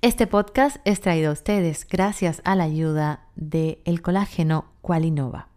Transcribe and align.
Este 0.00 0.28
podcast 0.28 0.76
es 0.84 1.00
traído 1.00 1.30
a 1.30 1.32
ustedes 1.32 1.84
gracias 1.84 2.40
a 2.44 2.54
la 2.54 2.62
ayuda 2.62 3.26
de 3.34 3.82
el 3.84 4.00
colágeno 4.00 4.66
Qualinova. 4.80 5.48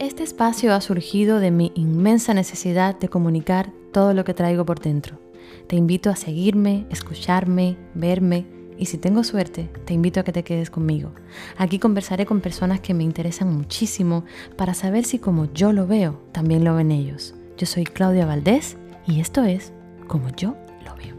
Este 0.00 0.24
espacio 0.24 0.74
ha 0.74 0.80
surgido 0.80 1.38
de 1.38 1.52
mi 1.52 1.70
inmensa 1.76 2.34
necesidad 2.34 2.98
de 2.98 3.08
comunicar 3.08 3.70
todo 3.92 4.14
lo 4.14 4.24
que 4.24 4.34
traigo 4.34 4.66
por 4.66 4.80
dentro. 4.80 5.20
Te 5.68 5.76
invito 5.76 6.10
a 6.10 6.16
seguirme, 6.16 6.86
escucharme, 6.90 7.76
verme 7.94 8.46
y 8.76 8.86
si 8.86 8.98
tengo 8.98 9.22
suerte, 9.22 9.70
te 9.84 9.94
invito 9.94 10.18
a 10.18 10.24
que 10.24 10.32
te 10.32 10.42
quedes 10.42 10.70
conmigo. 10.70 11.12
Aquí 11.56 11.78
conversaré 11.78 12.26
con 12.26 12.40
personas 12.40 12.80
que 12.80 12.94
me 12.94 13.04
interesan 13.04 13.56
muchísimo 13.56 14.24
para 14.56 14.74
saber 14.74 15.04
si 15.04 15.20
como 15.20 15.52
yo 15.52 15.72
lo 15.72 15.86
veo, 15.86 16.20
también 16.32 16.64
lo 16.64 16.74
ven 16.74 16.90
ellos. 16.90 17.36
Yo 17.56 17.66
soy 17.66 17.84
Claudia 17.84 18.26
Valdés 18.26 18.76
y 19.06 19.20
esto 19.20 19.44
es 19.44 19.73
Como 20.06 20.28
yo 20.30 20.56
lo 20.84 20.94
veo. 20.96 21.14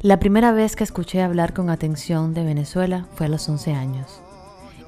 La 0.00 0.18
primera 0.18 0.52
vez 0.52 0.74
que 0.74 0.84
escuché 0.84 1.22
hablar 1.22 1.52
con 1.52 1.68
atención 1.68 2.32
de 2.32 2.44
Venezuela 2.44 3.06
fue 3.14 3.26
a 3.26 3.28
los 3.28 3.48
11 3.48 3.72
años. 3.74 4.22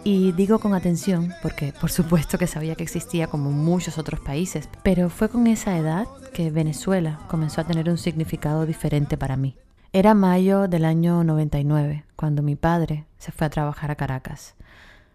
Y 0.03 0.33
digo 0.33 0.61
con 0.61 0.73
atención 0.73 1.35
porque 1.43 1.75
por 1.79 1.91
supuesto 1.91 2.39
que 2.39 2.47
sabía 2.47 2.75
que 2.75 2.85
existía 2.85 3.27
como 3.27 3.51
muchos 3.51 3.99
otros 3.99 4.21
países, 4.21 4.69
pero 4.83 5.11
fue 5.11 5.29
con 5.29 5.47
esa 5.47 5.77
edad 5.77 6.07
que 6.33 6.51
Venezuela 6.51 7.19
comenzó 7.29 7.61
a 7.61 7.67
tener 7.67 7.91
un 7.91 7.99
significado 7.99 8.65
diferente 8.65 9.19
para 9.19 9.37
mí. 9.37 9.57
Era 9.93 10.15
mayo 10.15 10.69
del 10.69 10.85
año 10.85 11.25
99, 11.25 12.05
cuando 12.15 12.43
mi 12.43 12.55
padre 12.55 13.07
se 13.19 13.33
fue 13.33 13.49
a 13.49 13.51
trabajar 13.51 13.91
a 13.91 13.97
Caracas. 13.97 14.55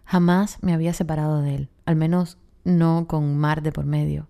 Jamás 0.04 0.58
me 0.60 0.74
había 0.74 0.92
separado 0.92 1.40
de 1.40 1.54
él, 1.54 1.68
al 1.86 1.96
menos 1.96 2.36
no 2.62 3.06
con 3.08 3.38
mar 3.38 3.62
de 3.62 3.72
por 3.72 3.86
medio. 3.86 4.28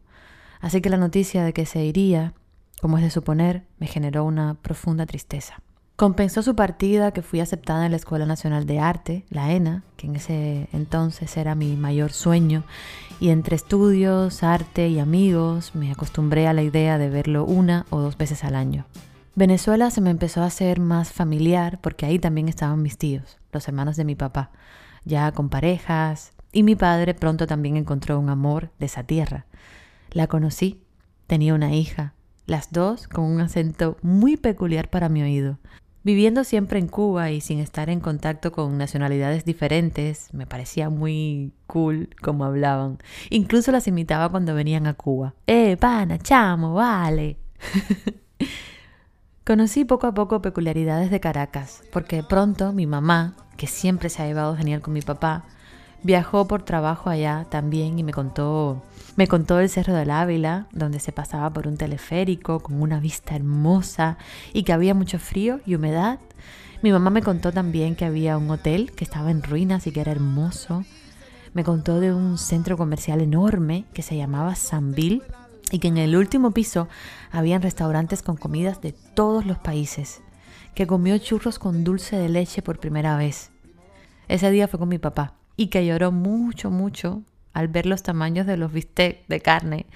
Así 0.60 0.80
que 0.80 0.88
la 0.88 0.98
noticia 0.98 1.42
de 1.42 1.52
que 1.52 1.66
se 1.66 1.84
iría, 1.84 2.32
como 2.80 2.96
es 2.96 3.02
de 3.02 3.10
suponer, 3.10 3.64
me 3.80 3.88
generó 3.88 4.22
una 4.22 4.54
profunda 4.54 5.04
tristeza. 5.04 5.62
Compensó 5.96 6.42
su 6.42 6.54
partida 6.54 7.10
que 7.10 7.22
fui 7.22 7.40
aceptada 7.40 7.84
en 7.84 7.90
la 7.90 7.96
Escuela 7.96 8.24
Nacional 8.24 8.66
de 8.66 8.78
Arte, 8.78 9.26
la 9.30 9.50
ENA, 9.50 9.82
que 9.96 10.06
en 10.06 10.14
ese 10.14 10.68
entonces 10.72 11.36
era 11.36 11.56
mi 11.56 11.74
mayor 11.74 12.12
sueño, 12.12 12.62
y 13.18 13.30
entre 13.30 13.56
estudios, 13.56 14.44
arte 14.44 14.86
y 14.90 15.00
amigos 15.00 15.74
me 15.74 15.90
acostumbré 15.90 16.46
a 16.46 16.52
la 16.52 16.62
idea 16.62 16.98
de 16.98 17.10
verlo 17.10 17.44
una 17.44 17.84
o 17.90 17.98
dos 17.98 18.16
veces 18.16 18.44
al 18.44 18.54
año. 18.54 18.86
Venezuela 19.38 19.90
se 19.90 20.00
me 20.00 20.08
empezó 20.08 20.40
a 20.40 20.46
hacer 20.46 20.80
más 20.80 21.12
familiar 21.12 21.78
porque 21.82 22.06
ahí 22.06 22.18
también 22.18 22.48
estaban 22.48 22.80
mis 22.80 22.96
tíos, 22.96 23.36
los 23.52 23.68
hermanos 23.68 23.96
de 23.96 24.06
mi 24.06 24.14
papá, 24.14 24.50
ya 25.04 25.30
con 25.32 25.50
parejas, 25.50 26.32
y 26.52 26.62
mi 26.62 26.74
padre 26.74 27.12
pronto 27.12 27.46
también 27.46 27.76
encontró 27.76 28.18
un 28.18 28.30
amor 28.30 28.70
de 28.78 28.86
esa 28.86 29.02
tierra. 29.02 29.44
La 30.10 30.26
conocí, 30.26 30.80
tenía 31.26 31.52
una 31.52 31.74
hija, 31.74 32.14
las 32.46 32.72
dos 32.72 33.08
con 33.08 33.26
un 33.26 33.42
acento 33.42 33.98
muy 34.00 34.38
peculiar 34.38 34.88
para 34.88 35.10
mi 35.10 35.20
oído. 35.22 35.58
Viviendo 36.02 36.42
siempre 36.42 36.78
en 36.78 36.88
Cuba 36.88 37.30
y 37.30 37.42
sin 37.42 37.58
estar 37.58 37.90
en 37.90 38.00
contacto 38.00 38.52
con 38.52 38.78
nacionalidades 38.78 39.44
diferentes, 39.44 40.32
me 40.32 40.46
parecía 40.46 40.88
muy 40.88 41.52
cool 41.66 42.08
como 42.22 42.46
hablaban. 42.46 42.96
Incluso 43.28 43.70
las 43.70 43.86
imitaba 43.86 44.30
cuando 44.30 44.54
venían 44.54 44.86
a 44.86 44.94
Cuba. 44.94 45.34
¡Eh, 45.46 45.76
pana, 45.76 46.16
chamo, 46.16 46.72
vale! 46.72 47.36
Conocí 49.46 49.84
poco 49.84 50.08
a 50.08 50.12
poco 50.12 50.42
peculiaridades 50.42 51.08
de 51.08 51.20
Caracas, 51.20 51.84
porque 51.92 52.24
pronto 52.24 52.72
mi 52.72 52.84
mamá, 52.84 53.36
que 53.56 53.68
siempre 53.68 54.08
se 54.08 54.20
ha 54.20 54.26
llevado 54.26 54.56
genial 54.56 54.80
con 54.80 54.92
mi 54.92 55.02
papá, 55.02 55.44
viajó 56.02 56.48
por 56.48 56.64
trabajo 56.64 57.10
allá 57.10 57.46
también 57.48 57.96
y 57.96 58.02
me 58.02 58.12
contó 58.12 58.82
me 59.14 59.28
contó 59.28 59.60
el 59.60 59.68
Cerro 59.70 59.94
del 59.94 60.10
Ávila, 60.10 60.66
donde 60.72 60.98
se 60.98 61.12
pasaba 61.12 61.50
por 61.50 61.68
un 61.68 61.76
teleférico 61.76 62.58
con 62.58 62.82
una 62.82 62.98
vista 62.98 63.36
hermosa 63.36 64.18
y 64.52 64.64
que 64.64 64.72
había 64.72 64.94
mucho 64.94 65.20
frío 65.20 65.60
y 65.64 65.76
humedad. 65.76 66.18
Mi 66.82 66.90
mamá 66.90 67.10
me 67.10 67.22
contó 67.22 67.52
también 67.52 67.94
que 67.94 68.04
había 68.04 68.38
un 68.38 68.50
hotel 68.50 68.90
que 68.90 69.04
estaba 69.04 69.30
en 69.30 69.44
ruinas 69.44 69.86
y 69.86 69.92
que 69.92 70.00
era 70.00 70.10
hermoso. 70.10 70.84
Me 71.54 71.62
contó 71.62 72.00
de 72.00 72.12
un 72.12 72.36
centro 72.36 72.76
comercial 72.76 73.20
enorme 73.20 73.84
que 73.94 74.02
se 74.02 74.16
llamaba 74.16 74.56
Sanville 74.56 75.22
y 75.70 75.78
que 75.78 75.88
en 75.88 75.98
el 75.98 76.16
último 76.16 76.52
piso 76.52 76.88
habían 77.30 77.62
restaurantes 77.62 78.22
con 78.22 78.36
comidas 78.36 78.80
de 78.80 78.92
todos 78.92 79.46
los 79.46 79.58
países, 79.58 80.22
que 80.74 80.86
comió 80.86 81.18
churros 81.18 81.58
con 81.58 81.84
dulce 81.84 82.16
de 82.16 82.28
leche 82.28 82.62
por 82.62 82.78
primera 82.78 83.16
vez. 83.16 83.50
Ese 84.28 84.50
día 84.50 84.68
fue 84.68 84.78
con 84.78 84.88
mi 84.88 84.98
papá 84.98 85.34
y 85.56 85.68
que 85.68 85.86
lloró 85.86 86.12
mucho, 86.12 86.70
mucho 86.70 87.22
al 87.52 87.68
ver 87.68 87.86
los 87.86 88.02
tamaños 88.02 88.46
de 88.46 88.56
los 88.56 88.72
bistecs 88.72 89.26
de 89.28 89.40
carne, 89.40 89.86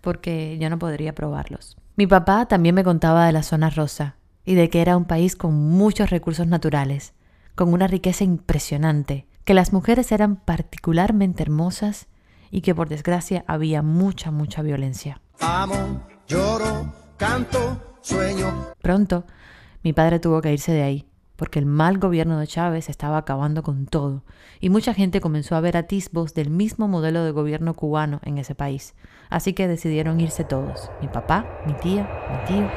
porque 0.00 0.58
yo 0.60 0.68
no 0.68 0.78
podría 0.78 1.14
probarlos. 1.14 1.76
Mi 1.96 2.06
papá 2.06 2.46
también 2.46 2.74
me 2.74 2.84
contaba 2.84 3.26
de 3.26 3.32
la 3.32 3.44
zona 3.44 3.70
rosa 3.70 4.16
y 4.44 4.54
de 4.54 4.68
que 4.68 4.82
era 4.82 4.96
un 4.96 5.04
país 5.04 5.36
con 5.36 5.54
muchos 5.54 6.10
recursos 6.10 6.46
naturales, 6.46 7.14
con 7.54 7.72
una 7.72 7.86
riqueza 7.86 8.24
impresionante, 8.24 9.26
que 9.44 9.54
las 9.54 9.72
mujeres 9.72 10.10
eran 10.10 10.36
particularmente 10.36 11.42
hermosas 11.42 12.08
y 12.54 12.60
que 12.60 12.72
por 12.72 12.88
desgracia 12.88 13.44
había 13.48 13.82
mucha, 13.82 14.30
mucha 14.30 14.62
violencia. 14.62 15.20
Amo, 15.40 16.06
lloro, 16.28 16.94
canto, 17.16 17.98
sueño. 18.00 18.68
Pronto, 18.80 19.24
mi 19.82 19.92
padre 19.92 20.20
tuvo 20.20 20.40
que 20.40 20.52
irse 20.52 20.70
de 20.70 20.84
ahí 20.84 21.06
porque 21.34 21.58
el 21.58 21.66
mal 21.66 21.98
gobierno 21.98 22.38
de 22.38 22.46
Chávez 22.46 22.88
estaba 22.88 23.18
acabando 23.18 23.64
con 23.64 23.86
todo, 23.86 24.22
y 24.60 24.70
mucha 24.70 24.94
gente 24.94 25.20
comenzó 25.20 25.56
a 25.56 25.60
ver 25.60 25.76
atisbos 25.76 26.32
del 26.32 26.48
mismo 26.48 26.86
modelo 26.86 27.24
de 27.24 27.32
gobierno 27.32 27.74
cubano 27.74 28.20
en 28.22 28.38
ese 28.38 28.54
país. 28.54 28.94
Así 29.30 29.52
que 29.52 29.66
decidieron 29.66 30.20
irse 30.20 30.44
todos, 30.44 30.92
mi 31.00 31.08
papá, 31.08 31.44
mi 31.66 31.72
tía, 31.72 32.08
mi 32.30 32.46
tío. 32.46 32.70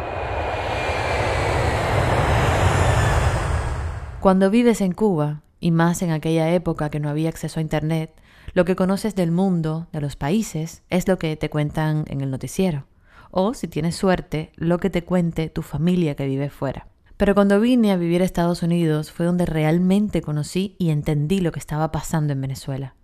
Cuando 4.22 4.50
vives 4.50 4.82
en 4.82 4.94
Cuba, 4.94 5.44
y 5.59 5.70
más 5.70 6.02
en 6.02 6.09
aquella 6.09 6.50
época 6.50 6.90
que 6.90 7.00
no 7.00 7.09
había 7.09 7.30
acceso 7.30 7.59
a 7.59 7.64
Internet, 7.64 8.12
lo 8.53 8.66
que 8.66 8.75
conoces 8.75 9.16
del 9.16 9.31
mundo, 9.31 9.88
de 9.91 10.02
los 10.02 10.16
países, 10.16 10.84
es 10.90 11.08
lo 11.08 11.18
que 11.18 11.35
te 11.35 11.50
cuentan 11.50 12.06
en 12.08 12.22
el 12.22 12.31
noticiero. 12.31 12.85
O, 13.31 13.53
si 13.53 13.68
tienes 13.68 13.96
suerte, 13.96 14.52
lo 14.56 14.80
que 14.80 14.90
te 14.90 15.03
cuente 15.03 15.50
tu 15.50 15.62
familia 15.62 16.16
que 16.16 16.28
vive 16.28 16.50
fuera. 16.50 16.88
Pero 17.18 17.34
cuando 17.34 17.59
vine 17.59 17.91
a 17.91 17.97
vivir 17.97 18.22
a 18.22 18.25
Estados 18.25 18.62
Unidos 18.63 19.12
fue 19.12 19.25
donde 19.25 19.46
realmente 19.46 20.22
conocí 20.22 20.75
y 20.78 20.91
entendí 20.91 21.40
lo 21.40 21.52
que 21.52 21.59
estaba 21.59 21.91
pasando 21.91 22.34
en 22.34 22.41
Venezuela. 22.41 22.96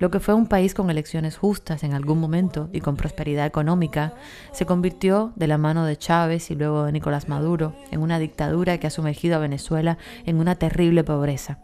Lo 0.00 0.10
que 0.10 0.18
fue 0.18 0.34
un 0.34 0.46
país 0.46 0.74
con 0.74 0.90
elecciones 0.90 1.36
justas 1.36 1.84
en 1.84 1.92
algún 1.92 2.18
momento 2.18 2.68
y 2.72 2.80
con 2.80 2.96
prosperidad 2.96 3.46
económica, 3.46 4.14
se 4.50 4.66
convirtió 4.66 5.32
de 5.36 5.46
la 5.46 5.58
mano 5.58 5.84
de 5.84 5.96
Chávez 5.96 6.50
y 6.50 6.56
luego 6.56 6.84
de 6.84 6.92
Nicolás 6.92 7.28
Maduro 7.28 7.76
en 7.92 8.00
una 8.00 8.18
dictadura 8.18 8.78
que 8.78 8.88
ha 8.88 8.90
sumergido 8.90 9.36
a 9.36 9.40
Venezuela 9.40 9.98
en 10.24 10.40
una 10.40 10.56
terrible 10.56 11.04
pobreza 11.04 11.60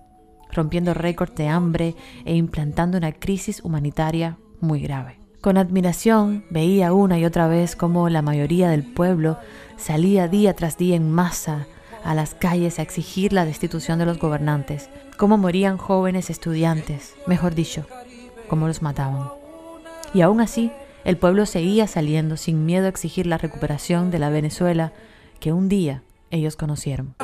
rompiendo 0.52 0.94
récords 0.94 1.34
de 1.34 1.48
hambre 1.48 1.94
e 2.24 2.34
implantando 2.34 2.98
una 2.98 3.12
crisis 3.12 3.60
humanitaria 3.62 4.38
muy 4.60 4.80
grave. 4.80 5.18
Con 5.40 5.58
admiración 5.58 6.44
veía 6.50 6.92
una 6.92 7.18
y 7.18 7.24
otra 7.24 7.46
vez 7.46 7.76
cómo 7.76 8.08
la 8.08 8.22
mayoría 8.22 8.68
del 8.68 8.82
pueblo 8.82 9.38
salía 9.76 10.28
día 10.28 10.54
tras 10.54 10.76
día 10.76 10.96
en 10.96 11.10
masa 11.10 11.66
a 12.04 12.14
las 12.14 12.34
calles 12.34 12.78
a 12.78 12.82
exigir 12.82 13.32
la 13.32 13.44
destitución 13.44 13.98
de 13.98 14.06
los 14.06 14.18
gobernantes, 14.18 14.90
cómo 15.16 15.38
morían 15.38 15.76
jóvenes 15.76 16.30
estudiantes, 16.30 17.14
mejor 17.26 17.54
dicho, 17.54 17.84
cómo 18.46 18.66
los 18.66 18.82
mataban. 18.82 19.30
Y 20.14 20.22
aún 20.22 20.40
así, 20.40 20.72
el 21.04 21.16
pueblo 21.16 21.46
seguía 21.46 21.86
saliendo 21.86 22.36
sin 22.36 22.66
miedo 22.66 22.86
a 22.86 22.88
exigir 22.88 23.26
la 23.26 23.38
recuperación 23.38 24.10
de 24.10 24.18
la 24.18 24.30
Venezuela 24.30 24.92
que 25.40 25.52
un 25.52 25.68
día 25.68 26.02
ellos 26.30 26.56
conocieron. 26.56 27.14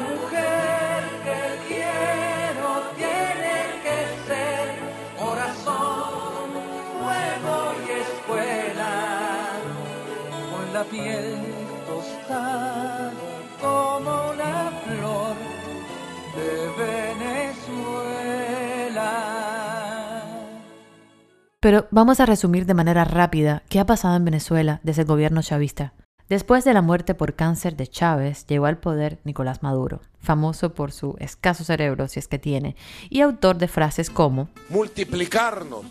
Pero 21.63 21.87
vamos 21.93 22.19
a 22.19 22.27
resumir 22.27 22.67
de 22.67 22.75
manera 22.75 23.05
rápida 23.05 23.63
qué 23.69 23.79
ha 23.79 23.87
pasado 23.87 24.17
en 24.17 24.25
Venezuela 24.25 24.81
desde 24.83 25.03
el 25.03 25.07
gobierno 25.07 25.43
chavista. 25.43 25.93
Después 26.29 26.65
de 26.65 26.75
la 26.75 26.83
muerte 26.83 27.15
por 27.15 27.35
cáncer 27.35 27.77
de 27.77 27.87
Chávez, 27.87 28.45
llegó 28.49 28.67
al 28.67 28.79
poder 28.79 29.21
Nicolás 29.23 29.63
Maduro, 29.63 30.01
famoso 30.21 30.75
por 30.75 30.91
su 30.91 31.15
escaso 31.21 31.63
cerebro, 31.63 32.09
si 32.09 32.19
es 32.19 32.27
que 32.27 32.41
tiene, 32.41 32.75
y 33.11 33.21
autor 33.21 33.59
de 33.59 33.69
frases 33.69 34.11
como 34.11 34.49
multiplicarnos 34.71 35.85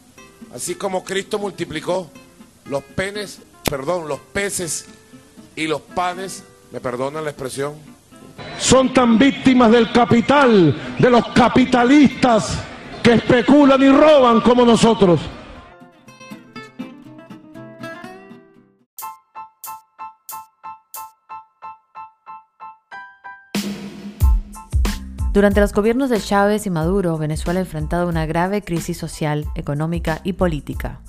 Así 0.53 0.75
como 0.75 1.05
Cristo 1.05 1.39
multiplicó 1.39 2.11
los 2.65 2.83
penes, 2.83 3.41
perdón, 3.63 4.09
los 4.09 4.19
peces 4.19 4.87
y 5.55 5.67
los 5.67 5.79
panes, 5.79 6.43
me 6.73 6.81
perdonan 6.81 7.23
la 7.23 7.29
expresión. 7.29 7.75
Son 8.59 8.93
tan 8.93 9.17
víctimas 9.17 9.71
del 9.71 9.89
capital, 9.93 10.97
de 10.99 11.09
los 11.09 11.25
capitalistas 11.29 12.59
que 13.01 13.13
especulan 13.13 13.81
y 13.81 13.87
roban 13.87 14.41
como 14.41 14.65
nosotros. 14.65 15.21
Durante 25.33 25.61
los 25.61 25.71
gobiernos 25.71 26.09
de 26.09 26.19
Chávez 26.19 26.65
y 26.65 26.69
Maduro, 26.69 27.17
Venezuela 27.17 27.61
ha 27.61 27.63
enfrentado 27.63 28.09
una 28.09 28.25
grave 28.25 28.61
crisis 28.63 28.97
social, 28.97 29.45
económica 29.55 30.19
y 30.25 30.33
política. 30.33 30.99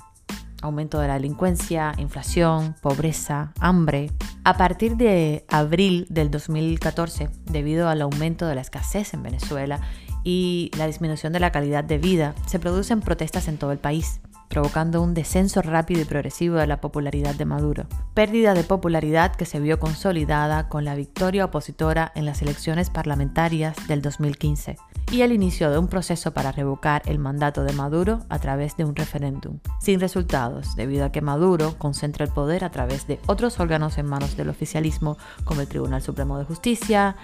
Aumento 0.61 0.97
de 1.01 1.09
la 1.09 1.15
delincuencia, 1.15 1.91
inflación, 1.97 2.73
pobreza, 2.81 3.51
hambre. 3.59 4.11
A 4.45 4.55
partir 4.55 4.95
de 4.95 5.43
abril 5.49 6.07
del 6.09 6.31
2014, 6.31 7.31
debido 7.51 7.89
al 7.89 8.01
aumento 8.01 8.47
de 8.47 8.55
la 8.55 8.61
escasez 8.61 9.13
en 9.13 9.23
Venezuela 9.23 9.81
y 10.23 10.71
la 10.77 10.87
disminución 10.87 11.33
de 11.33 11.41
la 11.41 11.51
calidad 11.51 11.83
de 11.83 11.97
vida, 11.97 12.33
se 12.45 12.59
producen 12.59 13.01
protestas 13.01 13.49
en 13.49 13.57
todo 13.57 13.73
el 13.73 13.79
país 13.79 14.21
provocando 14.49 15.01
un 15.01 15.13
descenso 15.13 15.61
rápido 15.61 16.01
y 16.01 16.05
progresivo 16.05 16.57
de 16.57 16.67
la 16.67 16.81
popularidad 16.81 17.35
de 17.35 17.45
Maduro. 17.45 17.85
Pérdida 18.13 18.53
de 18.53 18.63
popularidad 18.63 19.35
que 19.35 19.45
se 19.45 19.59
vio 19.59 19.79
consolidada 19.79 20.69
con 20.69 20.85
la 20.85 20.95
victoria 20.95 21.45
opositora 21.45 22.11
en 22.15 22.25
las 22.25 22.41
elecciones 22.41 22.89
parlamentarias 22.89 23.75
del 23.87 24.01
2015 24.01 24.77
y 25.11 25.21
el 25.21 25.31
inicio 25.31 25.69
de 25.69 25.77
un 25.77 25.87
proceso 25.87 26.33
para 26.33 26.51
revocar 26.51 27.01
el 27.05 27.19
mandato 27.19 27.63
de 27.63 27.73
Maduro 27.73 28.21
a 28.29 28.39
través 28.39 28.77
de 28.77 28.85
un 28.85 28.95
referéndum, 28.95 29.59
sin 29.79 29.99
resultados, 29.99 30.75
debido 30.75 31.05
a 31.05 31.11
que 31.11 31.21
Maduro 31.21 31.77
concentra 31.77 32.25
el 32.25 32.31
poder 32.31 32.63
a 32.63 32.71
través 32.71 33.07
de 33.07 33.19
otros 33.27 33.59
órganos 33.59 33.97
en 33.97 34.07
manos 34.07 34.37
del 34.37 34.49
oficialismo, 34.49 35.17
como 35.43 35.61
el 35.61 35.67
Tribunal 35.67 36.01
Supremo 36.01 36.37
de 36.37 36.45
Justicia 36.45 37.15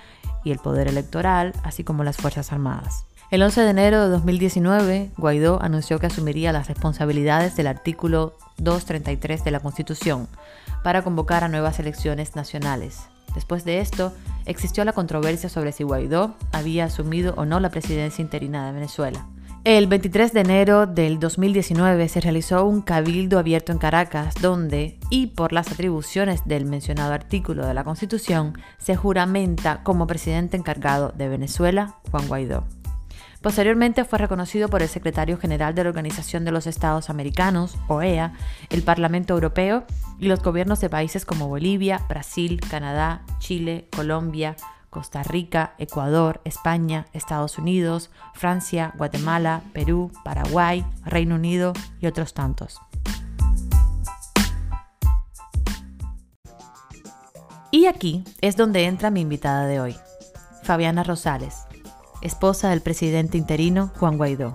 y 0.43 0.51
el 0.51 0.59
Poder 0.59 0.87
Electoral, 0.87 1.53
así 1.63 1.83
como 1.83 2.03
las 2.03 2.17
Fuerzas 2.17 2.51
Armadas. 2.51 3.05
El 3.31 3.43
11 3.43 3.61
de 3.61 3.69
enero 3.69 4.01
de 4.01 4.09
2019, 4.09 5.11
Guaidó 5.15 5.61
anunció 5.61 5.99
que 5.99 6.07
asumiría 6.07 6.51
las 6.51 6.67
responsabilidades 6.67 7.55
del 7.55 7.67
artículo 7.67 8.35
233 8.57 9.43
de 9.43 9.51
la 9.51 9.59
Constitución 9.59 10.27
para 10.83 11.03
convocar 11.03 11.43
a 11.43 11.47
nuevas 11.47 11.77
elecciones 11.79 12.35
nacionales. 12.35 13.01
Después 13.35 13.65
de 13.65 13.81
esto, 13.81 14.13
existió 14.47 14.83
la 14.83 14.93
controversia 14.93 15.47
sobre 15.47 15.73
si 15.73 15.83
Guaidó 15.83 16.33
había 16.51 16.85
asumido 16.85 17.35
o 17.37 17.45
no 17.45 17.59
la 17.59 17.69
presidencia 17.69 18.23
interina 18.23 18.65
de 18.65 18.73
Venezuela. 18.73 19.27
El 19.63 19.85
23 19.85 20.33
de 20.33 20.39
enero 20.39 20.87
del 20.87 21.19
2019 21.19 22.09
se 22.09 22.21
realizó 22.21 22.65
un 22.65 22.81
cabildo 22.81 23.37
abierto 23.37 23.71
en 23.71 23.77
Caracas 23.77 24.33
donde, 24.41 24.97
y 25.11 25.27
por 25.27 25.53
las 25.53 25.71
atribuciones 25.71 26.47
del 26.47 26.65
mencionado 26.65 27.13
artículo 27.13 27.67
de 27.67 27.75
la 27.75 27.83
Constitución, 27.83 28.53
se 28.79 28.95
juramenta 28.95 29.83
como 29.83 30.07
presidente 30.07 30.57
encargado 30.57 31.13
de 31.15 31.29
Venezuela 31.29 31.97
Juan 32.09 32.27
Guaidó. 32.27 32.78
Posteriormente 33.41 34.03
fue 34.03 34.19
reconocido 34.19 34.67
por 34.67 34.81
el 34.81 34.89
secretario 34.89 35.37
general 35.37 35.73
de 35.73 35.83
la 35.83 35.89
Organización 35.89 36.43
de 36.43 36.51
los 36.51 36.67
Estados 36.67 37.09
Americanos, 37.09 37.77
OEA, 37.87 38.33
el 38.69 38.83
Parlamento 38.83 39.33
Europeo 39.33 39.85
y 40.19 40.27
los 40.27 40.43
gobiernos 40.43 40.81
de 40.81 40.89
países 40.89 41.25
como 41.25 41.47
Bolivia, 41.47 42.01
Brasil, 42.09 42.59
Canadá, 42.69 43.21
Chile, 43.39 43.87
Colombia, 43.95 44.57
Costa 44.89 45.23
Rica, 45.23 45.73
Ecuador, 45.77 46.41
España, 46.43 47.05
Estados 47.13 47.57
Unidos, 47.57 48.09
Francia, 48.33 48.93
Guatemala, 48.97 49.61
Perú, 49.71 50.11
Paraguay, 50.25 50.85
Reino 51.05 51.35
Unido 51.35 51.71
y 52.01 52.07
otros 52.07 52.33
tantos. 52.33 52.81
Y 57.71 57.85
aquí 57.85 58.25
es 58.41 58.57
donde 58.57 58.85
entra 58.85 59.11
mi 59.11 59.21
invitada 59.21 59.65
de 59.65 59.79
hoy, 59.79 59.95
Fabiana 60.63 61.03
Rosales, 61.03 61.68
esposa 62.21 62.69
del 62.69 62.81
presidente 62.81 63.37
interino 63.37 63.91
Juan 63.97 64.17
Guaidó. 64.17 64.53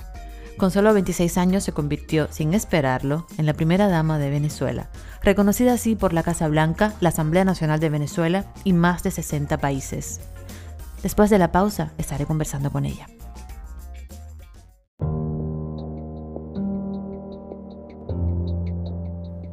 Con 0.56 0.70
solo 0.70 0.94
26 0.94 1.36
años 1.36 1.64
se 1.64 1.72
convirtió, 1.72 2.28
sin 2.30 2.54
esperarlo, 2.54 3.26
en 3.38 3.46
la 3.46 3.54
primera 3.54 3.88
dama 3.88 4.18
de 4.18 4.30
Venezuela, 4.30 4.88
reconocida 5.22 5.72
así 5.72 5.96
por 5.96 6.12
la 6.12 6.22
Casa 6.22 6.46
Blanca, 6.46 6.94
la 7.00 7.08
Asamblea 7.08 7.44
Nacional 7.44 7.80
de 7.80 7.90
Venezuela 7.90 8.44
y 8.62 8.72
más 8.72 9.02
de 9.02 9.10
60 9.10 9.58
países. 9.58 10.20
Después 11.02 11.28
de 11.28 11.38
la 11.38 11.50
pausa 11.50 11.92
estaré 11.98 12.24
conversando 12.24 12.70
con 12.70 12.84
ella. 12.84 13.08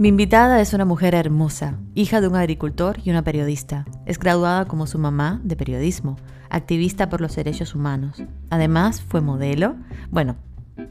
Mi 0.00 0.08
invitada 0.08 0.62
es 0.62 0.72
una 0.72 0.86
mujer 0.86 1.14
hermosa, 1.14 1.78
hija 1.94 2.22
de 2.22 2.28
un 2.28 2.34
agricultor 2.34 3.00
y 3.04 3.10
una 3.10 3.22
periodista. 3.22 3.84
Es 4.06 4.18
graduada 4.18 4.64
como 4.64 4.86
su 4.86 4.98
mamá 4.98 5.42
de 5.44 5.56
periodismo, 5.56 6.16
activista 6.48 7.10
por 7.10 7.20
los 7.20 7.36
derechos 7.36 7.74
humanos. 7.74 8.22
Además, 8.48 9.02
fue 9.02 9.20
modelo. 9.20 9.76
Bueno, 10.10 10.36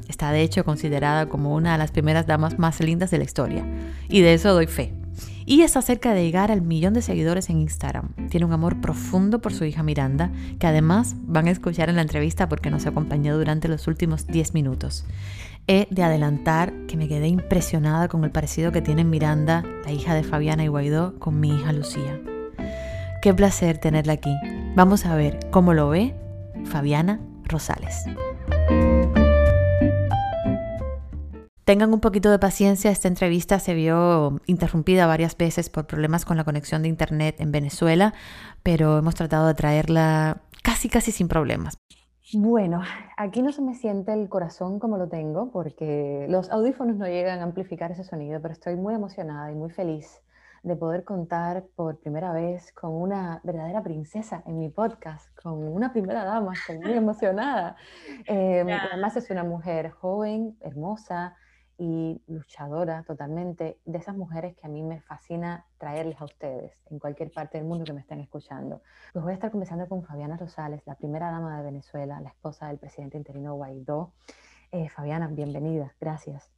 está 0.08 0.32
de 0.32 0.44
hecho 0.44 0.64
considerada 0.64 1.28
como 1.28 1.56
una 1.56 1.72
de 1.72 1.80
las 1.80 1.90
primeras 1.90 2.28
damas 2.28 2.60
más 2.60 2.82
lindas 2.82 3.10
de 3.10 3.18
la 3.18 3.24
historia. 3.24 3.66
Y 4.10 4.22
de 4.22 4.36
eso 4.36 4.54
doy 4.54 4.68
fe. 4.68 4.94
Y 5.48 5.64
está 5.64 5.82
cerca 5.82 6.14
de 6.14 6.24
llegar 6.24 6.52
al 6.52 6.62
millón 6.62 6.94
de 6.94 7.02
seguidores 7.02 7.50
en 7.50 7.62
Instagram. 7.62 8.10
Tiene 8.30 8.46
un 8.46 8.54
amor 8.54 8.80
profundo 8.80 9.42
por 9.42 9.52
su 9.52 9.66
hija 9.66 9.82
Miranda, 9.82 10.30
que 10.60 10.68
además 10.68 11.16
van 11.24 11.48
a 11.48 11.52
escuchar 11.52 11.90
en 11.90 11.96
la 11.96 12.04
entrevista 12.04 12.48
porque 12.48 12.70
nos 12.70 12.86
acompañó 12.86 13.36
durante 13.36 13.70
los 13.70 13.88
últimos 13.88 14.28
10 14.28 14.54
minutos. 14.54 15.06
He 15.72 15.88
de 15.92 16.02
adelantar 16.02 16.74
que 16.88 16.98
me 16.98 17.08
quedé 17.08 17.28
impresionada 17.28 18.08
con 18.08 18.24
el 18.24 18.32
parecido 18.32 18.72
que 18.72 18.82
tiene 18.82 19.04
Miranda, 19.04 19.64
la 19.86 19.92
hija 19.92 20.16
de 20.16 20.24
Fabiana 20.24 20.64
y 20.64 20.68
Guaidó, 20.68 21.20
con 21.20 21.40
mi 21.40 21.50
hija 21.50 21.72
Lucía. 21.74 22.20
Qué 23.22 23.36
placer 23.36 23.78
tenerla 23.78 24.14
aquí. 24.14 24.36
Vamos 24.76 25.06
a 25.06 25.16
ver 25.16 25.38
cómo 25.52 25.76
lo 25.76 25.90
ve 25.90 26.16
Fabiana 26.66 27.22
Rosales. 27.44 28.06
Tengan 31.66 31.94
un 31.94 32.00
poquito 32.00 32.32
de 32.32 32.40
paciencia, 32.40 32.90
esta 32.90 33.08
entrevista 33.08 33.60
se 33.60 33.76
vio 33.76 34.42
interrumpida 34.48 35.06
varias 35.06 35.38
veces 35.38 35.70
por 35.70 35.86
problemas 35.86 36.26
con 36.26 36.36
la 36.36 36.46
conexión 36.46 36.82
de 36.82 36.88
Internet 36.88 37.36
en 37.38 37.52
Venezuela, 37.52 38.16
pero 38.64 38.98
hemos 38.98 39.14
tratado 39.14 39.46
de 39.46 39.54
traerla 39.54 40.42
casi, 40.64 40.90
casi 40.90 41.12
sin 41.12 41.28
problemas. 41.28 41.78
Bueno, 42.34 42.84
aquí 43.18 43.42
no 43.42 43.52
se 43.52 43.64
me 43.64 43.74
siente 43.74 44.14
el 44.14 44.30
corazón 44.30 44.78
como 44.80 44.98
lo 44.98 45.10
tengo 45.10 45.50
porque 45.50 46.28
los 46.30 46.52
audífonos 46.52 46.96
no 46.96 47.08
llegan 47.08 47.40
a 47.40 47.44
amplificar 47.44 47.92
ese 47.92 48.04
sonido, 48.04 48.40
pero 48.40 48.54
estoy 48.54 48.76
muy 48.76 48.94
emocionada 48.94 49.52
y 49.52 49.56
muy 49.56 49.72
feliz 49.72 50.22
de 50.62 50.76
poder 50.76 51.04
contar 51.04 51.66
por 51.76 51.98
primera 52.00 52.32
vez 52.32 52.72
con 52.74 52.92
una 52.92 53.42
verdadera 53.44 53.82
princesa 53.82 54.44
en 54.46 54.60
mi 54.60 54.70
podcast, 54.70 55.36
con 55.42 55.54
una 55.54 55.92
primera 55.92 56.24
dama, 56.24 56.54
estoy 56.54 56.78
muy 56.78 56.94
emocionada. 56.94 57.76
Em, 58.26 58.68
además 58.70 59.18
es 59.18 59.32
una 59.32 59.44
mujer 59.44 59.90
joven, 59.90 60.56
hermosa 60.62 61.36
y 61.80 62.22
luchadora 62.28 63.04
totalmente, 63.04 63.80
de 63.86 63.98
esas 63.98 64.16
mujeres 64.16 64.54
que 64.58 64.68
a 64.68 64.70
mí 64.70 64.84
me 64.84 65.00
fascina 65.00 65.66
traerles 65.78 66.20
a 66.20 66.26
ustedes 66.26 66.74
en 66.92 67.00
cualquier 67.00 67.32
parte 67.32 67.58
del 67.58 67.66
mundo 67.66 67.86
que 67.86 67.94
me 67.94 68.02
estén 68.02 68.20
escuchando. 68.20 68.82
Pues 69.14 69.24
voy 69.24 69.32
a 69.32 69.36
estar 69.36 69.50
conversando 69.50 69.88
con 69.88 70.04
Fabiana 70.04 70.36
Rosales, 70.36 70.82
la 70.86 70.96
primera 70.96 71.32
dama 71.32 71.58
de 71.58 71.64
Venezuela, 71.64 72.20
la 72.20 72.30
esposa 72.30 72.68
del 72.68 72.80
presidente 72.80 73.16
interino 73.16 73.56
Guaidó. 73.56 74.12
Eh, 74.74 74.90
Fabiana, 74.90 75.28
bienvenida, 75.28 75.96
gracias. 76.02 76.52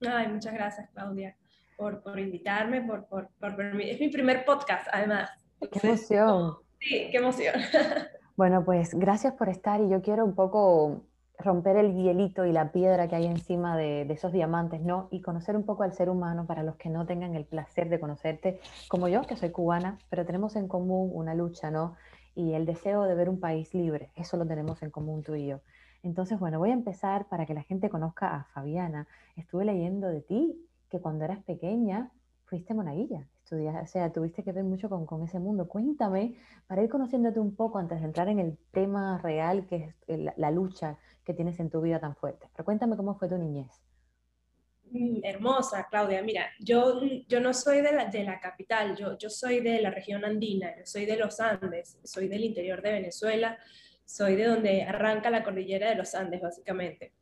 Ay, 0.00 0.28
muchas 0.28 0.54
gracias, 0.54 0.88
Claudia, 0.94 1.36
por, 1.76 2.02
por 2.02 2.18
invitarme, 2.18 2.80
por, 2.80 3.04
por, 3.04 3.28
por, 3.38 3.60
es 3.82 4.00
mi 4.00 4.08
primer 4.08 4.46
podcast, 4.46 4.86
además. 4.90 5.30
¡Qué 5.70 5.86
emoción! 5.86 6.56
Sí, 6.80 7.08
qué 7.10 7.18
emoción. 7.18 7.54
Bueno, 8.36 8.64
pues 8.64 8.94
gracias 8.94 9.34
por 9.34 9.48
estar 9.48 9.80
y 9.80 9.88
yo 9.88 10.02
quiero 10.02 10.24
un 10.24 10.34
poco 10.34 11.04
romper 11.38 11.76
el 11.76 11.94
hielito 11.94 12.44
y 12.46 12.52
la 12.52 12.70
piedra 12.72 13.08
que 13.08 13.16
hay 13.16 13.26
encima 13.26 13.76
de, 13.76 14.02
esos 14.02 14.32
diamantes, 14.32 14.80
¿no? 14.80 15.08
Y 15.10 15.20
conocer 15.20 15.56
un 15.56 15.64
poco 15.64 15.82
al 15.82 15.92
ser 15.92 16.08
humano 16.08 16.46
para 16.46 16.62
los 16.62 16.76
que 16.76 16.88
no 16.88 17.06
tengan 17.06 17.34
el 17.34 17.44
placer 17.44 17.88
de 17.88 18.00
conocerte, 18.00 18.60
como 18.88 19.08
yo, 19.08 19.22
que 19.22 19.36
soy 19.36 19.50
cubana, 19.50 19.98
pero 20.10 20.24
tenemos 20.24 20.56
en 20.56 20.68
común 20.68 21.10
una 21.12 21.34
lucha, 21.34 21.70
¿no? 21.70 21.96
Y 22.34 22.52
el 22.54 22.66
deseo 22.66 23.04
de 23.04 23.14
ver 23.14 23.28
un 23.28 23.40
país 23.40 23.74
libre, 23.74 24.10
eso 24.16 24.36
lo 24.36 24.46
tenemos 24.46 24.82
en 24.82 24.90
común 24.90 25.22
tú 25.22 25.34
y 25.34 25.46
yo. 25.46 25.60
Entonces, 26.02 26.38
bueno, 26.38 26.58
voy 26.58 26.70
a 26.70 26.74
empezar 26.74 27.26
para 27.26 27.46
que 27.46 27.54
la 27.54 27.62
gente 27.62 27.88
conozca 27.88 28.34
a 28.34 28.44
Fabiana. 28.52 29.06
Estuve 29.36 29.64
leyendo 29.64 30.08
de 30.08 30.20
ti 30.20 30.68
que 30.90 31.00
cuando 31.00 31.24
eras 31.24 31.42
pequeña 31.44 32.10
fuiste 32.44 32.74
monaguilla, 32.74 33.26
o 33.50 33.86
sea, 33.86 34.12
tuviste 34.12 34.42
que 34.42 34.52
ver 34.52 34.64
mucho 34.64 34.88
con, 34.88 35.06
con, 35.06 35.22
ese 35.22 35.38
mundo. 35.38 35.68
Cuéntame, 35.68 36.36
para 36.66 36.82
ir 36.82 36.88
conociéndote 36.88 37.40
un 37.40 37.54
poco 37.54 37.78
antes 37.78 38.00
de 38.00 38.06
entrar 38.06 38.28
en 38.28 38.38
el 38.38 38.56
tema 38.70 39.18
real, 39.18 39.66
que 39.66 39.94
es 40.06 40.18
la 40.36 40.50
lucha 40.50 40.98
que 41.24 41.34
tienes 41.34 41.60
en 41.60 41.70
tu 41.70 41.80
vida 41.80 42.00
tan 42.00 42.16
fuerte. 42.16 42.48
Pero 42.52 42.64
cuéntame 42.64 42.96
cómo 42.96 43.14
fue 43.14 43.28
tu 43.28 43.36
niñez. 43.38 43.84
Mm, 44.90 45.24
hermosa, 45.24 45.88
Claudia. 45.90 46.22
Mira, 46.22 46.46
yo, 46.60 47.00
yo 47.28 47.40
no 47.40 47.52
soy 47.52 47.80
de 47.80 47.92
la, 47.92 48.06
de 48.06 48.22
la 48.22 48.38
capital, 48.38 48.96
yo, 48.96 49.18
yo 49.18 49.28
soy 49.28 49.60
de 49.60 49.80
la 49.80 49.90
región 49.90 50.24
andina, 50.24 50.76
yo 50.76 50.86
soy 50.86 51.04
de 51.04 51.16
los 51.16 51.40
Andes, 51.40 51.98
soy 52.04 52.28
del 52.28 52.44
interior 52.44 52.80
de 52.80 52.92
Venezuela, 52.92 53.58
soy 54.04 54.36
de 54.36 54.44
donde 54.44 54.82
arranca 54.82 55.30
la 55.30 55.42
cordillera 55.42 55.88
de 55.88 55.96
los 55.96 56.14
Andes, 56.14 56.40
básicamente. 56.40 57.12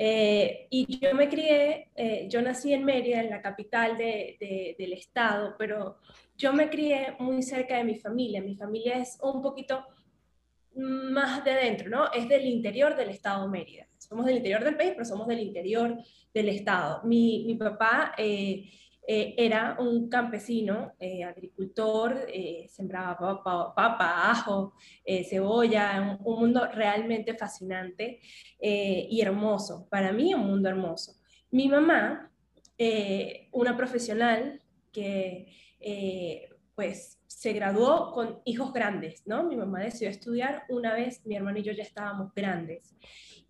Eh, 0.00 0.68
y 0.70 1.00
yo 1.00 1.12
me 1.12 1.28
crié, 1.28 1.90
eh, 1.96 2.28
yo 2.30 2.40
nací 2.40 2.72
en 2.72 2.84
Mérida, 2.84 3.20
en 3.20 3.30
la 3.30 3.42
capital 3.42 3.98
de, 3.98 4.36
de, 4.38 4.76
del 4.78 4.92
estado, 4.92 5.56
pero 5.58 5.98
yo 6.36 6.52
me 6.52 6.70
crié 6.70 7.16
muy 7.18 7.42
cerca 7.42 7.76
de 7.76 7.84
mi 7.84 7.96
familia. 7.96 8.40
Mi 8.40 8.54
familia 8.54 8.98
es 8.98 9.18
un 9.20 9.42
poquito 9.42 9.84
más 10.76 11.44
de 11.44 11.52
dentro, 11.52 11.90
¿no? 11.90 12.12
Es 12.12 12.28
del 12.28 12.46
interior 12.46 12.94
del 12.94 13.10
estado 13.10 13.48
Mérida. 13.48 13.88
Somos 13.98 14.26
del 14.26 14.36
interior 14.36 14.62
del 14.62 14.76
país, 14.76 14.92
pero 14.92 15.04
somos 15.04 15.26
del 15.26 15.40
interior 15.40 15.98
del 16.32 16.48
estado. 16.48 17.02
Mi, 17.02 17.44
mi 17.44 17.56
papá 17.56 18.14
eh, 18.16 18.70
eh, 19.10 19.34
era 19.38 19.78
un 19.80 20.10
campesino, 20.10 20.92
eh, 21.00 21.24
agricultor, 21.24 22.26
sembraba 22.68 23.16
papa, 23.16 23.74
papa 23.74 24.30
ajo, 24.30 24.74
cebolla, 25.28 26.18
un, 26.20 26.26
un, 26.26 26.40
mundo 26.40 26.66
realmente 26.66 27.34
fascinante 27.34 28.20
y 28.60 29.20
hermoso. 29.20 29.88
Para 29.90 30.12
mí, 30.12 30.34
un 30.34 30.46
mundo 30.46 30.68
hermoso. 30.68 31.14
Mi 31.50 31.68
mamá, 31.68 32.30
una 33.52 33.76
profesional 33.76 34.60
que 34.92 35.54
pues 36.74 37.18
se 37.26 37.52
graduó 37.52 38.10
con 38.12 38.40
hijos 38.44 38.72
grandes, 38.72 39.26
¿no? 39.26 39.44
Mi 39.44 39.56
mamá 39.56 39.80
decidió 39.80 40.10
estudiar 40.10 40.64
una 40.68 40.94
vez, 40.94 41.24
mi 41.24 41.36
hermano 41.36 41.58
y 41.58 41.62
yo 41.62 41.72
ya 41.72 41.82
estábamos 41.82 42.34
grandes. 42.34 42.96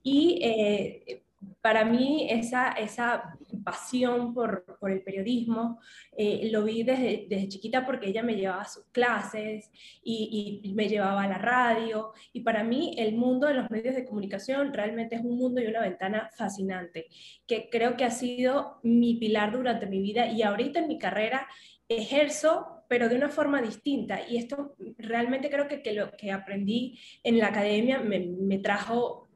Y 0.02 0.40
eh, 0.42 1.24
para 1.60 1.84
mí 1.84 2.26
esa, 2.30 2.72
esa 2.72 3.36
pasión 3.64 4.34
por, 4.34 4.64
por 4.78 4.90
el 4.90 5.02
periodismo 5.02 5.80
eh, 6.16 6.48
lo 6.50 6.64
vi 6.64 6.82
desde, 6.82 7.26
desde, 7.28 7.48
chiquita 7.48 7.86
porque 7.86 8.08
ella 8.08 8.22
me 8.22 8.34
llevaba 8.34 8.62
a 8.62 8.68
sus 8.68 8.84
clases 8.86 9.70
y, 10.02 10.62
y, 10.64 10.72
me 10.74 10.88
llevaba 10.88 11.22
a 11.22 11.28
la 11.28 11.38
radio. 11.38 12.12
Y 12.32 12.40
para 12.40 12.64
mí 12.64 12.94
el 12.98 13.14
mundo 13.14 13.46
de 13.46 13.54
los 13.54 13.70
medios 13.70 13.94
de 13.94 14.04
comunicación 14.04 14.72
realmente 14.72 15.16
es 15.16 15.22
un 15.22 15.36
mundo 15.36 15.60
y 15.60 15.66
una 15.66 15.82
ventana 15.82 16.30
fascinante, 16.36 17.06
que 17.46 17.68
creo 17.70 17.96
que 17.96 18.04
ha 18.04 18.10
sido 18.10 18.80
mi 18.82 19.14
pilar 19.14 19.52
durante 19.52 19.86
mi 19.86 20.00
vida 20.00 20.26
y 20.26 20.42
ahorita 20.42 20.80
en 20.80 20.88
mi 20.88 20.98
carrera 20.98 21.46
ejerzo 21.88 22.78
pero 22.88 23.08
de 23.08 23.16
una 23.16 23.28
forma 23.28 23.60
distinta. 23.60 24.20
Y 24.26 24.38
esto 24.38 24.74
realmente 24.96 25.50
creo 25.50 25.68
que, 25.68 25.82
que 25.82 25.92
lo 25.92 26.10
que 26.12 26.32
aprendí 26.32 26.98
en 27.22 27.38
la 27.38 27.48
academia 27.48 28.00
me, 28.00 28.20
me, 28.20 28.58
trajo 28.58 29.27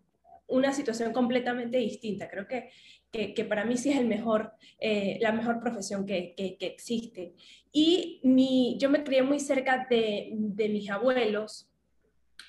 una 0.53 0.73
situación 0.73 1.13
completamente 1.13 1.79
distinta. 1.79 2.29
Creo 2.29 2.47
que, 2.47 2.71
que, 3.11 3.35
que 3.35 3.45
para 3.45 3.65
mí 3.65 3.77
sí 3.77 3.91
es 3.91 3.99
el 3.99 4.07
mejor, 4.07 4.53
eh, 4.79 5.19
la 5.21 5.33
mejor 5.33 5.61
profesión 5.61 6.07
que, 6.07 6.35
que, 6.37 6.57
existe. 6.67 7.35
Y 7.73 8.21
mi, 8.23 8.77
yo 8.79 8.91
me 8.91 9.03
crié 9.03 9.23
muy 9.23 9.41
cerca 9.41 9.87
de, 9.89 10.31
de 10.33 10.69
mis 10.69 10.91
abuelos, 10.91 11.69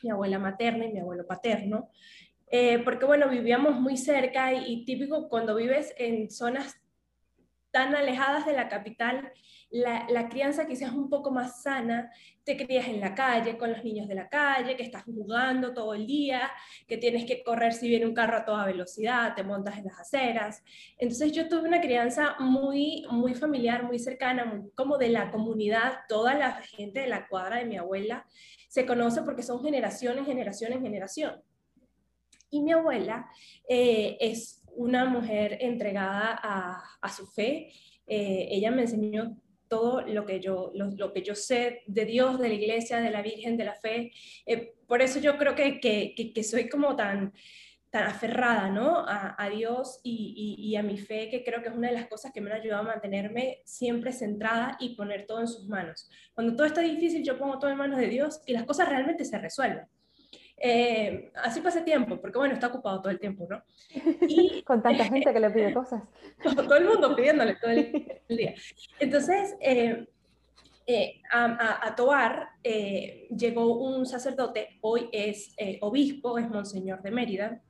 mi 0.01 0.09
abuela 0.09 0.39
materna 0.39 0.85
y 0.85 0.93
mi 0.93 0.99
abuelo 0.99 1.25
paterno, 1.25 1.89
eh, 2.51 2.79
porque 2.79 3.05
bueno, 3.05 3.29
vivíamos 3.29 3.79
muy 3.79 3.97
cerca 3.97 4.53
y, 4.53 4.71
y 4.71 4.85
típico 4.85 5.27
cuando 5.29 5.55
vives 5.55 5.93
en 5.97 6.29
zonas 6.29 6.79
tan 7.71 7.95
alejadas 7.95 8.45
de 8.45 8.53
la 8.53 8.69
capital, 8.69 9.31
la, 9.73 10.05
la, 10.07 10.29
crianza 10.29 10.67
quizás 10.67 10.93
un 10.93 11.09
poco 11.09 11.31
más 11.31 11.63
sana, 11.63 12.11
te 12.43 12.55
crías 12.55 12.87
en 12.87 12.99
la 12.99 13.15
calle, 13.15 13.57
con 13.57 13.71
los 13.71 13.83
niños 13.83 14.07
de 14.07 14.13
la 14.13 14.29
calle, 14.29 14.75
que 14.75 14.83
estás 14.83 15.03
jugando 15.03 15.73
todo 15.73 15.95
el 15.95 16.05
día, 16.05 16.51
que 16.87 16.97
tienes 16.97 17.25
que 17.25 17.43
correr 17.43 17.73
si 17.73 17.87
viene 17.87 18.05
un 18.05 18.13
carro 18.13 18.37
a 18.37 18.45
toda 18.45 18.67
velocidad, 18.67 19.33
te 19.33 19.43
montas 19.43 19.79
en 19.79 19.85
las 19.85 19.99
aceras. 19.99 20.63
Entonces 20.99 21.31
yo 21.31 21.47
tuve 21.49 21.67
una 21.67 21.81
crianza 21.81 22.35
muy, 22.39 23.03
muy 23.09 23.33
familiar, 23.33 23.83
muy 23.83 23.97
cercana, 23.97 24.63
como 24.75 24.99
de 24.99 25.09
la 25.09 25.31
comunidad, 25.31 26.01
toda 26.07 26.35
la 26.35 26.51
gente 26.61 26.99
de 26.99 27.07
la 27.07 27.27
cuadra 27.27 27.57
de 27.57 27.65
mi 27.65 27.77
abuela 27.77 28.27
se 28.67 28.85
conoce 28.85 29.23
porque 29.23 29.41
son 29.41 29.63
generaciones, 29.63 30.27
generaciones, 30.27 30.81
generación. 30.81 31.41
Y 32.51 32.61
mi 32.61 32.73
abuela 32.73 33.27
eh, 33.67 34.17
es 34.19 34.61
una 34.75 35.05
mujer 35.05 35.57
entregada 35.61 36.39
a, 36.43 36.83
a 37.01 37.09
su 37.09 37.25
fe. 37.25 37.71
Eh, 38.05 38.49
ella 38.51 38.69
me 38.69 38.83
enseñó 38.83 39.35
todo 39.73 40.01
lo 40.01 40.23
que, 40.23 40.39
yo, 40.39 40.71
lo, 40.75 41.11
que 41.11 41.23
yo 41.23 41.33
sé 41.33 41.81
de 41.87 42.05
Dios, 42.05 42.39
de 42.39 42.47
la 42.47 42.53
iglesia, 42.53 42.99
de 42.99 43.09
la 43.09 43.23
Virgen, 43.23 43.57
de 43.57 43.65
la 43.65 43.73
fe. 43.73 44.11
Eh, 44.45 44.75
por 44.85 45.01
eso 45.01 45.19
yo 45.19 45.35
creo 45.35 45.55
que, 45.55 45.79
que, 45.79 46.13
que, 46.31 46.43
soy 46.43 46.69
como 46.69 46.95
tan, 46.95 47.33
tan 47.89 48.03
aferrada 48.03 48.69
¿no? 48.69 48.99
a, 48.99 49.35
a 49.35 49.49
Dios 49.49 49.99
y, 50.03 50.35
y, 50.59 50.63
y, 50.63 50.75
a 50.75 50.83
mi 50.83 50.99
fe, 50.99 51.27
que 51.31 51.43
creo 51.43 51.63
que 51.63 51.69
es 51.69 51.75
una 51.75 51.87
de 51.87 51.95
las 51.95 52.05
cosas 52.05 52.31
que 52.31 52.39
me 52.39 52.51
ha 52.51 52.55
ayudado 52.55 52.83
a 52.83 52.93
mantenerme 52.93 53.63
siempre 53.65 54.11
centrada 54.11 54.77
y 54.79 54.93
poner 54.93 55.25
todo 55.25 55.39
en 55.39 55.47
sus 55.47 55.67
manos. 55.67 56.07
Cuando 56.35 56.55
todo 56.55 56.67
está 56.67 56.81
difícil, 56.81 57.23
yo 57.23 57.39
pongo 57.39 57.57
todo 57.57 57.71
en 57.71 57.77
manos 57.77 57.97
de 57.97 58.09
Dios 58.09 58.41
y 58.45 58.53
las 58.53 58.65
cosas 58.65 58.89
realmente 58.89 59.25
se 59.25 59.39
resuelven. 59.39 59.87
Eh, 60.57 61.31
así 61.35 61.61
pasé 61.61 61.81
tiempo, 61.81 62.19
porque 62.21 62.37
bueno, 62.37 62.53
está 62.53 62.67
ocupado 62.67 63.01
todo 63.01 63.11
el 63.11 63.19
tiempo, 63.19 63.47
¿no? 63.49 63.63
Y, 64.27 64.63
Con 64.63 64.81
tanta 64.81 65.05
gente 65.05 65.33
que 65.33 65.39
le 65.39 65.49
pide 65.49 65.73
cosas. 65.73 66.03
todo 66.41 66.75
el 66.75 66.85
mundo 66.85 67.15
pidiéndole 67.15 67.55
todo 67.55 67.71
el, 67.71 68.21
día. 68.29 68.53
Entonces, 68.99 69.55
eh, 69.59 70.07
eh, 70.85 71.21
a, 71.31 71.87
a, 71.87 71.95
Tobar 71.95 72.49
eh, 72.63 73.27
llegó 73.29 73.77
un 73.77 74.05
sacerdote, 74.05 74.79
hoy 74.81 75.09
es 75.11 75.53
eh, 75.57 75.77
obispo, 75.81 76.37
es 76.37 76.49
Monseñor 76.49 77.01
de 77.01 77.11
Mérida, 77.11 77.61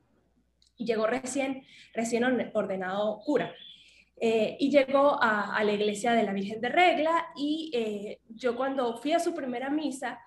y 0.76 0.84
llegó 0.84 1.06
recién, 1.06 1.62
recién 1.92 2.24
ordenado 2.24 3.20
cura. 3.24 3.54
Eh, 4.16 4.56
y 4.60 4.70
llegó 4.70 5.22
a, 5.22 5.56
a, 5.56 5.64
la 5.64 5.72
iglesia 5.72 6.12
de 6.12 6.22
la 6.22 6.32
Virgen 6.32 6.60
de 6.60 6.68
Regla 6.68 7.26
y 7.36 7.70
eh, 7.74 8.20
yo 8.28 8.56
cuando 8.56 8.96
fui 8.96 9.12
a 9.12 9.18
su 9.18 9.34
primera 9.34 9.70
misa, 9.70 10.20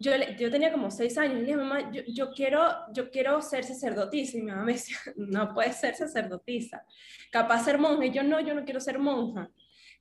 yo, 0.00 0.12
yo 0.38 0.50
tenía 0.50 0.72
como 0.72 0.90
seis 0.90 1.18
años 1.18 1.34
y 1.34 1.40
le 1.40 1.44
dije, 1.44 1.56
mamá, 1.58 1.92
yo, 1.92 2.00
yo, 2.08 2.32
quiero, 2.32 2.62
yo 2.94 3.10
quiero 3.10 3.40
ser 3.42 3.64
sacerdotisa. 3.64 4.38
Y 4.38 4.40
mi 4.40 4.50
mamá 4.50 4.64
me 4.64 4.72
decía, 4.72 4.96
no 5.16 5.52
puedes 5.52 5.76
ser 5.76 5.94
sacerdotisa. 5.94 6.82
Capaz 7.30 7.64
ser 7.66 7.78
monja. 7.78 8.06
Y 8.06 8.10
yo, 8.10 8.22
no, 8.22 8.40
yo 8.40 8.54
no 8.54 8.64
quiero 8.64 8.80
ser 8.80 8.98
monja. 8.98 9.50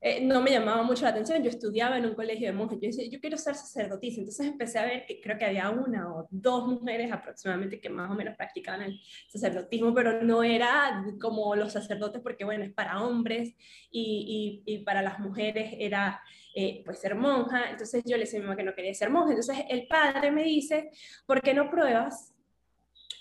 Eh, 0.02 0.24
no 0.24 0.42
me 0.42 0.52
llamaba 0.52 0.84
mucho 0.84 1.04
la 1.04 1.10
atención. 1.10 1.44
Yo 1.44 1.50
estudiaba 1.50 1.98
en 1.98 2.06
un 2.06 2.16
colegio 2.16 2.48
de 2.48 2.54
monjas. 2.54 2.80
Yo 2.82 2.88
decía, 2.88 3.10
yo 3.12 3.20
quiero 3.20 3.36
ser 3.36 3.56
sacerdotisa. 3.56 4.22
Entonces 4.22 4.48
empecé 4.48 4.80
a 4.80 4.86
ver 4.86 5.06
que 5.06 5.20
creo 5.20 5.38
que 5.38 5.44
había 5.44 5.70
una 5.70 6.10
o 6.10 6.30
dos 6.32 6.66
mujeres 6.66 7.12
aproximadamente 7.12 7.82
que 7.82 7.90
más 7.90 8.10
o 8.10 8.16
menos 8.16 8.38
practicaban 8.38 8.84
el 8.84 9.02
sacerdotismo, 9.28 9.94
pero 9.94 10.24
no 10.24 10.44
era 10.44 11.04
como 11.20 11.58
los 11.58 11.74
sacerdotes 11.74 12.22
porque, 12.22 12.46
bueno, 12.46 12.64
es 12.64 12.72
para 12.72 13.04
hombres 13.04 13.54
y, 13.92 14.64
y, 14.66 14.74
y 14.76 14.78
para 14.86 15.02
las 15.02 15.20
mujeres 15.20 15.74
era 15.78 16.22
eh, 16.56 16.82
pues 16.86 17.00
ser 17.00 17.16
monja. 17.16 17.70
Entonces 17.70 18.04
yo 18.06 18.18
le 18.18 18.24
decía 18.24 18.40
a 18.40 18.42
mi 18.42 18.48
mamá 18.48 18.58
que 18.58 18.64
no 18.64 18.74
quería 18.74 18.94
ser 18.94 19.10
monja. 19.10 19.32
Entonces 19.32 19.66
el 19.70 19.88
padre 19.88 20.32
me 20.32 20.44
dice, 20.44 20.92
¿por 21.26 21.42
qué 21.42 21.54
no 21.54 21.70
pruebas? 21.70 22.34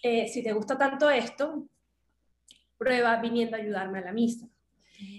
Eh, 0.03 0.29
si 0.29 0.43
te 0.43 0.53
gusta 0.53 0.79
tanto 0.79 1.11
esto, 1.11 1.67
prueba 2.77 3.17
viniendo 3.17 3.57
a 3.57 3.61
ayudarme 3.61 3.99
a 3.99 4.03
la 4.03 4.13
misa. 4.13 4.49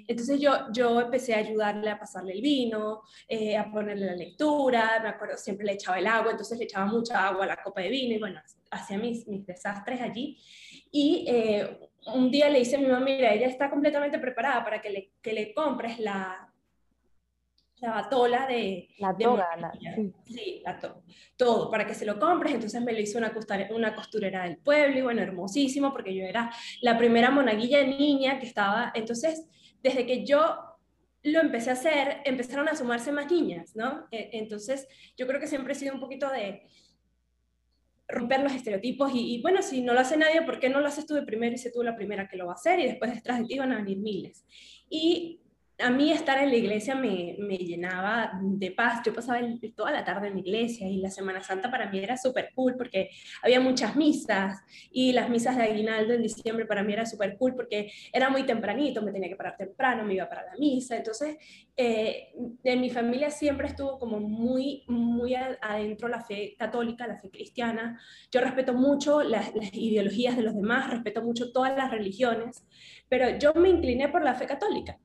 Entonces 0.08 0.42
yo, 0.42 0.72
yo 0.74 1.00
empecé 1.00 1.34
a 1.34 1.38
ayudarle 1.38 1.90
a 1.90 2.00
pasarle 2.00 2.34
el 2.34 2.42
vino, 2.42 3.02
eh, 3.28 3.56
a 3.56 3.72
ponerle 3.72 4.08
la 4.08 4.16
lectura, 4.16 5.00
me 5.02 5.10
acuerdo, 5.10 5.38
siempre 5.38 5.66
le 5.66 5.74
echaba 5.74 6.00
el 6.00 6.08
agua, 6.08 6.32
entonces 6.32 6.58
le 6.58 6.66
echaba 6.66 6.86
mucha 6.86 7.26
agua 7.26 7.46
a 7.46 7.48
la 7.48 7.64
copa 7.64 7.82
de 7.82 7.90
vino 7.90 8.16
y 8.16 8.20
bueno, 8.20 8.42
hacía 8.72 8.98
mis, 8.98 9.26
mis 9.28 9.46
desastres 9.46 10.02
allí. 10.02 10.38
Y 10.92 11.26
eh, 11.28 11.80
un 12.08 12.30
día 12.30 12.50
le 12.50 12.60
dice 12.60 12.76
a 12.76 12.80
mi 12.80 12.88
mamá, 12.88 13.06
mira, 13.06 13.34
ella 13.34 13.48
está 13.48 13.70
completamente 13.70 14.20
preparada 14.20 14.64
para 14.64 14.82
que 14.82 14.90
le, 14.90 15.12
que 15.22 15.32
le 15.32 15.54
compres 15.54 16.00
la, 16.00 16.49
la 17.82 17.92
batola 17.92 18.46
de... 18.48 18.90
La 19.00 19.14
de 19.14 19.24
toga, 19.24 19.48
la- 19.56 19.62
mantequilla. 19.70 19.96
sí. 19.96 20.14
Sí, 20.26 20.62
la 20.66 20.80
to- 20.80 21.04
todo, 21.38 21.70
para 21.72 21.86
que 21.86 21.94
se 21.94 22.06
lo 22.06 22.20
compres. 22.20 22.54
Entonces 22.54 22.82
me 22.82 22.94
lo 22.94 23.00
hizo 23.00 23.18
una, 23.18 23.34
costura- 23.34 23.70
una 23.74 23.96
costurera 23.96 24.44
del 24.44 24.58
pueblo 24.58 24.98
y 24.98 25.02
bueno, 25.02 25.22
hermosísimo, 25.22 25.92
porque 25.92 26.14
yo 26.16 26.24
era 26.24 26.52
la 26.82 26.98
primera 26.98 27.32
monaguilla 27.32 27.80
de 27.80 27.88
niña 27.88 28.40
que 28.40 28.46
estaba. 28.48 28.92
Entonces, 28.96 29.46
desde 29.82 30.06
que 30.06 30.26
yo 30.26 30.58
lo 31.24 31.40
empecé 31.42 31.70
a 31.70 31.74
hacer, 31.74 32.22
empezaron 32.26 32.68
a 32.70 32.76
sumarse 32.76 33.12
más 33.12 33.30
niñas, 33.32 33.76
¿no? 33.76 34.08
E- 34.12 34.30
Entonces, 34.34 34.88
yo 35.18 35.28
creo 35.28 35.40
que 35.40 35.48
siempre 35.48 35.74
he 35.74 35.76
sido 35.76 35.94
un 35.94 36.00
poquito 36.00 36.30
de 36.30 36.64
romper 38.08 38.42
los 38.42 38.54
estereotipos 38.54 39.14
y, 39.14 39.36
y, 39.36 39.42
bueno, 39.42 39.62
si 39.62 39.82
no 39.82 39.94
lo 39.94 40.00
hace 40.00 40.18
nadie, 40.18 40.42
¿por 40.42 40.60
qué 40.60 40.70
no 40.70 40.80
lo 40.82 40.88
haces 40.88 41.06
tú 41.06 41.14
de 41.14 41.22
primero 41.22 41.54
y 41.54 41.60
sé 41.60 41.72
tú 41.72 41.84
la 41.84 41.96
primera 41.96 42.28
que 42.28 42.38
lo 42.38 42.48
va 42.48 42.54
a 42.54 42.56
hacer? 42.56 42.80
Y 42.80 42.86
después 42.88 43.14
detrás 43.14 43.40
de 43.40 43.46
ti 43.46 43.60
van 43.60 43.72
a 43.72 43.78
venir 43.78 44.00
miles. 44.00 44.46
Y 44.90 45.42
a 45.80 45.90
mí 45.90 46.12
estar 46.12 46.38
en 46.38 46.50
la 46.50 46.56
iglesia 46.58 46.94
me, 46.94 47.36
llenaba 47.36 48.32
de 48.42 48.72
paz. 48.72 49.02
Yo 49.06 49.14
pasaba 49.14 49.40
toda 49.76 49.92
la 49.92 50.04
tarde 50.04 50.28
en 50.28 50.34
la 50.34 50.40
iglesia 50.40 50.88
y 50.88 50.98
la 50.98 51.10
Semana 51.10 51.42
Santa 51.42 51.72
para 51.72 51.90
mí 51.90 52.00
era 52.00 52.18
súper 52.18 52.52
cool 52.54 52.76
porque 52.78 53.10
había 53.42 53.60
muchas 53.62 53.96
misas 53.96 54.60
y 54.92 55.14
las 55.14 55.30
misas 55.30 55.56
de 55.56 55.64
aguinaldo 55.64 56.14
en 56.14 56.24
diciembre 56.24 56.66
para 56.66 56.84
mí 56.84 56.94
era 56.94 57.06
súper 57.06 57.38
cool 57.38 57.56
porque 57.56 57.92
era 58.12 58.30
muy 58.30 58.44
tempranito, 58.44 59.02
me 59.02 59.12
tenía 59.12 59.30
que 59.30 59.36
parar 59.36 59.56
temprano, 59.56 60.04
me 60.04 60.16
iba 60.16 60.28
para 60.28 60.44
la 60.44 60.56
misa. 60.60 60.98
Entonces, 60.98 61.38
eh, 61.78 62.34
en 62.64 62.82
mi 62.82 62.90
familia 62.90 63.32
siempre 63.32 63.68
estuvo 63.68 63.98
como 64.00 64.20
muy, 64.20 64.84
muy 64.88 65.36
adentro 65.36 66.10
la 66.10 66.22
fe 66.22 66.56
católica, 66.58 67.08
la 67.08 67.18
fe 67.20 67.30
cristiana. 67.30 68.00
Yo 68.32 68.42
respeto 68.42 68.74
mucho 68.74 69.22
las 69.22 69.52
ideologías 69.72 70.36
de 70.36 70.44
los 70.44 70.56
demás, 70.56 70.90
respeto 70.90 71.22
mucho 71.22 71.54
todas 71.54 71.76
las 71.78 71.90
religiones, 71.90 72.66
pero 73.08 73.38
yo 73.38 73.54
me 73.54 73.70
incliné 73.70 74.10
por 74.10 74.24
la 74.24 74.36
fe 74.36 74.46
católica. 74.46 75.00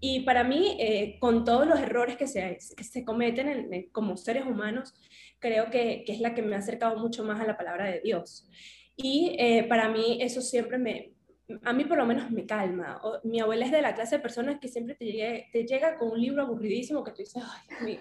Y 0.00 0.20
para 0.20 0.44
mí, 0.44 0.76
eh, 0.80 1.18
con 1.18 1.44
todos 1.44 1.66
los 1.66 1.80
errores 1.80 2.16
que 2.16 2.26
se, 2.26 2.58
que 2.76 2.84
se 2.84 3.04
cometen 3.04 3.48
en- 3.48 3.74
en- 3.74 3.90
como 3.90 4.16
seres 4.16 4.44
humanos, 4.46 4.94
creo 5.38 5.70
que, 5.70 6.04
que 6.06 6.12
es 6.12 6.20
la 6.20 6.34
que 6.34 6.42
me 6.42 6.54
ha 6.54 6.58
acercado 6.58 6.96
mucho 6.98 7.24
más 7.24 7.40
a 7.40 7.46
la 7.46 7.56
palabra 7.56 7.86
de 7.86 8.00
Dios. 8.00 8.48
Y 8.96 9.36
eh, 9.38 9.64
para 9.68 9.88
mí 9.88 10.18
eso 10.20 10.40
siempre 10.40 10.78
me, 10.78 11.12
a 11.62 11.72
mí 11.72 11.84
por 11.84 11.98
lo 11.98 12.06
menos 12.06 12.30
me 12.30 12.46
calma. 12.46 13.00
Mi 13.24 13.40
abuela 13.40 13.64
es 13.64 13.72
de 13.72 13.82
la 13.82 13.94
clase 13.94 14.16
de 14.16 14.22
personas 14.22 14.58
que 14.60 14.68
siempre 14.68 14.94
te, 14.94 15.64
llega 15.64 15.96
con 15.96 16.10
un 16.12 16.20
libro 16.20 16.42
aburridísimo 16.42 17.02
que 17.02 17.12
tú 17.12 17.18
dices, 17.18 17.42
ay. 17.80 17.98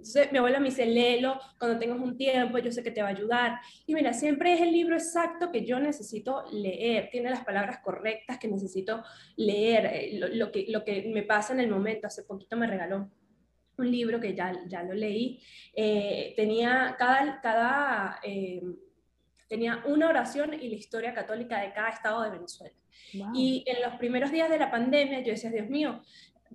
Entonces 0.00 0.32
mi 0.32 0.38
abuela 0.38 0.58
me 0.60 0.70
dice, 0.70 0.86
léelo 0.86 1.38
cuando 1.58 1.78
tengas 1.78 1.98
un 1.98 2.16
tiempo, 2.16 2.58
yo 2.58 2.72
sé 2.72 2.82
que 2.82 2.90
te 2.90 3.02
va 3.02 3.08
a 3.08 3.12
ayudar. 3.12 3.60
Y 3.86 3.94
mira, 3.94 4.12
siempre 4.12 4.54
es 4.54 4.60
el 4.62 4.72
libro 4.72 4.96
exacto 4.96 5.52
que 5.52 5.64
yo 5.64 5.78
necesito 5.78 6.44
leer, 6.50 7.10
tiene 7.10 7.30
las 7.30 7.44
palabras 7.44 7.80
correctas 7.84 8.38
que 8.38 8.48
necesito 8.48 9.02
leer, 9.36 9.86
eh, 9.86 10.18
lo, 10.18 10.28
lo 10.28 10.50
que, 10.50 10.66
lo 10.68 10.84
que 10.84 11.10
me 11.12 11.22
pasa 11.22 11.52
en 11.52 11.60
el 11.60 11.68
momento. 11.68 12.06
Hace 12.06 12.22
poquito 12.22 12.56
me 12.56 12.66
regaló 12.66 13.10
un 13.76 13.90
libro 13.90 14.20
que 14.20 14.34
ya, 14.34 14.52
ya 14.66 14.82
lo 14.82 14.94
leí. 14.94 15.40
Eh, 15.74 16.32
tenía 16.36 16.96
cada, 16.98 17.40
cada 17.40 18.20
eh, 18.22 18.62
tenía 19.48 19.82
una 19.84 20.08
oración 20.08 20.54
y 20.54 20.68
la 20.68 20.76
historia 20.76 21.12
católica 21.12 21.60
de 21.60 21.72
cada 21.72 21.90
estado 21.90 22.22
de 22.22 22.30
Venezuela. 22.30 22.74
Wow. 23.14 23.32
Y 23.34 23.64
en 23.66 23.82
los 23.82 23.94
primeros 23.94 24.30
días 24.30 24.48
de 24.48 24.58
la 24.58 24.70
pandemia 24.70 25.20
yo 25.20 25.32
decía, 25.32 25.50
Dios 25.50 25.68
mío, 25.68 26.02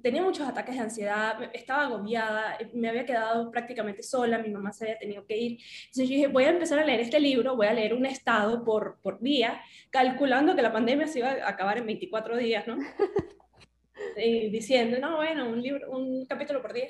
tenía 0.02 0.22
muchos 0.22 0.48
ataques 0.48 0.76
de 0.76 0.82
ansiedad, 0.82 1.38
estaba 1.54 1.86
agobiada, 1.86 2.56
eh, 2.60 2.70
me 2.74 2.90
había 2.90 3.06
quedado 3.06 3.52
prácticamente 3.52 4.04
sola, 4.04 4.38
mi 4.38 4.50
mamá 4.50 4.72
se 4.74 4.86
había 4.86 5.00
tenido 5.00 5.26
que 5.26 5.38
ir. 5.38 5.52
Entonces 5.86 6.10
yo 6.10 6.16
dije, 6.16 6.28
voy 6.28 6.44
a 6.44 6.50
empezar 6.50 6.80
a 6.80 6.86
leer 6.86 7.00
este 7.00 7.20
libro, 7.20 7.56
voy 7.56 7.68
a 7.68 7.74
leer 7.74 7.94
un 7.94 8.06
estado 8.06 8.64
por, 8.64 9.00
por 9.02 9.20
día, 9.22 9.62
calculando 9.90 10.56
que 10.56 10.62
la 10.62 10.74
pandemia 10.74 11.08
se 11.08 11.20
iba 11.20 11.30
a 11.30 11.50
acabar 11.50 11.78
en 11.78 11.86
24 11.86 12.38
días, 12.38 12.68
¿no? 12.68 12.78
Y 14.18 14.50
diciendo, 14.50 15.00
no, 15.00 15.18
bueno, 15.18 15.50
un, 15.50 15.62
libro, 15.62 15.90
un 15.90 16.26
capítulo 16.26 16.62
por 16.62 16.74
día. 16.74 16.88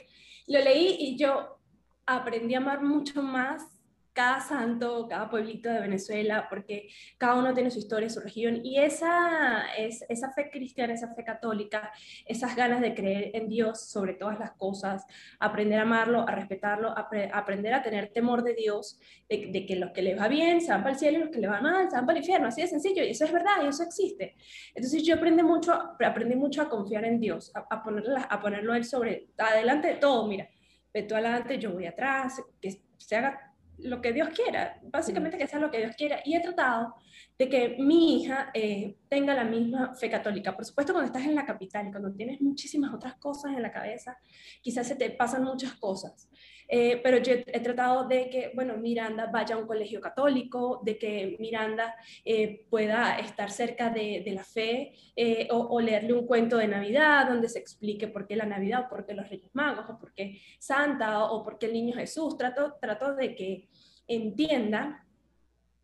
Lo 0.48 0.60
leí 0.60 0.96
y 1.00 1.18
yo 1.18 1.60
aprendí 2.06 2.56
a 2.56 2.58
amar 2.58 2.82
mucho 2.82 3.22
más 3.22 3.75
cada 4.16 4.40
santo, 4.40 5.08
cada 5.10 5.30
pueblito 5.30 5.70
de 5.70 5.82
Venezuela, 5.82 6.48
porque 6.50 6.88
cada 7.18 7.36
uno 7.36 7.54
tiene 7.54 7.70
su 7.70 7.80
historia, 7.80 8.10
su 8.10 8.22
región, 8.22 8.62
y 8.64 8.80
esa, 8.80 9.66
es, 9.78 10.06
esa 10.08 10.32
fe 10.32 10.50
cristiana, 10.50 10.94
esa 10.94 11.14
fe 11.14 11.26
católica, 11.26 11.92
esas 12.26 12.56
ganas 12.56 12.80
de 12.80 12.96
creer 12.96 13.32
en 13.34 13.50
Dios 13.50 13.90
sobre 13.90 14.14
todas 14.14 14.40
las 14.40 14.52
cosas, 14.54 15.06
aprender 15.38 15.80
a 15.80 15.82
amarlo, 15.82 16.22
a 16.28 16.32
respetarlo, 16.32 16.96
apre- 16.96 17.30
aprender 17.34 17.74
a 17.74 17.84
tener 17.84 18.08
temor 18.08 18.42
de 18.42 18.54
Dios, 18.54 18.98
de, 19.28 19.48
de 19.52 19.66
que 19.66 19.76
los 19.76 19.92
que 19.92 20.02
les 20.02 20.18
va 20.18 20.30
bien 20.30 20.62
se 20.62 20.72
van 20.72 20.82
para 20.82 20.94
el 20.94 21.00
cielo 21.00 21.18
y 21.18 21.22
los 21.22 21.30
que 21.30 21.40
les 21.40 21.52
va 21.52 21.60
mal 21.60 21.90
se 21.90 21.98
van 21.98 22.06
para 22.06 22.18
el 22.18 22.24
infierno, 22.24 22.48
así 22.48 22.62
de 22.62 22.68
sencillo, 22.68 23.04
y 23.04 23.10
eso 23.10 23.26
es 23.26 23.34
verdad, 23.34 23.58
y 23.64 23.68
eso 23.68 23.84
existe. 23.84 24.36
Entonces 24.74 25.04
yo 25.04 25.16
aprendí 25.16 25.44
mucho, 25.44 25.74
aprendí 25.74 26.36
mucho 26.36 26.62
a 26.62 26.70
confiar 26.70 27.04
en 27.04 27.20
Dios, 27.20 27.52
a, 27.54 27.68
a, 27.70 27.84
ponerla, 27.84 28.22
a 28.22 28.40
ponerlo 28.40 28.72
a 28.72 28.78
Él 28.78 28.86
sobre, 28.86 29.28
adelante 29.38 29.90
de 29.90 29.96
todo, 29.96 30.26
mira, 30.26 30.48
ve 30.94 31.04
tú 31.04 31.16
adelante, 31.16 31.60
yo 31.60 31.74
voy 31.74 31.86
atrás, 31.86 32.42
que 32.62 32.82
se 32.98 33.16
haga 33.18 33.52
lo 33.80 34.02
que 34.02 34.14
Dios 34.14 34.30
quiera, 34.30 34.80
básicamente 34.84 35.38
que 35.38 35.48
sea 35.48 35.60
lo 35.60 35.72
que 35.72 35.80
Dios 35.80 35.96
quiera. 35.96 36.20
Y 36.26 36.36
he 36.36 36.42
tratado 36.42 36.96
de 37.38 37.50
que 37.50 37.78
mi 37.80 38.22
hija 38.22 38.50
eh, 38.54 38.98
tenga 39.10 39.34
la 39.34 39.44
misma 39.44 39.94
fe 39.96 40.10
católica. 40.10 40.56
Por 40.56 40.66
supuesto, 40.66 40.94
cuando 40.94 41.08
estás 41.08 41.26
en 41.26 41.36
la 41.36 41.46
capital, 41.46 41.90
cuando 41.92 42.14
tienes 42.14 42.42
muchísimas 42.42 42.94
otras 42.94 43.16
cosas 43.16 43.54
en 43.54 43.62
la 43.62 43.72
cabeza, 43.72 44.18
quizás 44.62 44.88
se 44.88 44.96
te 44.96 45.10
pasan 45.12 45.44
muchas 45.44 45.74
cosas. 45.76 46.30
Eh, 46.68 47.00
pero 47.04 47.18
yo 47.18 47.34
he, 47.34 47.60
tratado 47.60 48.08
de 48.08 48.30
que, 48.30 48.52
bueno, 48.56 48.78
Miranda 48.78 49.28
vaya 49.32 49.56
a 49.56 49.58
un 49.58 49.68
colegio 49.68 50.02
católico, 50.02 50.82
de 50.84 50.98
que 50.98 51.36
Miranda 51.40 51.96
eh, 52.24 52.66
pueda 52.70 53.20
estar 53.20 53.52
cerca 53.52 53.90
de, 53.90 54.24
de 54.26 54.32
la 54.32 54.44
fe 54.44 54.94
eh, 55.16 55.48
o, 55.52 55.58
o 55.58 55.80
leerle 55.80 56.14
un 56.14 56.26
cuento 56.26 56.58
de 56.58 56.68
Navidad 56.68 57.28
donde 57.28 57.50
se 57.50 57.60
explique 57.60 58.08
por 58.08 58.28
qué 58.28 58.36
la 58.36 58.46
Navidad, 58.46 58.86
o 58.86 58.90
por 58.90 59.06
qué 59.06 59.14
los 59.14 59.30
Reyes 59.30 59.52
Magos, 59.54 59.90
o 59.90 60.00
por 60.00 60.14
qué 60.14 60.42
Santa, 60.60 61.26
o 61.26 61.44
por 61.44 61.58
qué 61.58 61.68
el 61.68 61.74
Niño 61.74 61.96
Jesús. 61.96 62.38
Trato, 62.38 62.76
trato 62.82 63.16
de 63.16 63.36
que 63.36 63.70
entienda 64.08 65.06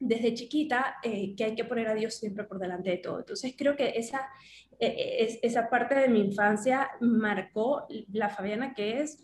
desde 0.02 0.34
chiquita 0.34 0.96
eh, 1.04 1.36
que 1.36 1.44
hay 1.44 1.56
que 1.56 1.64
poner 1.64 1.88
a 1.88 1.94
Dios 1.94 2.16
siempre 2.16 2.44
por 2.44 2.60
delante 2.60 2.90
de 2.90 2.98
todo. 2.98 3.20
Entonces 3.20 3.54
creo 3.56 3.76
que 3.76 3.94
esa, 3.96 4.28
eh, 4.80 5.18
es, 5.20 5.40
esa 5.44 5.70
parte 5.70 5.96
de 5.96 6.10
mi 6.10 6.22
infancia 6.22 6.90
marcó 7.00 7.86
la 8.12 8.30
Fabiana 8.30 8.74
que 8.74 9.00
es 9.00 9.24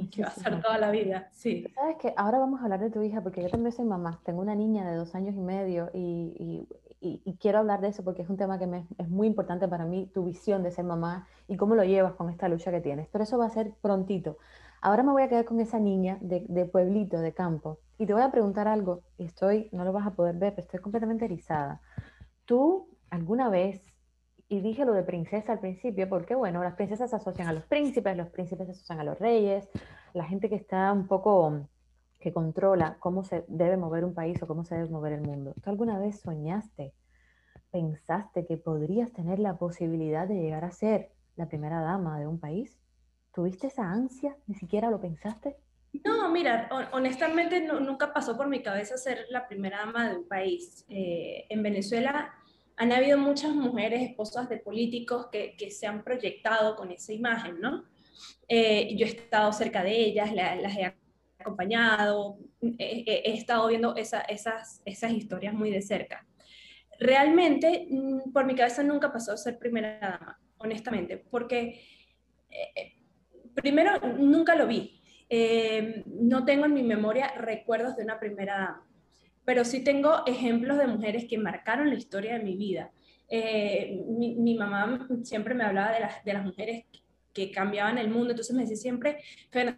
y 0.00 0.10
que 0.10 0.22
va 0.22 0.28
a 0.28 0.34
ser 0.34 0.60
toda 0.62 0.78
la 0.78 0.90
vida. 0.90 1.28
Sí. 1.32 1.66
Sabes 1.74 1.96
que 1.98 2.14
ahora 2.16 2.38
vamos 2.38 2.60
a 2.60 2.64
hablar 2.64 2.80
de 2.80 2.90
tu 2.90 3.02
hija, 3.02 3.22
porque 3.22 3.42
yo 3.42 3.48
también 3.50 3.72
soy 3.72 3.84
mamá. 3.84 4.20
Tengo 4.24 4.40
una 4.40 4.54
niña 4.54 4.88
de 4.88 4.96
dos 4.96 5.14
años 5.14 5.34
y 5.34 5.40
medio 5.40 5.90
y, 5.92 6.34
y- 6.38 6.68
y- 7.00 7.22
y 7.24 7.36
quiero 7.36 7.58
hablar 7.58 7.80
de 7.80 7.88
eso 7.88 8.04
porque 8.04 8.22
es 8.22 8.28
un 8.28 8.36
tema 8.36 8.58
que 8.58 8.66
me, 8.66 8.86
es 8.98 9.08
muy 9.08 9.26
importante 9.26 9.66
para 9.68 9.84
mí, 9.84 10.10
tu 10.14 10.24
visión 10.24 10.62
de 10.62 10.70
ser 10.70 10.84
mamá 10.84 11.26
y 11.48 11.56
cómo 11.56 11.74
lo 11.74 11.84
llevas 11.84 12.14
con 12.14 12.30
esta 12.30 12.48
lucha 12.48 12.70
que 12.70 12.80
tienes. 12.80 13.08
Pero 13.10 13.24
eso 13.24 13.38
va 13.38 13.46
a 13.46 13.50
ser 13.50 13.74
prontito. 13.80 14.38
Ahora 14.80 15.02
me 15.02 15.12
voy 15.12 15.22
a 15.22 15.28
quedar 15.28 15.44
con 15.44 15.60
esa 15.60 15.78
niña 15.78 16.18
de, 16.20 16.44
de 16.48 16.64
pueblito, 16.66 17.18
de 17.20 17.32
campo, 17.34 17.78
y 17.98 18.06
te 18.06 18.12
voy 18.14 18.22
a 18.22 18.30
preguntar 18.32 18.66
algo, 18.68 19.02
y 19.16 19.24
estoy, 19.24 19.68
no 19.72 19.84
lo 19.84 19.92
vas 19.92 20.06
a 20.06 20.14
poder 20.14 20.36
ver, 20.36 20.54
pero 20.54 20.62
estoy 20.66 20.80
completamente 20.80 21.24
erizada. 21.24 21.80
¿Tú 22.44 22.88
alguna 23.10 23.48
vez, 23.50 23.91
y 24.52 24.60
dije 24.60 24.84
lo 24.84 24.92
de 24.92 25.02
princesa 25.02 25.52
al 25.52 25.60
principio, 25.60 26.06
porque 26.10 26.34
bueno, 26.34 26.62
las 26.62 26.74
princesas 26.74 27.08
se 27.08 27.16
asocian 27.16 27.48
a 27.48 27.54
los 27.54 27.64
príncipes, 27.64 28.14
los 28.14 28.28
príncipes 28.28 28.66
se 28.66 28.72
asocian 28.72 29.00
a 29.00 29.04
los 29.04 29.18
reyes, 29.18 29.66
la 30.12 30.24
gente 30.26 30.50
que 30.50 30.56
está 30.56 30.92
un 30.92 31.06
poco, 31.06 31.68
que 32.20 32.34
controla 32.34 32.98
cómo 33.00 33.24
se 33.24 33.46
debe 33.48 33.78
mover 33.78 34.04
un 34.04 34.12
país 34.12 34.42
o 34.42 34.46
cómo 34.46 34.66
se 34.66 34.74
debe 34.74 34.90
mover 34.90 35.14
el 35.14 35.22
mundo. 35.22 35.54
¿Tú 35.64 35.70
alguna 35.70 35.98
vez 35.98 36.20
soñaste, 36.20 36.92
pensaste 37.70 38.44
que 38.44 38.58
podrías 38.58 39.10
tener 39.14 39.38
la 39.38 39.56
posibilidad 39.56 40.28
de 40.28 40.34
llegar 40.34 40.66
a 40.66 40.70
ser 40.70 41.12
la 41.36 41.46
primera 41.46 41.80
dama 41.80 42.20
de 42.20 42.26
un 42.26 42.38
país? 42.38 42.78
¿Tuviste 43.32 43.68
esa 43.68 43.90
ansia? 43.90 44.36
¿Ni 44.46 44.54
siquiera 44.54 44.90
lo 44.90 45.00
pensaste? 45.00 45.56
No, 46.04 46.30
mira, 46.30 46.68
hon- 46.70 46.88
honestamente 46.92 47.62
no- 47.62 47.80
nunca 47.80 48.12
pasó 48.12 48.36
por 48.36 48.48
mi 48.48 48.62
cabeza 48.62 48.98
ser 48.98 49.24
la 49.30 49.48
primera 49.48 49.78
dama 49.78 50.10
de 50.10 50.16
un 50.18 50.28
país. 50.28 50.84
Eh, 50.90 51.46
en 51.48 51.62
Venezuela 51.62 52.34
han 52.76 52.92
habido 52.92 53.18
muchas 53.18 53.54
mujeres, 53.54 54.02
esposas 54.02 54.48
de 54.48 54.58
políticos, 54.58 55.26
que, 55.30 55.54
que 55.56 55.70
se 55.70 55.86
han 55.86 56.02
proyectado 56.02 56.74
con 56.76 56.90
esa 56.90 57.12
imagen, 57.12 57.60
¿no? 57.60 57.84
Eh, 58.48 58.94
yo 58.96 59.06
he 59.06 59.10
estado 59.10 59.52
cerca 59.52 59.82
de 59.82 59.96
ellas, 59.96 60.32
la- 60.34 60.56
las 60.56 60.76
he 60.76 60.94
acompañado, 61.38 62.38
he, 62.78 63.04
he- 63.06 63.34
estado 63.34 63.68
viendo 63.68 63.96
esa- 63.96 64.22
esas, 64.22 64.82
esas 64.84 65.12
historias 65.12 65.54
muy 65.54 65.70
de 65.70 65.82
cerca. 65.82 66.26
Realmente, 66.98 67.86
mm, 67.90 68.32
por 68.32 68.44
mi 68.44 68.54
cabeza 68.54 68.82
nunca 68.82 69.12
pasó 69.12 69.36
ser 69.36 69.58
primera 69.58 69.98
dama, 69.98 70.40
honestamente, 70.58 71.16
porque 71.18 71.80
eh, 72.50 72.92
primero 73.54 73.98
nunca 74.18 74.54
lo 74.54 74.66
vi. 74.66 75.00
Eh, 75.28 76.02
no 76.06 76.44
tengo 76.44 76.66
en 76.66 76.74
mi 76.74 76.82
memoria 76.82 77.32
recuerdos 77.36 77.96
de 77.96 78.04
una 78.04 78.20
primera 78.20 78.54
dama, 78.58 78.86
pero 79.44 79.64
sí 79.64 79.82
tengo 79.82 80.22
ejemplos 80.26 80.78
de 80.78 80.86
mujeres 80.86 81.26
que 81.28 81.38
marcaron 81.38 81.88
la 81.88 81.96
historia 81.96 82.38
de 82.38 82.44
mi 82.44 82.56
vida. 82.56 82.90
Eh, 83.28 84.02
mi, 84.08 84.54
mamá 84.56 85.08
siempre 85.22 85.54
me 85.54 85.64
hablaba 85.64 85.92
de 85.92 86.00
las, 86.00 86.24
de 86.24 86.32
las 86.32 86.44
mujeres 86.44 86.84
que 87.32 87.50
cambiaban 87.50 87.98
el 87.98 88.10
mundo. 88.10 88.30
Entonces 88.30 88.54
me 88.54 88.62
decía 88.62 88.76
siempre, 88.76 89.18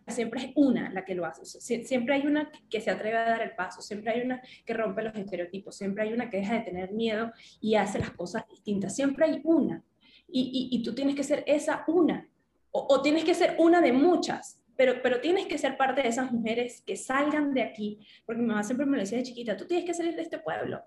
siempre 0.08 0.44
es 0.44 0.50
una 0.56 0.90
la 0.90 1.04
que 1.04 1.14
lo 1.14 1.24
hace. 1.24 1.44
siempre 1.84 2.14
hay 2.14 2.26
una 2.26 2.50
que 2.68 2.80
se 2.80 2.90
atreve 2.90 3.16
a 3.16 3.24
dar 3.24 3.42
el 3.42 3.54
paso, 3.54 3.80
siempre 3.80 4.12
hay 4.12 4.22
una 4.22 4.42
que 4.64 4.74
rompe 4.74 5.02
los 5.02 5.14
estereotipos, 5.14 5.76
siempre 5.76 6.04
hay 6.04 6.12
una 6.12 6.30
que 6.30 6.38
deja 6.38 6.54
de 6.54 6.60
tener 6.60 6.92
miedo 6.92 7.32
y 7.60 7.76
hace 7.76 7.98
las 7.98 8.10
cosas 8.10 8.46
distintas. 8.48 8.94
Siempre 8.94 9.26
hay 9.26 9.40
una. 9.44 9.82
Y, 10.26 10.68
y, 10.72 10.82
tú 10.82 10.94
tienes 10.94 11.14
que 11.14 11.22
ser 11.22 11.44
esa 11.46 11.84
una. 11.86 12.28
O, 12.72 13.02
tienes 13.02 13.22
que 13.22 13.34
ser 13.34 13.54
una 13.58 13.80
de 13.80 13.92
muchas. 13.92 14.60
Pero, 14.76 15.00
pero 15.02 15.20
tienes 15.20 15.46
que 15.46 15.58
ser 15.58 15.76
parte 15.76 16.02
de 16.02 16.08
esas 16.08 16.32
mujeres 16.32 16.82
que 16.86 16.96
salgan 16.96 17.54
de 17.54 17.62
aquí. 17.62 18.06
Porque 18.26 18.42
mi 18.42 18.48
mamá 18.48 18.62
siempre 18.62 18.86
me 18.86 18.96
lo 18.96 19.02
decía 19.02 19.18
de 19.18 19.24
chiquita, 19.24 19.56
tú 19.56 19.66
tienes 19.66 19.86
que 19.86 19.94
salir 19.94 20.14
de 20.16 20.22
este 20.22 20.38
pueblo. 20.38 20.82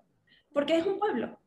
Porque 0.52 0.76
es 0.76 0.86
un 0.86 0.98
pueblo 0.98 1.38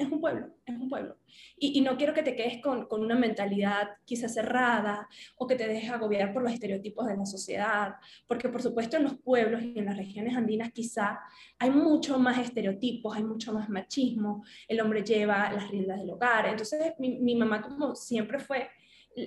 es 0.00 0.10
un 0.10 0.20
pueblo, 0.20 0.48
es 0.64 0.74
un 0.76 0.88
pueblo. 0.88 1.18
Y, 1.58 1.80
no 1.82 1.96
quiero 1.98 2.14
que 2.14 2.22
te 2.22 2.34
quedes 2.34 2.62
con, 2.62 2.86
con, 2.86 3.02
una 3.02 3.16
mentalidad 3.16 3.90
quizás 4.06 4.32
cerrada 4.32 5.06
o 5.36 5.46
que 5.46 5.56
te 5.56 5.68
dejes 5.68 5.90
agobiar 5.90 6.32
por 6.32 6.42
los 6.42 6.52
estereotipos 6.52 7.06
de 7.06 7.16
la 7.18 7.26
sociedad, 7.26 7.94
porque 8.26 8.48
por 8.48 8.62
supuesto 8.62 8.96
en 8.96 9.04
los 9.04 9.18
pueblos 9.18 9.62
y 9.62 9.78
en 9.78 9.84
las 9.84 9.98
regiones 9.98 10.34
andinas 10.36 10.72
quizá 10.72 11.20
hay 11.58 11.70
mucho 11.70 12.18
más 12.18 12.38
estereotipos, 12.38 13.14
hay 13.14 13.24
mucho 13.24 13.52
más 13.52 13.68
machismo, 13.68 14.42
el 14.66 14.80
hombre 14.80 15.04
lleva 15.04 15.52
las 15.52 15.70
riendas 15.70 15.98
del 15.98 16.10
hogar. 16.10 16.46
Entonces 16.46 16.94
mi, 16.98 17.18
mi 17.18 17.34
mamá 17.34 17.60
como 17.60 17.94
siempre 17.94 18.38
fue 18.38 18.70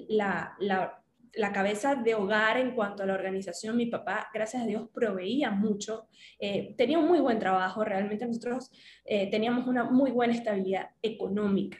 la, 0.09 0.55
la 0.59 1.02
la 1.35 1.51
cabeza 1.51 1.95
de 1.95 2.15
hogar 2.15 2.57
en 2.57 2.75
cuanto 2.75 3.03
a 3.03 3.05
la 3.05 3.13
organización, 3.13 3.75
mi 3.75 3.87
papá, 3.87 4.29
gracias 4.33 4.63
a 4.63 4.65
Dios, 4.65 4.87
proveía 4.93 5.51
mucho, 5.51 6.07
eh, 6.39 6.75
tenía 6.77 6.99
un 6.99 7.07
muy 7.07 7.19
buen 7.19 7.39
trabajo, 7.39 7.83
realmente 7.83 8.25
nosotros 8.25 8.69
eh, 9.05 9.29
teníamos 9.31 9.67
una 9.67 9.85
muy 9.85 10.11
buena 10.11 10.33
estabilidad 10.33 10.89
económica. 11.01 11.77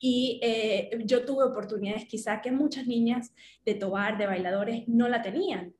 Y 0.00 0.40
eh, 0.42 0.90
yo 1.04 1.24
tuve 1.24 1.44
oportunidades 1.44 2.06
quizá 2.06 2.40
que 2.40 2.50
muchas 2.50 2.86
niñas 2.86 3.34
de 3.64 3.74
tobar, 3.74 4.16
de 4.18 4.26
bailadores, 4.26 4.88
no 4.88 5.08
la 5.08 5.22
tenían. 5.22 5.74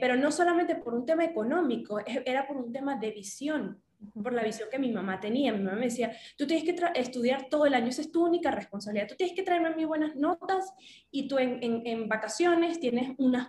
pero 0.00 0.16
no 0.16 0.30
solamente 0.30 0.76
por 0.76 0.94
un 0.94 1.04
tema 1.04 1.24
económico, 1.24 1.98
era 2.24 2.46
por 2.46 2.56
un 2.56 2.72
tema 2.72 2.96
de 2.96 3.10
visión 3.10 3.82
por 4.22 4.32
la 4.32 4.42
visión 4.42 4.68
que 4.70 4.78
mi 4.78 4.90
mamá 4.90 5.20
tenía. 5.20 5.52
Mi 5.52 5.62
mamá 5.62 5.76
me 5.76 5.86
decía, 5.86 6.12
tú 6.36 6.46
tienes 6.46 6.64
que 6.64 6.76
estudiar 6.94 7.48
todo 7.48 7.66
el 7.66 7.74
año, 7.74 7.88
esa 7.88 8.02
es 8.02 8.12
tu 8.12 8.24
única 8.24 8.50
responsabilidad, 8.50 9.08
tú 9.08 9.16
tienes 9.16 9.34
que 9.34 9.42
traerme 9.42 9.70
muy 9.70 9.84
buenas 9.84 10.14
notas 10.16 10.72
y 11.10 11.28
tú 11.28 11.38
en, 11.38 12.08
vacaciones 12.08 12.78
tienes 12.80 13.14
unas 13.18 13.48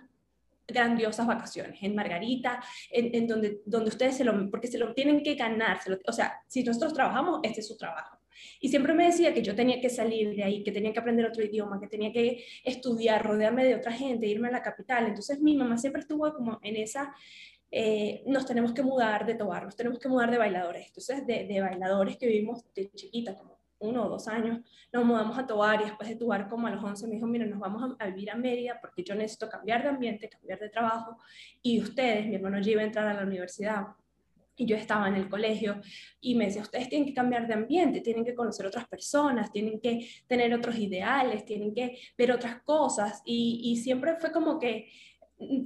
grandiosas 0.66 1.26
vacaciones 1.26 1.78
en 1.82 1.94
Margarita, 1.94 2.62
en, 2.90 3.14
en, 3.14 3.26
donde, 3.26 3.62
donde 3.64 3.88
ustedes 3.88 4.16
se 4.16 4.24
lo, 4.24 4.50
porque 4.50 4.68
se 4.68 4.78
lo 4.78 4.92
tienen 4.92 5.22
que 5.22 5.34
ganar, 5.34 5.78
o 6.06 6.12
sea, 6.12 6.42
si 6.46 6.62
nosotros 6.62 6.92
trabajamos, 6.92 7.40
este 7.42 7.60
es 7.60 7.68
su 7.68 7.76
trabajo. 7.76 8.18
Y 8.60 8.68
siempre 8.68 8.94
me 8.94 9.06
decía 9.06 9.32
que 9.34 9.42
yo 9.42 9.54
tenía 9.54 9.80
que 9.80 9.88
salir 9.88 10.34
de 10.34 10.44
ahí, 10.44 10.62
que 10.62 10.72
tenía 10.72 10.92
que 10.92 10.98
aprender 10.98 11.26
otro 11.26 11.44
idioma, 11.44 11.80
que 11.80 11.86
tenía 11.86 12.12
que 12.12 12.44
estudiar, 12.64 13.24
rodearme 13.24 13.64
de 13.64 13.76
otra 13.76 13.92
gente, 13.92 14.26
irme 14.26 14.48
a 14.48 14.52
la 14.52 14.62
capital. 14.62 15.06
Entonces 15.06 15.40
mi 15.40 15.56
mamá 15.56 15.78
siempre 15.78 16.00
estuvo 16.00 16.32
como 16.34 16.58
en 16.62 16.76
esa, 16.76 17.14
eh, 17.70 18.22
nos 18.26 18.46
tenemos 18.46 18.72
que 18.72 18.82
mudar 18.82 19.26
de 19.26 19.34
Tobar, 19.34 19.64
nos 19.64 19.76
tenemos 19.76 19.98
que 19.98 20.08
mudar 20.08 20.30
de 20.30 20.38
bailadores. 20.38 20.86
Entonces, 20.86 21.26
de, 21.26 21.46
de, 21.46 21.60
bailadores 21.60 22.16
que 22.16 22.26
vivimos 22.26 22.64
de 22.74 22.90
chiquita, 22.90 23.36
como 23.36 23.58
uno 23.80 24.06
o 24.06 24.08
dos 24.08 24.26
años, 24.28 24.60
nos 24.92 25.04
mudamos 25.04 25.38
a 25.38 25.46
Tobar 25.46 25.80
y 25.80 25.84
después 25.84 26.08
de 26.08 26.16
Tobar, 26.16 26.48
como 26.48 26.66
a 26.66 26.70
los 26.70 26.82
11, 26.82 27.06
me 27.06 27.14
dijo, 27.14 27.26
mira, 27.26 27.46
nos 27.46 27.58
vamos 27.58 27.96
a, 27.98 28.06
vivir 28.06 28.30
a 28.30 28.36
Mérida 28.36 28.78
porque 28.80 29.02
yo 29.02 29.14
necesito 29.14 29.48
cambiar 29.48 29.82
de 29.82 29.90
ambiente, 29.90 30.28
cambiar 30.28 30.58
de 30.58 30.68
trabajo. 30.68 31.18
Y 31.62 31.80
ustedes, 31.80 32.26
mi 32.26 32.36
hermano 32.36 32.60
ya 32.60 32.72
iba 32.72 32.82
a 32.82 32.86
entrar 32.86 33.06
a 33.06 33.14
la 33.14 33.22
universidad 33.22 33.86
y 34.56 34.66
yo 34.66 34.74
estaba 34.74 35.06
en 35.06 35.14
el 35.14 35.28
colegio 35.28 35.80
y 36.20 36.34
me 36.34 36.46
decía, 36.46 36.62
ustedes 36.62 36.88
tienen 36.88 37.06
que 37.06 37.14
cambiar 37.14 37.46
de 37.46 37.54
ambiente, 37.54 38.00
tienen 38.00 38.24
que 38.24 38.34
conocer 38.34 38.66
otras 38.66 38.88
personas, 38.88 39.52
tienen 39.52 39.80
que 39.80 40.08
tener 40.26 40.52
otros 40.52 40.76
ideales, 40.76 41.44
tienen 41.44 41.72
que 41.72 41.96
ver 42.16 42.32
otras 42.32 42.62
cosas. 42.62 43.22
Y, 43.24 43.60
y 43.64 43.76
siempre 43.76 44.16
fue 44.16 44.32
como 44.32 44.58
que 44.58 44.88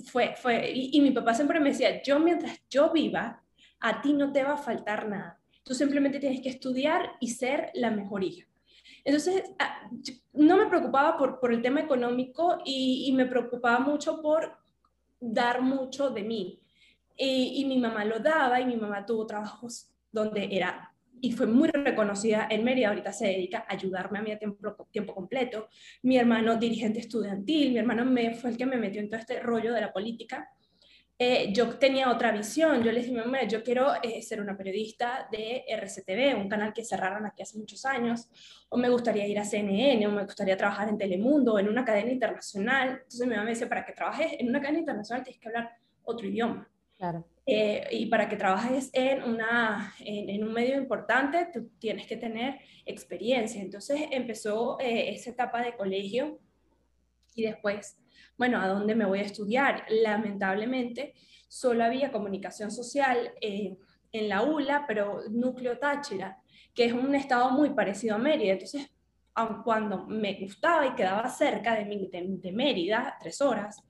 fue, 0.05 0.35
fue, 0.37 0.71
y, 0.73 1.01
mi 1.01 1.11
papá 1.11 1.35
siempre 1.35 1.61
me 1.61 1.71
decía, 1.71 2.03
yo 2.03 2.19
mientras 2.19 2.61
yo 2.69 2.93
viva, 2.93 3.43
a 3.81 4.01
ti 4.01 4.13
no 4.13 4.33
te 4.33 4.43
va 4.43 4.55
a 4.55 4.59
faltar 4.59 5.09
nada. 5.09 5.41
Tú 5.65 5.75
simplemente 5.75 6.19
tienes 6.19 6.41
que 6.41 6.49
estudiar 6.49 7.13
y 7.21 7.29
ser 7.29 7.71
la 7.75 7.91
mejor 7.91 8.23
hija. 8.23 8.47
Entonces, 9.05 9.43
ah, 9.59 9.89
no 10.33 10.57
me 10.57 10.67
preocupaba 10.67 11.17
por, 11.17 11.41
por 11.41 11.53
el 11.53 11.63
tema 11.63 11.81
económico 11.81 12.59
y, 12.65 13.13
me 13.17 13.27
preocupaba 13.27 13.81
mucho 13.81 14.21
por 14.21 14.59
dar 15.21 15.63
mucho 15.63 16.11
de 16.11 16.23
mí. 16.23 16.61
Y, 17.17 17.63
y 17.63 17.65
mi 17.65 17.79
mamá 17.79 18.05
lo 18.05 18.19
daba 18.19 18.61
y 18.61 18.67
mi 18.67 18.77
mamá 18.77 19.05
tuvo 19.07 19.27
trabajos 19.27 19.89
donde 20.11 20.49
era 20.51 20.92
y 21.23 21.31
fue 21.31 21.47
muy 21.47 21.69
reconocida 21.69 22.49
en 22.51 22.65
Mérida, 22.65 22.89
ahorita 22.89 23.13
se 23.13 23.27
dedica 23.27 23.65
a 23.69 23.75
ayudarme 23.75 24.19
a 24.19 24.23
mí 24.23 24.33
a 24.33 24.39
tiempo, 24.39 24.89
tiempo 24.91 25.15
completo. 25.15 25.69
Mi 26.03 26.19
hermano 26.19 26.57
dirigente 26.57 26.99
estudiantil, 26.99 27.73
mi 27.73 27.79
hermano 27.79 28.05
me, 28.05 28.35
fue 28.35 28.51
el 28.51 28.57
que 28.57 28.67
me 28.67 28.77
metió 28.77 29.01
en 29.01 29.09
todo 29.09 29.21
este 29.21 29.39
rollo 29.39 29.73
de 29.73 29.81
la 29.81 29.93
política. 29.93 30.51
Eh, 31.17 31.53
yo 31.53 31.79
tenía 31.79 32.11
otra 32.11 32.33
visión, 32.33 32.83
yo 32.83 32.91
le 32.91 33.01
dije, 33.01 33.13
mamá, 33.13 33.45
yo 33.45 33.63
quiero 33.63 33.93
eh, 34.03 34.21
ser 34.21 34.41
una 34.41 34.57
periodista 34.57 35.29
de 35.31 35.65
RCTV, 35.69 36.37
un 36.37 36.49
canal 36.49 36.73
que 36.73 36.85
cerraron 36.85 37.25
aquí 37.25 37.43
hace 37.43 37.57
muchos 37.57 37.85
años, 37.85 38.29
o 38.69 38.77
me 38.77 38.89
gustaría 38.89 39.25
ir 39.29 39.39
a 39.39 39.45
CNN, 39.45 40.05
o 40.09 40.11
me 40.11 40.25
gustaría 40.25 40.57
trabajar 40.57 40.89
en 40.89 40.99
Telemundo, 40.99 41.55
o 41.55 41.59
en 41.61 41.69
una 41.69 41.85
cadena 41.85 42.11
internacional. 42.11 42.89
Entonces 42.95 43.29
mi 43.29 43.35
mamá 43.35 43.45
me 43.45 43.51
dice, 43.51 43.69
para 43.69 43.87
que 43.87 43.93
trabajes 43.93 44.33
en 44.41 44.49
una 44.49 44.61
cadena 44.61 44.81
internacional 44.81 45.23
tienes 45.23 45.41
que 45.41 45.47
hablar 45.47 45.71
otro 46.03 46.27
idioma. 46.27 46.69
Claro. 47.03 47.25
Eh, 47.47 47.85
y 47.91 48.07
para 48.07 48.29
que 48.29 48.37
trabajes 48.37 48.89
en, 48.93 49.25
una, 49.25 49.93
en, 49.99 50.45
un 50.45 50.53
medio 50.53 50.77
importante, 50.77 51.49
tú 51.53 51.69
tienes 51.81 52.07
que 52.07 52.17
tener 52.17 52.61
experiencia. 52.87 53.61
Entonces 53.61 54.03
empezó 54.13 54.79
eh, 54.79 55.13
esa 55.13 55.31
etapa 55.31 55.65
de 55.65 55.75
colegio 55.75 56.39
y 57.35 57.43
después, 57.43 57.99
bueno, 58.39 58.61
¿a 58.61 58.69
dónde 58.69 58.95
me 58.95 59.05
voy 59.05 59.19
a 59.19 59.23
estudiar? 59.23 59.85
Lamentablemente, 59.89 61.15
solo 61.49 61.83
había 61.83 62.13
comunicación 62.13 62.71
social 62.71 63.33
eh, 63.41 63.77
en 64.13 64.29
la 64.29 64.43
ULA, 64.43 64.85
pero 64.87 65.23
núcleo 65.29 65.81
Táchira, 65.81 66.41
que 66.73 66.85
es 66.85 66.93
un 66.93 67.17
estado 67.17 67.51
muy 67.51 67.71
parecido 67.71 68.15
a 68.15 68.19
Mérida. 68.19 68.53
Entonces, 68.53 68.89
aun 69.35 69.65
cuando 69.65 70.07
me 70.07 70.35
gustaba 70.35 70.87
y 70.87 70.95
quedaba 70.95 71.29
cerca 71.29 71.75
de, 71.75 71.85
de, 71.85 72.27
de 72.29 72.53
Mérida, 72.53 73.17
tres 73.21 73.41
horas, 73.41 73.83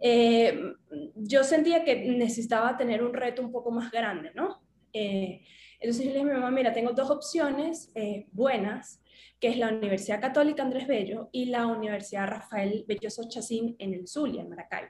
eh, 0.00 0.74
yo 1.14 1.44
sentía 1.44 1.84
que 1.84 1.96
necesitaba 1.96 2.76
tener 2.76 3.02
un 3.02 3.14
reto 3.14 3.42
un 3.42 3.52
poco 3.52 3.70
más 3.70 3.90
grande, 3.90 4.30
¿no? 4.34 4.62
Eh, 4.92 5.42
entonces 5.80 6.04
yo 6.04 6.10
le 6.12 6.18
dije 6.18 6.30
a 6.30 6.34
mi 6.34 6.40
mamá, 6.40 6.50
mira, 6.50 6.72
tengo 6.72 6.92
dos 6.92 7.10
opciones 7.10 7.90
eh, 7.94 8.26
buenas, 8.32 9.02
que 9.40 9.48
es 9.48 9.58
la 9.58 9.68
Universidad 9.68 10.20
Católica 10.20 10.62
Andrés 10.62 10.86
Bello 10.86 11.28
y 11.32 11.46
la 11.46 11.66
Universidad 11.66 12.26
Rafael 12.26 12.84
Belloso 12.86 13.28
Chacín 13.28 13.76
en 13.78 13.94
el 13.94 14.06
Zulia, 14.08 14.42
en 14.42 14.48
Maracay. 14.48 14.86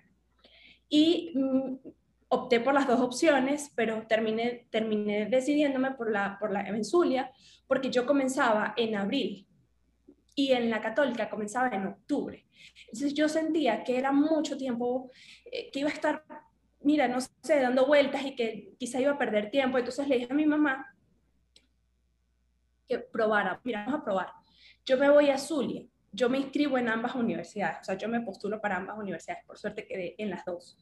Y 0.88 1.32
mm, 1.34 1.76
opté 2.28 2.60
por 2.60 2.74
las 2.74 2.86
dos 2.86 3.00
opciones, 3.00 3.72
pero 3.74 4.06
terminé, 4.06 4.66
terminé 4.70 5.26
decidiéndome 5.26 5.92
por 5.92 6.10
la, 6.10 6.36
por 6.38 6.52
la 6.52 6.60
en 6.62 6.84
Zulia, 6.84 7.32
porque 7.66 7.90
yo 7.90 8.06
comenzaba 8.06 8.74
en 8.76 8.94
abril 8.94 9.45
y 10.36 10.52
en 10.52 10.70
la 10.70 10.80
católica 10.80 11.28
comenzaba 11.28 11.74
en 11.74 11.86
octubre. 11.86 12.46
Entonces 12.82 13.14
yo 13.14 13.28
sentía 13.28 13.82
que 13.82 13.98
era 13.98 14.12
mucho 14.12 14.56
tiempo, 14.56 15.10
eh, 15.50 15.70
que 15.72 15.80
iba 15.80 15.88
a 15.88 15.92
estar, 15.92 16.24
mira, 16.82 17.08
no 17.08 17.18
sé, 17.20 17.60
dando 17.60 17.86
vueltas 17.86 18.22
y 18.24 18.36
que 18.36 18.74
quizá 18.78 19.00
iba 19.00 19.12
a 19.12 19.18
perder 19.18 19.50
tiempo. 19.50 19.78
Entonces 19.78 20.06
le 20.06 20.18
dije 20.18 20.28
a 20.30 20.34
mi 20.34 20.46
mamá 20.46 20.94
que 22.86 22.98
probara, 22.98 23.60
mira, 23.64 23.84
vamos 23.86 24.02
a 24.02 24.04
probar. 24.04 24.28
Yo 24.84 24.98
me 24.98 25.08
voy 25.08 25.30
a 25.30 25.38
Zulia, 25.38 25.84
yo 26.12 26.28
me 26.28 26.38
inscribo 26.38 26.78
en 26.78 26.88
ambas 26.88 27.14
universidades, 27.14 27.78
o 27.80 27.84
sea, 27.84 27.96
yo 27.96 28.08
me 28.08 28.20
postulo 28.20 28.60
para 28.60 28.76
ambas 28.76 28.98
universidades, 28.98 29.44
por 29.44 29.58
suerte 29.58 29.86
quedé 29.86 30.14
en 30.18 30.30
las 30.30 30.44
dos. 30.44 30.78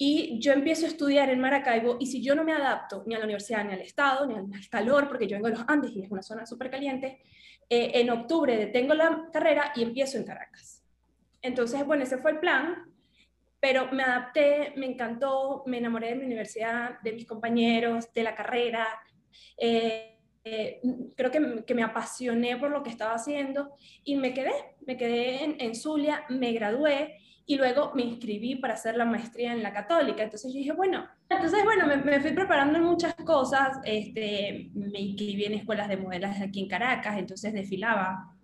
Y 0.00 0.38
yo 0.38 0.52
empiezo 0.52 0.86
a 0.86 0.88
estudiar 0.88 1.28
en 1.28 1.40
Maracaibo 1.40 1.96
y 1.98 2.06
si 2.06 2.22
yo 2.22 2.36
no 2.36 2.44
me 2.44 2.52
adapto 2.52 3.02
ni 3.04 3.16
a 3.16 3.18
la 3.18 3.24
universidad, 3.24 3.64
ni 3.64 3.72
al 3.72 3.80
estado, 3.80 4.26
ni 4.26 4.36
al 4.36 4.48
calor, 4.70 5.08
porque 5.08 5.26
yo 5.26 5.36
vengo 5.36 5.48
de 5.48 5.56
los 5.56 5.64
Andes 5.66 5.90
y 5.90 6.02
es 6.02 6.10
una 6.10 6.22
zona 6.22 6.46
súper 6.46 6.70
caliente, 6.70 7.20
eh, 7.68 7.90
en 7.94 8.08
octubre 8.10 8.56
detengo 8.56 8.94
la 8.94 9.28
carrera 9.32 9.72
y 9.74 9.82
empiezo 9.82 10.16
en 10.16 10.24
Caracas. 10.24 10.84
Entonces, 11.42 11.84
bueno, 11.84 12.04
ese 12.04 12.18
fue 12.18 12.30
el 12.30 12.38
plan, 12.38 12.94
pero 13.58 13.90
me 13.90 14.04
adapté, 14.04 14.72
me 14.76 14.86
encantó, 14.86 15.64
me 15.66 15.78
enamoré 15.78 16.10
de 16.10 16.14
mi 16.14 16.26
universidad, 16.26 17.00
de 17.00 17.12
mis 17.12 17.26
compañeros, 17.26 18.12
de 18.12 18.22
la 18.22 18.36
carrera. 18.36 18.86
Eh, 19.56 20.16
eh, 20.44 20.80
creo 21.16 21.32
que, 21.32 21.64
que, 21.66 21.74
me 21.74 21.82
apasioné 21.82 22.56
por 22.56 22.70
lo 22.70 22.84
que 22.84 22.90
estaba 22.90 23.14
haciendo 23.14 23.74
y 24.04 24.14
me 24.14 24.32
quedé, 24.32 24.52
me 24.86 24.96
quedé 24.96 25.42
en, 25.42 25.60
en 25.60 25.74
Zulia, 25.74 26.24
me 26.28 26.52
gradué 26.52 27.18
y 27.50 27.56
luego 27.56 27.92
me 27.94 28.02
inscribí 28.02 28.56
para 28.56 28.74
hacer 28.74 28.94
la 28.94 29.06
maestría 29.06 29.54
en 29.54 29.62
la 29.62 29.72
católica. 29.72 30.22
Entonces 30.22 30.52
yo 30.52 30.58
dije, 30.58 30.72
bueno, 30.72 31.08
entonces 31.30 31.64
bueno, 31.64 31.86
me, 31.86 32.20
fui 32.20 32.32
preparando 32.32 32.76
en 32.76 32.84
muchas 32.84 33.14
cosas, 33.14 33.78
este, 33.84 34.70
me 34.74 35.00
inscribí 35.00 35.46
en 35.46 35.54
escuelas 35.54 35.88
de 35.88 35.96
modelaje 35.96 36.44
aquí 36.44 36.60
en 36.60 36.68
Caracas, 36.68 37.16
entonces 37.16 37.54
desfilaba, 37.54 38.36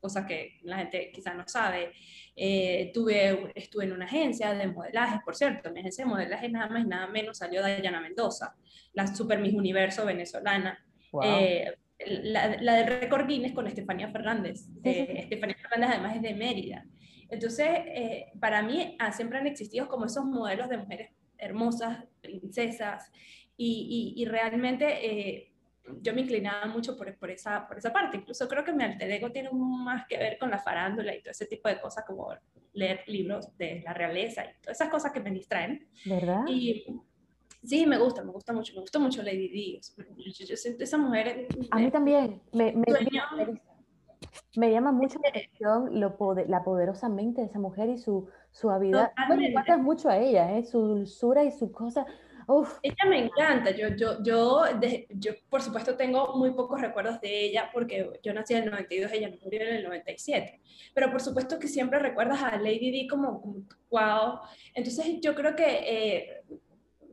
cosa 0.00 0.26
que 0.26 0.58
la 0.64 0.78
gente 0.78 1.12
quizás 1.14 1.36
no 1.36 1.44
sabe. 1.46 1.92
Eh, 2.34 2.90
tuve, 2.92 3.52
estuve 3.54 3.84
en 3.84 3.92
una 3.92 4.06
agencia 4.06 4.52
de 4.52 4.66
modelaje, 4.66 5.20
por 5.24 5.36
cierto, 5.36 5.70
mi 5.70 5.78
agencia 5.78 6.04
de 6.04 6.10
modelaje 6.10 6.48
nada 6.48 6.68
más 6.68 6.84
y 6.84 6.88
nada 6.88 7.06
menos 7.06 7.38
salió 7.38 7.62
de 7.62 7.74
Dayana 7.74 8.00
Mendoza, 8.00 8.56
la 8.92 9.06
Super 9.06 9.38
Miss 9.38 9.54
Universo 9.54 10.04
venezolana. 10.04 10.84
Eh, 11.22 11.72
la, 12.06 12.60
la 12.60 12.74
del 12.74 12.88
récord 12.88 13.28
Guinness 13.28 13.52
con 13.52 13.68
Estefanía 13.68 14.08
Fernández. 14.08 14.66
Eh, 14.82 15.14
Estefanía 15.18 15.54
Fernández 15.58 15.90
además 15.90 16.16
es 16.16 16.22
de 16.22 16.34
Mérida. 16.34 16.84
Entonces, 17.32 17.66
eh, 17.66 18.30
para 18.38 18.62
mí 18.62 18.94
ah, 18.98 19.10
siempre 19.10 19.38
han 19.38 19.46
existido 19.46 19.88
como 19.88 20.04
esos 20.04 20.24
modelos 20.26 20.68
de 20.68 20.76
mujeres 20.76 21.10
hermosas, 21.38 22.04
princesas, 22.20 23.10
y, 23.56 24.14
y, 24.16 24.24
realmente 24.24 24.84
eh, 25.06 25.52
yo 26.00 26.12
me 26.14 26.22
inclinaba 26.22 26.66
mucho 26.66 26.96
por, 26.96 27.16
por, 27.16 27.30
esa, 27.30 27.66
por 27.66 27.78
esa 27.78 27.92
parte. 27.92 28.16
Incluso 28.16 28.48
creo 28.48 28.64
que 28.64 28.72
mi 28.72 28.82
alter 28.82 29.10
ego 29.10 29.30
tiene 29.30 29.50
más 29.52 30.06
que 30.06 30.18
ver 30.18 30.36
con 30.38 30.50
la 30.50 30.58
farándula 30.58 31.14
y 31.14 31.22
todo 31.22 31.30
ese 31.30 31.46
tipo 31.46 31.68
de 31.68 31.80
cosas 31.80 32.04
como 32.04 32.28
leer 32.72 33.02
libros 33.06 33.56
de 33.56 33.82
la 33.84 33.94
realeza 33.94 34.44
y 34.44 34.60
todas 34.60 34.80
esas 34.80 34.90
cosas 34.90 35.12
que 35.12 35.20
me 35.20 35.30
distraen. 35.30 35.86
¿Verdad? 36.04 36.44
Y 36.48 36.86
sí, 37.62 37.86
me 37.86 37.98
gusta, 37.98 38.24
me 38.24 38.32
gusta 38.32 38.52
mucho, 38.52 38.74
me 38.74 38.80
gusta 38.80 38.98
mucho 38.98 39.22
Lady 39.22 39.48
Di. 39.48 39.80
Yo, 40.16 40.56
siento 40.56 40.84
esa 40.84 40.98
mujer... 40.98 41.46
A 41.70 41.78
mí 41.78 41.90
también, 41.90 42.42
me, 42.52 42.72
me, 42.72 42.84
me, 43.36 43.62
llama 44.70 44.92
mucho 44.92 45.18
la 45.22 45.30
atención 45.30 46.00
lo 46.00 46.16
la 46.46 46.62
poderosa 46.62 47.08
mente 47.08 47.40
de 47.40 47.46
esa 47.46 47.58
mujer 47.58 47.88
y 47.88 47.98
su 47.98 48.28
suavidad. 48.50 49.12
Bueno, 49.28 49.42
me 49.66 49.76
mucho 49.78 50.08
a 50.08 50.18
ella, 50.18 50.56
¿eh? 50.56 50.64
su 50.64 50.80
dulzura 50.80 51.44
y 51.44 51.50
su 51.50 51.72
cosa 51.72 52.06
ella 52.82 53.04
me 53.08 53.24
encanta. 53.24 53.70
Yo, 53.70 53.88
yo, 53.90 54.22
yo, 54.22 54.64
yo, 55.10 55.32
por 55.48 55.62
supuesto, 55.62 55.96
tengo 55.96 56.36
muy 56.36 56.50
pocos 56.52 56.80
recuerdos 56.80 57.20
de 57.20 57.44
ella 57.44 57.70
porque 57.72 58.10
yo 58.22 58.32
nací 58.32 58.54
en 58.54 58.64
el 58.64 58.70
92, 58.70 59.12
ella 59.12 59.30
murió 59.42 59.62
en 59.62 59.76
el 59.76 59.84
97. 59.84 60.60
Pero 60.94 61.10
por 61.10 61.20
supuesto 61.20 61.58
que 61.58 61.68
siempre 61.68 61.98
recuerdas 61.98 62.42
a 62.42 62.56
Lady 62.56 62.90
Di 62.90 63.06
como, 63.06 63.40
como 63.40 63.54
wow. 63.90 64.40
Entonces, 64.74 65.20
yo 65.20 65.34
creo 65.34 65.54
que 65.54 65.66
eh, 65.66 66.42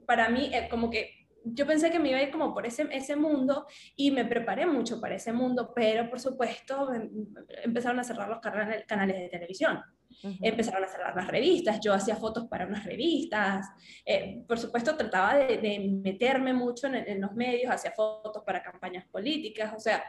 para 0.06 0.30
mí, 0.30 0.50
eh, 0.54 0.68
como 0.70 0.90
que 0.90 1.19
yo 1.44 1.66
pensé 1.66 1.92
que 1.92 2.00
me 2.00 2.10
iba 2.10 2.20
a 2.20 2.24
ir 2.24 2.32
como 2.32 2.54
por 2.54 2.66
ese, 2.66 2.88
ese 2.92 3.16
mundo 3.16 3.66
y 3.96 4.12
me 4.12 4.26
preparé 4.26 4.66
mucho 4.66 5.00
para 5.00 5.16
ese 5.16 5.34
mundo, 5.34 5.72
pero 5.76 6.10
por 6.10 6.20
supuesto 6.20 6.94
em, 6.94 7.10
empezaron 7.64 8.00
a 8.00 8.04
cerrar 8.04 8.30
los 8.30 8.40
canales 8.40 9.18
de 9.18 9.30
televisión. 9.30 9.82
Empezaron 10.42 10.84
a 10.84 10.88
cerrar 10.88 11.16
las 11.16 11.28
revistas, 11.28 11.80
yo 11.80 11.94
hacía 11.94 12.16
fotos 12.16 12.48
para 12.48 12.66
unas 12.66 12.84
revistas, 12.84 13.68
eh, 14.06 14.44
por 14.48 14.58
supuesto 14.58 14.98
trataba 14.98 15.36
de, 15.36 16.00
meterme 16.04 16.52
mucho 16.52 16.88
en, 16.88 17.22
los 17.22 17.34
medios, 17.34 17.72
hacía 17.72 17.92
fotos 17.92 18.44
para 18.44 18.62
campañas 18.62 19.06
políticas, 19.06 19.72
o 19.76 19.80
sea, 19.80 20.04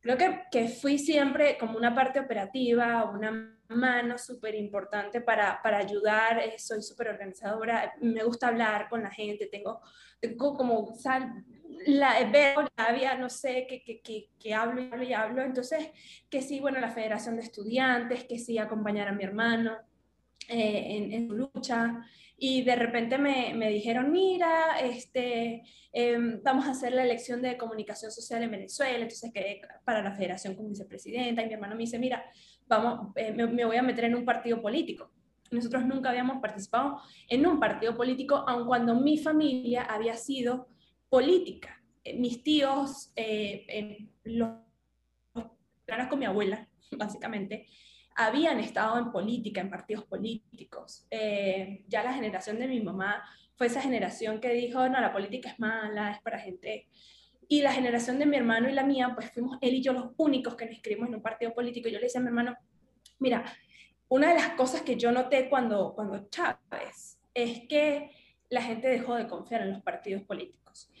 creo 0.00 0.16
que, 0.16 0.42
que 0.52 0.68
fui 0.68 0.98
siempre 0.98 1.56
como 1.58 1.78
una 1.78 1.94
parte 1.94 2.20
operativa, 2.20 3.10
una 3.10 3.58
mano 3.76 4.18
súper 4.18 4.54
importante 4.54 5.20
para, 5.20 5.60
para, 5.62 5.78
ayudar, 5.78 6.38
eh, 6.40 6.58
soy 6.58 6.82
súper 6.82 7.08
organizadora, 7.08 7.94
me 8.00 8.22
gusta 8.24 8.48
hablar 8.48 8.88
con 8.88 9.02
la 9.02 9.10
gente, 9.10 9.46
tengo, 9.46 9.80
tengo 10.20 10.56
como 10.56 10.94
sal, 10.94 11.44
la, 11.86 12.22
veo 12.30 12.66
la 12.76 13.14
no 13.16 13.28
sé, 13.28 13.66
que, 13.68 13.82
que, 13.82 14.30
que, 14.38 14.54
hablo 14.54 14.80
y 14.80 14.90
hablo 14.90 15.02
y 15.04 15.12
hablo. 15.12 15.42
Entonces, 15.42 15.90
que 16.28 16.42
sí, 16.42 16.60
bueno, 16.60 16.80
la 16.80 16.90
Federación 16.90 17.36
de 17.36 17.42
Estudiantes, 17.42 18.24
que 18.24 18.38
sí, 18.38 18.58
acompañar 18.58 19.08
a 19.08 19.12
mi 19.12 19.24
hermano 19.24 19.78
eh, 20.48 20.96
en, 20.96 21.12
en, 21.12 21.28
su 21.28 21.34
lucha. 21.34 22.04
Y 22.42 22.62
de 22.62 22.74
repente 22.74 23.18
me, 23.18 23.52
me 23.52 23.68
dijeron, 23.68 24.10
mira, 24.10 24.80
este, 24.80 25.62
em, 25.92 26.42
vamos 26.42 26.66
a 26.66 26.70
hacer 26.70 26.90
la 26.94 27.04
elección 27.04 27.42
de 27.42 27.58
comunicación 27.58 28.10
social 28.10 28.42
en 28.42 28.50
Venezuela, 28.50 28.96
entonces 28.96 29.30
que 29.30 29.60
para 29.84 30.02
la 30.02 30.16
federación 30.16 30.54
como 30.54 30.70
vicepresidenta. 30.70 31.42
Y 31.42 31.48
mi 31.48 31.52
hermano 31.52 31.74
me 31.74 31.82
dice, 31.82 31.98
mira, 31.98 32.24
vamos, 32.66 33.12
eh, 33.16 33.32
me, 33.32 33.46
me 33.46 33.66
voy 33.66 33.76
a 33.76 33.82
meter 33.82 34.04
en 34.04 34.14
un 34.14 34.24
partido 34.24 34.62
político. 34.62 35.12
Nosotros 35.50 35.84
nunca 35.84 36.08
habíamos 36.08 36.40
participado 36.40 37.02
en 37.28 37.46
un 37.46 37.60
partido 37.60 37.94
político, 37.94 38.36
aun 38.48 38.66
cuando 38.66 38.94
mi 38.94 39.18
familia 39.18 39.82
había 39.82 40.16
sido 40.16 40.70
política. 41.10 41.84
Eh, 42.04 42.18
mis 42.18 42.42
tíos, 42.42 43.12
eh, 43.16 44.08
los, 44.24 44.50
con 46.08 46.18
mi 46.18 46.24
abuela, 46.24 46.66
básicamente, 46.92 47.66
habían 48.16 48.60
estado 48.60 48.98
en 48.98 49.12
política, 49.12 49.60
en 49.60 49.70
partidos 49.70 50.04
políticos. 50.04 51.06
Eh, 51.10 51.84
ya 51.88 52.02
la 52.02 52.12
generación 52.12 52.58
de 52.58 52.68
mi 52.68 52.80
mamá 52.80 53.24
fue 53.56 53.66
esa 53.66 53.80
generación 53.80 54.40
que 54.40 54.50
dijo, 54.52 54.88
no, 54.88 55.00
la 55.00 55.12
política 55.12 55.50
es 55.50 55.58
mala, 55.58 56.12
es 56.12 56.20
para 56.20 56.38
gente... 56.38 56.88
Y 57.48 57.62
la 57.62 57.72
generación 57.72 58.18
de 58.20 58.26
mi 58.26 58.36
hermano 58.36 58.68
y 58.68 58.72
la 58.72 58.84
mía, 58.84 59.10
pues 59.12 59.32
fuimos 59.32 59.58
él 59.60 59.74
y 59.74 59.82
yo 59.82 59.92
los 59.92 60.12
únicos 60.18 60.54
que 60.54 60.66
nos 60.66 60.74
inscribimos 60.74 61.08
en 61.08 61.16
un 61.16 61.22
partido 61.22 61.52
político. 61.52 61.88
Yo 61.88 61.98
le 61.98 62.04
decía 62.04 62.20
a 62.20 62.22
mi 62.22 62.28
hermano, 62.28 62.56
mira, 63.18 63.44
una 64.08 64.28
de 64.28 64.34
las 64.34 64.50
cosas 64.50 64.82
que 64.82 64.96
yo 64.96 65.10
noté 65.10 65.48
cuando, 65.48 65.92
cuando 65.94 66.28
Chávez 66.28 67.20
es 67.34 67.66
que 67.68 68.12
la 68.50 68.62
gente 68.62 68.88
dejó 68.88 69.16
de 69.16 69.26
confiar 69.26 69.62
en 69.62 69.72
los 69.72 69.82
partidos 69.82 70.22
políticos. 70.22 70.92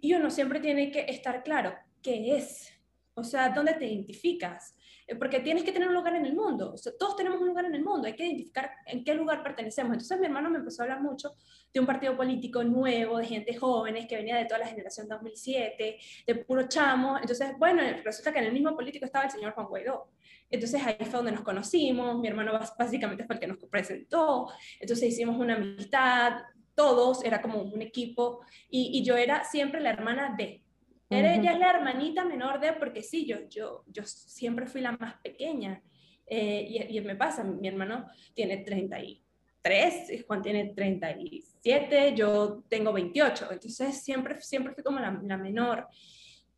Y 0.00 0.14
uno 0.14 0.30
siempre 0.30 0.60
tiene 0.60 0.90
que 0.90 1.06
estar 1.08 1.42
claro 1.42 1.74
qué 2.02 2.36
es, 2.36 2.72
o 3.14 3.24
sea, 3.24 3.50
dónde 3.50 3.74
te 3.74 3.86
identificas, 3.86 4.76
porque 5.16 5.40
tienes 5.40 5.64
que 5.64 5.72
tener 5.72 5.88
un 5.88 5.94
lugar 5.94 6.14
en 6.16 6.26
el 6.26 6.34
mundo, 6.34 6.72
o 6.74 6.76
sea, 6.76 6.92
todos 6.98 7.16
tenemos 7.16 7.40
un 7.40 7.48
lugar 7.48 7.64
en 7.64 7.74
el 7.74 7.82
mundo, 7.82 8.06
hay 8.06 8.14
que 8.14 8.26
identificar 8.26 8.70
en 8.86 9.04
qué 9.04 9.14
lugar 9.14 9.42
pertenecemos. 9.42 9.92
Entonces 9.92 10.18
mi 10.18 10.26
hermano 10.26 10.50
me 10.50 10.58
empezó 10.58 10.82
a 10.82 10.84
hablar 10.84 11.00
mucho 11.00 11.34
de 11.72 11.80
un 11.80 11.86
partido 11.86 12.16
político 12.16 12.62
nuevo, 12.64 13.18
de 13.18 13.26
gente 13.26 13.56
jóvenes 13.56 14.06
que 14.06 14.16
venía 14.16 14.36
de 14.36 14.44
toda 14.44 14.60
la 14.60 14.66
generación 14.66 15.08
2007, 15.08 15.98
de 16.26 16.34
puro 16.34 16.68
chamo. 16.68 17.18
Entonces, 17.18 17.52
bueno, 17.58 17.82
resulta 18.04 18.32
que 18.32 18.38
en 18.38 18.46
el 18.46 18.52
mismo 18.52 18.74
político 18.74 19.04
estaba 19.04 19.24
el 19.24 19.30
señor 19.30 19.52
Juan 19.52 19.66
Guaidó. 19.66 20.10
Entonces 20.50 20.84
ahí 20.84 20.96
fue 21.00 21.18
donde 21.18 21.32
nos 21.32 21.42
conocimos, 21.42 22.18
mi 22.18 22.28
hermano 22.28 22.58
básicamente 22.78 23.24
fue 23.24 23.34
el 23.36 23.40
que 23.40 23.46
nos 23.46 23.58
presentó, 23.58 24.50
entonces 24.80 25.10
hicimos 25.10 25.36
una 25.36 25.56
amistad, 25.56 26.40
todos, 26.78 27.24
era 27.24 27.42
como 27.42 27.60
un 27.60 27.82
equipo, 27.82 28.40
y, 28.70 29.02
yo 29.02 29.16
era 29.16 29.44
siempre 29.44 29.80
la 29.80 29.90
hermana 29.90 30.34
de. 30.38 30.62
Era, 31.10 31.34
Ella 31.34 31.52
es 31.52 31.58
la 31.58 31.70
hermanita 31.70 32.24
menor 32.24 32.60
de, 32.60 32.74
porque 32.74 33.02
sí, 33.02 33.26
yo, 33.26 33.48
yo, 33.48 33.84
yo 33.86 34.04
siempre 34.04 34.66
fui 34.66 34.80
la 34.80 34.92
más 34.92 35.14
pequeña. 35.22 35.82
Eh, 36.26 36.86
y, 36.90 37.00
me 37.00 37.16
pasa, 37.16 37.42
mi 37.42 37.66
hermano 37.66 38.06
tiene 38.34 38.58
33, 38.58 40.24
Juan 40.26 40.42
tiene 40.42 40.74
37, 40.74 42.14
yo 42.14 42.64
tengo 42.68 42.92
28, 42.92 43.48
entonces 43.50 44.02
siempre, 44.02 44.38
siempre 44.42 44.74
fui 44.74 44.84
como 44.84 44.98
la, 44.98 45.18
la 45.24 45.38
menor. 45.38 45.88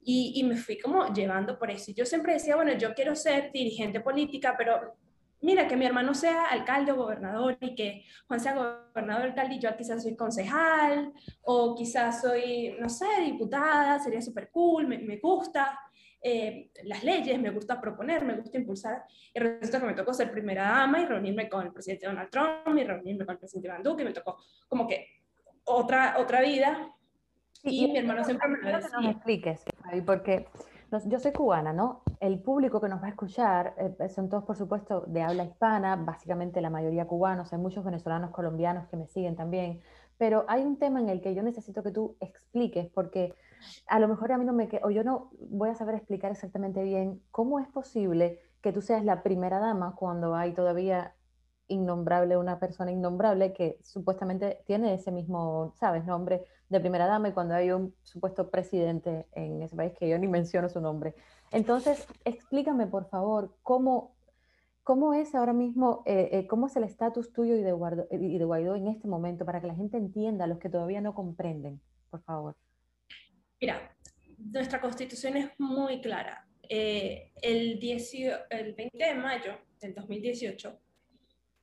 Y, 0.02 0.32
y, 0.36 0.42
me 0.44 0.56
fui 0.56 0.78
como 0.78 1.12
llevando 1.12 1.58
por 1.58 1.70
eso. 1.70 1.90
Y 1.90 1.94
yo 1.94 2.04
siempre 2.04 2.32
decía, 2.32 2.56
bueno, 2.56 2.76
yo 2.76 2.94
quiero 2.94 3.14
ser 3.14 3.52
dirigente 3.52 4.00
política, 4.00 4.54
pero 4.56 4.96
mira, 5.40 5.66
que 5.66 5.76
mi 5.76 5.87
hermano 5.87 6.14
sea 6.14 6.46
alcalde 6.46 6.92
o 6.92 6.96
gobernador 6.96 7.57
y 7.61 7.74
que 7.74 8.05
Juan 8.26 8.40
sea 8.40 8.55
gobernador 8.55 9.24
alcalde 9.24 9.55
y 9.57 9.59
yo 9.59 9.76
quizás 9.76 10.03
soy 10.03 10.16
concejal 10.16 11.12
o 11.42 11.74
quizás 11.74 12.20
soy, 12.20 12.76
no 12.79 12.88
sé, 12.88 13.07
diputada, 13.24 13.98
sería 13.98 14.20
súper 14.20 14.50
cool, 14.50 14.87
me, 14.87 14.98
me 14.98 15.18
gusta. 15.18 15.79
Eh, 16.22 16.70
las 16.85 17.03
leyes, 17.03 17.40
me 17.40 17.50
gusta 17.50 17.81
proponer, 17.81 18.24
me 18.24 18.37
gusta 18.37 18.59
impulsar. 18.59 19.05
Y 19.33 19.40
resulta 19.40 19.81
que 19.81 19.87
me 19.87 19.94
tocó 19.94 20.12
ser 20.12 20.31
primera 20.31 20.64
dama 20.64 21.00
y 21.00 21.07
reunirme 21.07 21.48
con 21.48 21.66
el 21.66 21.72
presidente 21.72 22.07
Donald 22.07 22.29
Trump 22.29 22.76
y 22.79 22.85
reunirme 22.85 23.24
con 23.24 23.33
el 23.33 23.38
presidente 23.38 23.68
Van 23.68 23.83
Duque 23.83 24.03
y 24.03 24.07
me 24.07 24.12
tocó 24.12 24.37
como 24.68 24.87
que 24.87 25.07
otra, 25.64 26.16
otra 26.18 26.42
vida. 26.42 26.94
Y, 27.62 27.90
mi 27.90 27.98
hermano 27.98 28.24
siempre 28.24 28.48
me 28.48 28.59
lo 28.59 28.76
decía. 28.76 28.90
Que 28.90 29.07
nos 29.07 29.16
expliques, 29.16 29.64
porque 30.05 30.46
yo 31.07 31.18
soy 31.18 31.33
cubana, 31.33 31.72
¿no? 31.72 32.03
El 32.20 32.40
público 32.40 32.80
que 32.80 32.88
nos 32.88 33.02
va 33.02 33.06
a 33.06 33.11
escuchar 33.11 33.74
eh, 33.78 34.09
son 34.11 34.28
todos, 34.28 34.44
por 34.44 34.56
supuesto, 34.56 35.02
de 35.06 35.22
habla 35.22 35.44
hispana, 35.44 35.96
básicamente 35.96 36.61
la 36.61 36.70
mayoría 36.70 37.06
cubanos, 37.06 37.52
hay 37.52 37.59
muchos 37.59 37.85
venezolanos, 37.85 38.30
colombianos 38.30 38.88
que 38.88 38.96
me 38.98 39.06
siguen 39.06 39.37
también, 39.37 39.80
pero 40.18 40.44
hay 40.48 40.62
un 40.62 40.78
tema 40.78 41.00
en 41.00 41.09
el 41.09 41.22
que 41.22 41.35
yo 41.35 41.42
necesito 41.42 41.83
que 41.83 41.92
tú 41.92 42.16
expliques, 42.20 42.90
porque 42.92 43.35
a 43.87 43.98
lo 43.98 44.06
mejor 44.06 44.33
a 44.33 44.38
mí 44.38 44.44
no 44.44 44.52
me... 44.52 44.68
o 44.83 44.90
yo 44.90 45.02
no 45.02 45.30
voy 45.40 45.70
a 45.70 45.74
saber 45.74 45.94
explicar 45.94 46.30
exactamente 46.30 46.83
bien 46.83 47.22
cómo 47.30 47.59
es 47.59 47.68
posible 47.68 48.38
que 48.61 48.72
tú 48.72 48.83
seas 48.83 49.04
la 49.04 49.22
primera 49.22 49.59
dama 49.59 49.94
cuando 49.96 50.35
hay 50.35 50.52
todavía 50.52 51.14
innombrable, 51.68 52.37
una 52.37 52.59
persona 52.59 52.90
innombrable 52.90 53.52
que 53.54 53.78
supuestamente 53.83 54.62
tiene 54.66 54.92
ese 54.94 55.11
mismo, 55.11 55.72
¿sabes?, 55.76 56.04
nombre 56.04 56.44
de 56.68 56.80
primera 56.80 57.06
dama 57.06 57.28
y 57.28 57.33
cuando 57.33 57.54
hay 57.54 57.70
un 57.70 57.94
supuesto 58.02 58.50
presidente 58.50 59.26
en 59.33 59.62
ese 59.62 59.74
país 59.74 59.92
que 59.98 60.09
yo 60.09 60.18
ni 60.18 60.28
menciono 60.28 60.68
su 60.68 60.80
nombre. 60.80 61.14
Entonces, 61.50 62.06
explícame, 62.24 62.86
por 62.86 63.08
favor, 63.08 63.56
cómo, 63.62 64.16
cómo 64.82 65.14
es 65.14 65.34
ahora 65.34 65.52
mismo, 65.52 66.02
eh, 66.06 66.28
eh, 66.32 66.46
cómo 66.46 66.68
es 66.68 66.76
el 66.76 66.84
estatus 66.84 67.32
tuyo 67.32 67.56
y 67.56 67.62
de, 67.62 67.72
Guaido, 67.72 68.06
y 68.10 68.38
de 68.38 68.44
Guaidó 68.44 68.76
en 68.76 68.88
este 68.88 69.08
momento 69.08 69.44
para 69.44 69.60
que 69.60 69.66
la 69.66 69.74
gente 69.74 69.96
entienda, 69.96 70.46
los 70.46 70.58
que 70.58 70.68
todavía 70.68 71.00
no 71.00 71.14
comprenden, 71.14 71.80
por 72.08 72.22
favor. 72.22 72.56
Mira, 73.60 73.94
nuestra 74.38 74.80
constitución 74.80 75.36
es 75.36 75.50
muy 75.58 76.00
clara. 76.00 76.46
Eh, 76.68 77.32
el, 77.42 77.80
el 78.50 78.74
20 78.74 79.04
de 79.04 79.14
mayo 79.14 79.58
del 79.80 79.92
2018 79.92 80.78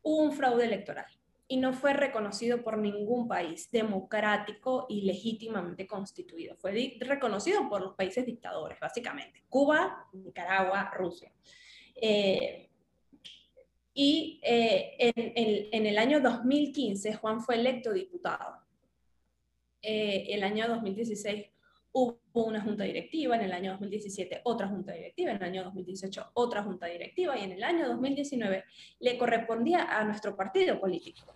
hubo 0.03 0.23
un 0.23 0.33
fraude 0.33 0.65
electoral 0.65 1.07
y 1.49 1.57
no 1.57 1.73
fue 1.73 1.93
reconocido 1.93 2.61
por 2.61 2.77
ningún 2.77 3.27
país 3.27 3.71
democrático 3.71 4.85
y 4.89 5.01
legítimamente 5.01 5.87
constituido. 5.87 6.57
Fue 6.57 6.97
reconocido 6.99 7.69
por 7.69 7.81
los 7.81 7.95
países 7.95 8.25
dictadores, 8.25 8.79
básicamente. 8.79 9.43
Cuba, 9.47 10.07
Nicaragua, 10.11 10.91
Rusia. 10.93 11.31
Eh, 11.95 12.69
y 13.93 14.39
eh, 14.43 15.13
en, 15.71 15.85
el 15.87 15.97
año 15.97 16.19
2015 16.19 17.15
Juan 17.15 17.41
fue 17.41 17.55
electo 17.55 17.93
diputado. 17.93 18.57
Eh, 19.81 20.27
el 20.29 20.43
año 20.43 20.67
2016 20.67 21.47
hubo 21.91 22.19
una 22.33 22.61
junta 22.61 22.83
directiva, 22.83 23.35
en 23.35 23.41
el 23.41 23.51
año 23.51 23.71
2017 23.71 24.41
otra 24.43 24.67
junta 24.67 24.93
directiva, 24.93 25.31
en 25.31 25.37
el 25.37 25.43
año 25.43 25.63
2018 25.65 26.31
otra 26.33 26.63
junta 26.63 26.85
directiva 26.87 27.37
y 27.37 27.43
en 27.43 27.53
el 27.53 27.63
año 27.63 27.87
2019 27.87 28.63
le 28.99 29.17
correspondía 29.17 29.97
a 29.97 30.03
nuestro 30.03 30.35
partido 30.35 30.79
político. 30.79 31.35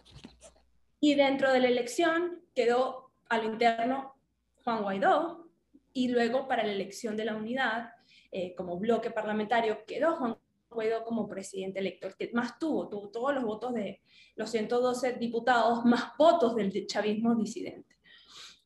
Y 0.99 1.15
dentro 1.15 1.51
de 1.51 1.59
la 1.59 1.67
elección 1.67 2.41
quedó 2.53 3.11
a 3.29 3.37
lo 3.37 3.45
interno 3.45 4.15
Juan 4.63 4.83
Guaidó 4.83 5.49
y 5.93 6.09
luego 6.09 6.47
para 6.47 6.63
la 6.63 6.71
elección 6.71 7.17
de 7.17 7.25
la 7.25 7.35
unidad 7.35 7.89
eh, 8.31 8.53
como 8.55 8.77
bloque 8.77 9.11
parlamentario 9.11 9.83
quedó 9.85 10.15
Juan 10.15 10.37
Guaidó 10.69 11.03
como 11.03 11.27
presidente 11.27 11.79
electo, 11.79 12.07
el 12.07 12.15
que 12.15 12.31
más 12.33 12.57
tuvo, 12.57 12.87
tuvo 12.87 13.09
todos 13.09 13.33
los 13.33 13.43
votos 13.43 13.73
de 13.73 14.01
los 14.35 14.49
112 14.49 15.13
diputados, 15.13 15.83
más 15.83 16.15
votos 16.17 16.55
del 16.55 16.87
chavismo 16.87 17.35
disidente 17.35 17.97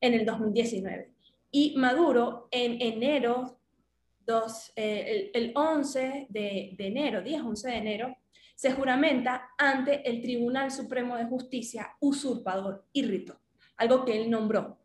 en 0.01 0.13
el 0.13 0.25
2019. 0.25 1.14
Y 1.57 1.73
Maduro 1.77 2.49
en 2.51 2.81
enero, 2.81 3.61
dos, 4.25 4.73
eh, 4.75 5.31
el, 5.33 5.53
11 5.55 6.27
de, 6.27 6.75
de 6.77 6.87
enero, 6.87 7.21
10, 7.21 7.43
11 7.43 7.69
de 7.69 7.77
enero, 7.77 8.17
se 8.55 8.73
juramenta 8.73 9.51
ante 9.57 10.05
el 10.09 10.21
Tribunal 10.21 10.69
Supremo 10.69 11.15
de 11.15 11.23
Justicia 11.23 11.95
usurpador 12.01 12.83
y 12.91 13.03
rito, 13.03 13.39
algo 13.77 14.03
que 14.03 14.21
él 14.21 14.29
nombró. 14.29 14.79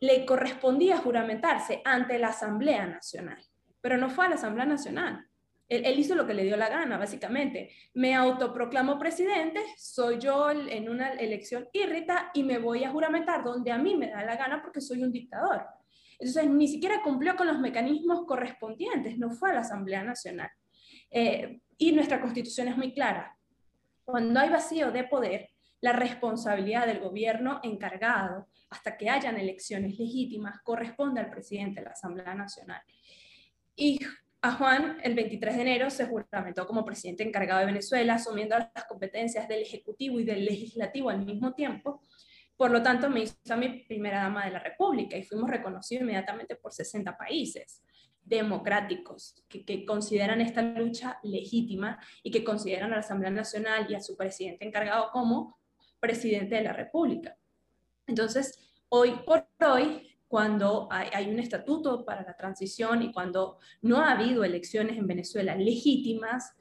Le 0.00 0.26
correspondía 0.26 0.98
juramentarse 0.98 1.80
ante 1.84 2.18
la 2.18 2.30
Asamblea 2.30 2.88
Nacional, 2.88 3.40
pero 3.80 3.96
no 3.96 4.10
fue 4.10 4.26
a 4.26 4.30
la 4.30 4.34
Asamblea 4.34 4.66
Nacional, 4.66 5.28
él, 5.68 5.98
hizo 5.98 6.14
lo 6.14 6.26
que 6.26 6.34
le 6.34 6.44
dio 6.44 6.56
la 6.56 6.68
gana, 6.68 6.96
básicamente. 6.96 7.70
Me 7.94 8.14
autoproclamo 8.14 8.98
presidente, 8.98 9.60
soy 9.76 10.18
yo 10.18 10.50
en 10.50 10.88
una 10.88 11.10
elección 11.10 11.68
irrita 11.72 12.30
y 12.34 12.44
me 12.44 12.58
voy 12.58 12.84
a 12.84 12.90
juramentar 12.90 13.42
donde 13.42 13.72
a 13.72 13.78
mí 13.78 13.96
me 13.96 14.10
da 14.10 14.24
la 14.24 14.36
gana 14.36 14.62
porque 14.62 14.80
soy 14.80 15.02
un 15.02 15.10
dictador. 15.10 15.64
Entonces, 16.18 16.50
ni 16.50 16.68
siquiera 16.68 17.02
cumplió 17.02 17.36
con 17.36 17.46
los 17.46 17.58
mecanismos 17.58 18.24
correspondientes, 18.26 19.18
no 19.18 19.30
fue 19.30 19.50
a 19.50 19.54
la 19.54 19.60
Asamblea 19.60 20.02
Nacional. 20.02 20.50
Eh, 21.10 21.60
y 21.78 21.92
nuestra 21.92 22.20
constitución 22.20 22.68
es 22.68 22.76
muy 22.76 22.92
clara. 22.92 23.36
Cuando 24.04 24.40
hay 24.40 24.48
vacío 24.48 24.90
de 24.92 25.04
poder, 25.04 25.50
la 25.80 25.92
responsabilidad 25.92 26.86
del 26.86 27.00
gobierno 27.00 27.60
encargado 27.62 28.48
hasta 28.70 28.96
que 28.96 29.10
hayan 29.10 29.36
elecciones 29.36 29.98
legítimas 29.98 30.60
corresponde 30.62 31.20
al 31.20 31.30
presidente 31.30 31.80
de 31.80 31.86
la 31.86 31.92
Asamblea 31.92 32.34
Nacional. 32.34 32.82
Y 33.74 34.00
a 34.42 34.52
Juan, 34.52 34.98
el 35.02 35.14
23 35.14 35.56
de 35.56 35.62
enero, 35.62 35.90
se 35.90 36.06
juramentó 36.06 36.66
como 36.66 36.84
presidente 36.84 37.22
encargado 37.22 37.60
de 37.60 37.66
Venezuela, 37.66 38.14
asumiendo 38.14 38.56
las 38.58 38.84
competencias 38.84 39.48
del 39.48 39.62
Ejecutivo 39.62 40.20
y 40.20 40.24
del 40.24 40.44
Legislativo 40.44 41.10
al 41.10 41.24
mismo 41.24 41.52
tiempo. 41.52 42.00
Por 42.56 42.70
lo 42.70 42.82
tanto, 42.82 43.10
me 43.10 43.22
hizo 43.22 43.36
a 43.50 43.56
mi 43.56 43.84
primera 43.84 44.22
dama 44.22 44.46
de 44.46 44.52
la 44.52 44.58
República 44.58 45.16
y 45.16 45.22
fuimos 45.22 45.50
reconocidos 45.50 46.02
inmediatamente 46.02 46.56
por 46.56 46.72
60 46.72 47.16
países 47.16 47.82
democráticos 48.22 49.44
que, 49.48 49.64
que, 49.64 49.84
consideran 49.84 50.40
esta 50.40 50.62
lucha 50.62 51.20
legítima 51.22 52.00
y 52.22 52.30
que 52.30 52.42
consideran 52.42 52.92
a 52.92 52.96
la 52.96 53.00
Asamblea 53.00 53.30
Nacional 53.30 53.86
y 53.88 53.94
a 53.94 54.00
su 54.00 54.16
presidente 54.16 54.66
encargado 54.66 55.10
como 55.12 55.58
presidente 56.00 56.56
de 56.56 56.62
la 56.62 56.72
República. 56.72 57.36
Entonces, 58.06 58.58
hoy 58.88 59.12
por 59.24 59.46
hoy, 59.60 60.16
cuando 60.28 60.88
hay, 60.90 61.28
un 61.30 61.38
estatuto 61.38 62.04
para 62.04 62.22
la 62.22 62.36
transición 62.36 63.02
y 63.02 63.12
cuando 63.12 63.58
no 63.82 63.98
ha 63.98 64.12
habido 64.12 64.44
elecciones 64.44 64.98
en 64.98 65.06
Venezuela 65.06 65.54
legítimas, 65.54 66.52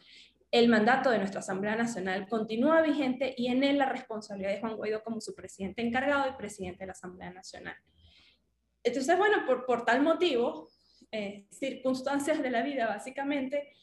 el 0.52 0.70
mandato 0.70 1.10
de 1.10 1.18
nuestra 1.18 1.40
Asamblea 1.40 1.76
Nacional 1.76 2.28
continúa 2.28 2.82
vigente 2.82 3.34
y 3.38 3.48
en 3.48 3.64
él 3.64 3.78
la 3.78 3.90
responsabilidad 3.90 4.52
de 4.52 4.60
Juan 4.60 4.76
Guaidó 4.76 5.04
como 5.04 5.20
su 5.20 5.36
presidente 5.36 5.82
encargado 5.82 6.30
y 6.30 6.38
presidente 6.38 6.80
de 6.80 6.88
la 6.88 6.94
Asamblea 6.94 7.32
Nacional. 7.32 7.76
Entonces, 8.84 9.18
bueno, 9.18 9.46
por, 9.46 9.66
por 9.66 9.84
tal 9.84 10.02
motivo, 10.02 10.70
eh, 11.12 11.46
circunstancias 11.50 12.42
de 12.42 12.50
la 12.52 12.62
vida 12.62 12.88
básicamente, 12.88 13.74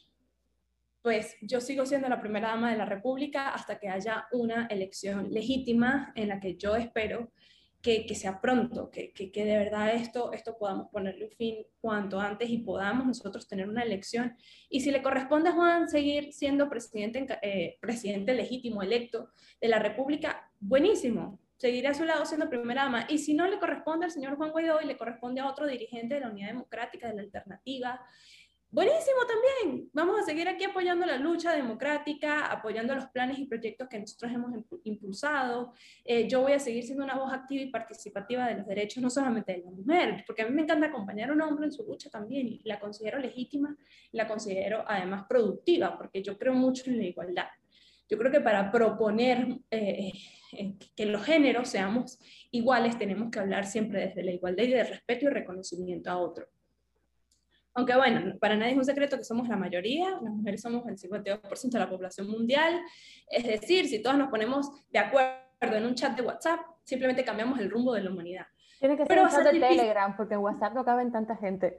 pues 1.03 1.37
yo 1.43 1.61
sigo 1.61 1.85
siendo 1.85 2.09
la 2.09 2.21
primera 2.21 2.49
dama 2.49 2.71
de 2.71 2.79
la 2.79 2.85
República 2.85 3.51
hasta 3.51 3.79
que 3.79 3.89
haya 3.89 4.27
una 4.33 4.67
elección 4.67 5.31
legítima 5.31 6.13
en 6.15 6.29
la 6.29 6.39
que 6.39 6.57
yo 6.57 6.77
espero 6.77 7.33
que, 7.83 8.15
sea 8.15 8.41
pronto, 8.41 8.91
que, 8.91 9.13
que, 9.13 9.45
de 9.45 9.59
verdad 9.59 9.93
esto, 9.93 10.33
esto 10.33 10.57
podamos 10.57 10.89
ponerle 10.91 11.25
un 11.25 11.33
fin 11.33 11.67
cuanto 11.81 12.21
antes 12.21 12.49
y 12.49 12.59
podamos 12.59 13.07
nosotros 13.07 13.49
tener 13.49 13.69
una 13.69 13.83
elección. 13.83 14.37
Y 14.71 14.81
si 14.81 14.93
le 14.93 15.03
corresponde 15.03 15.49
a 15.49 15.53
Juan 15.53 15.89
seguir 15.89 16.33
siendo 16.33 16.71
presidente, 16.71 17.27
eh, 17.43 17.79
presidente 17.81 18.35
legítimo, 18.35 18.83
electo 18.83 19.31
de 19.61 19.69
la 19.69 19.81
República, 19.81 20.49
buenísimo, 20.61 21.41
seguiré 21.57 21.89
a 21.89 21.95
su 21.95 22.05
lado 22.05 22.25
siendo 22.25 22.49
primera 22.49 22.85
dama. 22.85 23.07
Y 23.09 23.19
si 23.19 23.35
no 23.35 23.49
le 23.49 23.59
corresponde 23.59 24.07
al 24.07 24.13
señor 24.13 24.37
Juan 24.37 24.53
Guaidó 24.53 24.81
y 24.81 24.87
le 24.87 24.97
corresponde 24.97 25.41
a 25.41 25.49
otro 25.49 25.67
dirigente 25.67 26.15
de 26.15 26.21
la 26.21 26.31
Unidad 26.31 26.49
Democrática, 26.49 27.09
de 27.09 27.15
la 27.15 27.23
Alternativa, 27.23 28.01
Buenísimo 28.73 29.19
también. 29.29 29.91
Vamos 29.93 30.19
a 30.19 30.23
seguir 30.25 30.49
aquí 30.49 30.65
apoyando 30.65 31.05
la 31.05 31.19
lucha 31.19 31.53
democrática, 31.53 32.47
apoyando 32.47 32.95
los 32.95 33.05
planes 33.09 33.39
y 33.39 33.45
proyectos 33.45 33.87
que 33.87 33.99
nosotros 33.99 34.33
hemos 34.33 34.51
impulsado. 34.85 35.75
Eh, 36.03 36.27
yo 36.27 36.41
voy 36.41 36.53
a 36.53 36.59
seguir 36.59 36.83
siendo 36.83 37.05
una 37.05 37.19
voz 37.19 37.31
activa 37.35 37.61
y 37.61 37.71
participativa 37.71 38.47
de 38.47 38.55
los 38.55 38.67
derechos, 38.67 39.03
no 39.03 39.11
solamente 39.11 39.53
de 39.53 39.59
la 39.59 39.71
mujer, 39.71 40.25
porque 40.27 40.41
a 40.41 40.47
mí 40.47 40.55
me 40.55 40.63
encanta 40.63 40.87
acompañar 40.87 41.29
a 41.29 41.35
un 41.35 41.43
hombre 41.43 41.67
en 41.67 41.73
su 41.73 41.85
lucha 41.85 42.09
también 42.09 42.49
y 42.49 42.63
la 42.65 42.81
considero 42.81 43.19
legítima, 43.19 43.77
la 44.13 44.27
considero 44.27 44.87
además 44.89 45.27
productiva, 45.29 45.99
porque 45.99 46.23
yo 46.23 46.39
creo 46.39 46.55
mucho 46.55 46.89
en 46.91 46.97
la 46.97 47.05
igualdad. 47.05 47.49
Yo 48.09 48.17
creo 48.17 48.33
que 48.33 48.41
para 48.41 48.73
proponer 48.73 49.49
eh, 49.71 50.13
eh, 50.53 50.75
que 50.97 51.05
los 51.05 51.23
géneros 51.23 51.69
seamos 51.69 52.19
iguales, 52.51 52.97
tenemos 52.97 53.31
que 53.31 53.39
hablar 53.39 53.67
siempre 53.67 54.07
desde 54.07 54.23
la 54.23 54.33
igualdad 54.33 54.65
y 54.65 54.71
de 54.71 54.85
respeto 54.85 55.27
y 55.27 55.29
reconocimiento 55.29 56.11
a 56.11 56.17
otro. 56.17 56.49
Aunque 57.75 57.97
bueno, 57.97 58.39
para 58.39 58.57
nadie 58.57 58.73
es 58.73 58.79
un 58.79 58.85
secreto 58.85 59.17
que 59.17 59.25
somos 59.25 59.49
la 59.49 59.57
mayoría, 59.57 60.11
las 60.23 60.33
mujeres 60.33 60.61
somos 60.61 60.87
el 60.87 60.99
52% 60.99 61.71
de 61.71 61.79
la 61.79 61.89
población 61.89 62.29
mundial, 62.29 62.81
es 63.31 63.45
decir, 63.45 63.89
si 63.89 64.03
todos 64.03 64.17
nos 64.17 64.29
ponemos 64.29 64.71
de 64.91 64.99
acuerdo 64.99 65.77
en 65.77 65.87
un 65.87 65.95
chat 65.95 66.15
de 66.17 66.23
WhatsApp, 66.23 66.61
simplemente 66.85 67.25
cambiamos 67.25 67.59
el 67.61 67.71
rumbo 67.71 67.95
de 67.95 68.03
la 68.03 68.11
humanidad. 68.11 68.47
Tiene 68.79 68.97
que 68.97 69.07
ser 69.07 69.23
un 69.23 69.29
chat 69.29 69.45
de 69.45 69.61
Telegram, 69.61 70.17
porque 70.17 70.35
en 70.35 70.41
WhatsApp 70.41 70.75
no 70.75 70.85
caben 70.85 71.13
tanta 71.13 71.37
gente. 71.37 71.77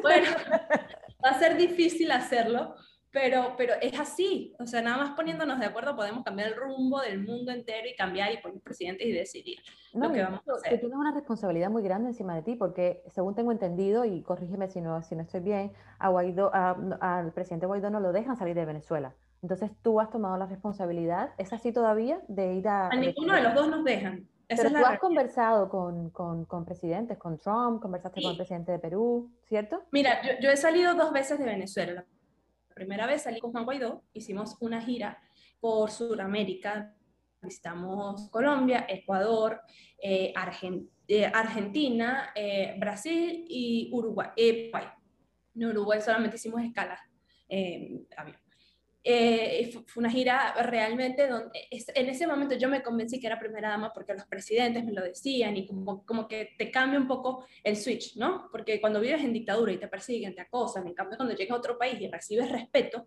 Bueno, 0.00 0.26
va 1.24 1.30
a 1.30 1.38
ser 1.38 1.56
difícil 1.56 2.10
hacerlo, 2.10 2.74
pero, 3.14 3.54
pero 3.56 3.74
es 3.80 3.98
así, 3.98 4.52
o 4.58 4.66
sea, 4.66 4.82
nada 4.82 4.98
más 4.98 5.10
poniéndonos 5.10 5.60
de 5.60 5.66
acuerdo 5.66 5.94
podemos 5.94 6.24
cambiar 6.24 6.48
el 6.48 6.56
rumbo 6.56 7.00
del 7.00 7.22
mundo 7.22 7.52
entero 7.52 7.86
y 7.88 7.94
cambiar 7.94 8.32
y 8.32 8.38
poner 8.38 8.60
presidentes 8.60 9.06
y 9.06 9.12
decidir 9.12 9.58
lo 9.92 10.12
que 10.12 10.20
vamos 10.20 10.40
a 10.48 10.52
hacer. 10.54 10.70
Que 10.72 10.78
tienes 10.78 10.98
una 10.98 11.14
responsabilidad 11.14 11.70
muy 11.70 11.84
grande 11.84 12.08
encima 12.08 12.34
de 12.34 12.42
ti, 12.42 12.56
porque 12.56 13.04
según 13.06 13.36
tengo 13.36 13.52
entendido, 13.52 14.04
y 14.04 14.22
corrígeme 14.22 14.68
si 14.68 14.80
no, 14.80 15.00
si 15.04 15.14
no 15.14 15.22
estoy 15.22 15.40
bien, 15.40 15.72
a 16.00 16.08
Guaidó, 16.08 16.50
al 16.52 17.32
presidente 17.32 17.66
Guaidó 17.66 17.88
no 17.88 18.00
lo 18.00 18.12
dejan 18.12 18.36
salir 18.36 18.56
de 18.56 18.64
Venezuela. 18.64 19.14
Entonces 19.42 19.70
tú 19.82 20.00
has 20.00 20.10
tomado 20.10 20.36
la 20.36 20.46
responsabilidad, 20.46 21.30
¿es 21.38 21.52
así 21.52 21.70
todavía? 21.70 22.20
De 22.26 22.54
ir 22.54 22.66
a... 22.66 22.88
A 22.88 22.96
ninguno 22.96 23.36
de 23.36 23.42
los 23.42 23.54
dos 23.54 23.68
nos 23.68 23.84
dejan. 23.84 24.26
Pero 24.48 24.70
tú 24.70 24.84
has 24.84 24.98
conversado 24.98 25.68
con, 25.68 26.10
con, 26.10 26.46
con, 26.46 26.64
presidentes, 26.64 27.16
con 27.16 27.38
Trump, 27.38 27.80
conversaste 27.80 28.20
con 28.20 28.32
el 28.32 28.36
presidente 28.36 28.72
de 28.72 28.78
Perú, 28.80 29.30
¿cierto? 29.44 29.84
Mira, 29.92 30.20
yo, 30.22 30.32
yo 30.40 30.50
he 30.50 30.56
salido 30.56 30.94
dos 30.94 31.12
veces 31.12 31.38
de 31.38 31.44
Venezuela 31.44 32.04
primera 32.74 33.06
vez 33.06 33.22
salí 33.22 33.40
con 33.40 33.52
Juan 33.52 33.64
Guaidó, 33.64 34.02
hicimos 34.12 34.56
una 34.60 34.80
gira 34.80 35.18
por 35.60 35.90
Sudamérica, 35.90 36.94
visitamos 37.40 38.28
Colombia, 38.30 38.86
Ecuador, 38.88 39.60
eh, 39.98 40.32
eh, 41.08 41.32
Argentina, 41.32 42.30
eh, 42.34 42.76
Brasil 42.78 43.44
y 43.48 43.90
Uruguay. 43.92 44.28
En 44.36 45.64
Uruguay 45.66 46.00
solamente 46.00 46.36
hicimos 46.36 46.62
escalas 46.62 47.00
avión. 48.16 48.43
Eh, 49.06 49.70
fue 49.86 50.00
una 50.00 50.10
gira 50.10 50.54
realmente 50.62 51.28
donde 51.28 51.50
en 51.70 52.08
ese 52.08 52.26
momento 52.26 52.54
yo 52.54 52.70
me 52.70 52.82
convencí 52.82 53.20
que 53.20 53.26
era 53.26 53.38
primera 53.38 53.68
dama 53.68 53.92
porque 53.92 54.14
los 54.14 54.24
presidentes 54.24 54.82
me 54.82 54.92
lo 54.92 55.02
decían 55.02 55.54
y 55.58 55.66
como, 55.66 56.06
como 56.06 56.26
que 56.26 56.54
te 56.56 56.70
cambia 56.70 56.98
un 56.98 57.06
poco 57.06 57.44
el 57.62 57.76
switch, 57.76 58.16
¿no? 58.16 58.48
Porque 58.50 58.80
cuando 58.80 59.00
vives 59.00 59.22
en 59.22 59.34
dictadura 59.34 59.72
y 59.72 59.76
te 59.76 59.88
persiguen, 59.88 60.34
te 60.34 60.40
acosan, 60.40 60.86
en 60.86 60.94
cambio 60.94 61.18
cuando 61.18 61.34
llegas 61.34 61.54
a 61.54 61.58
otro 61.58 61.76
país 61.76 62.00
y 62.00 62.08
recibes 62.08 62.50
respeto, 62.50 63.06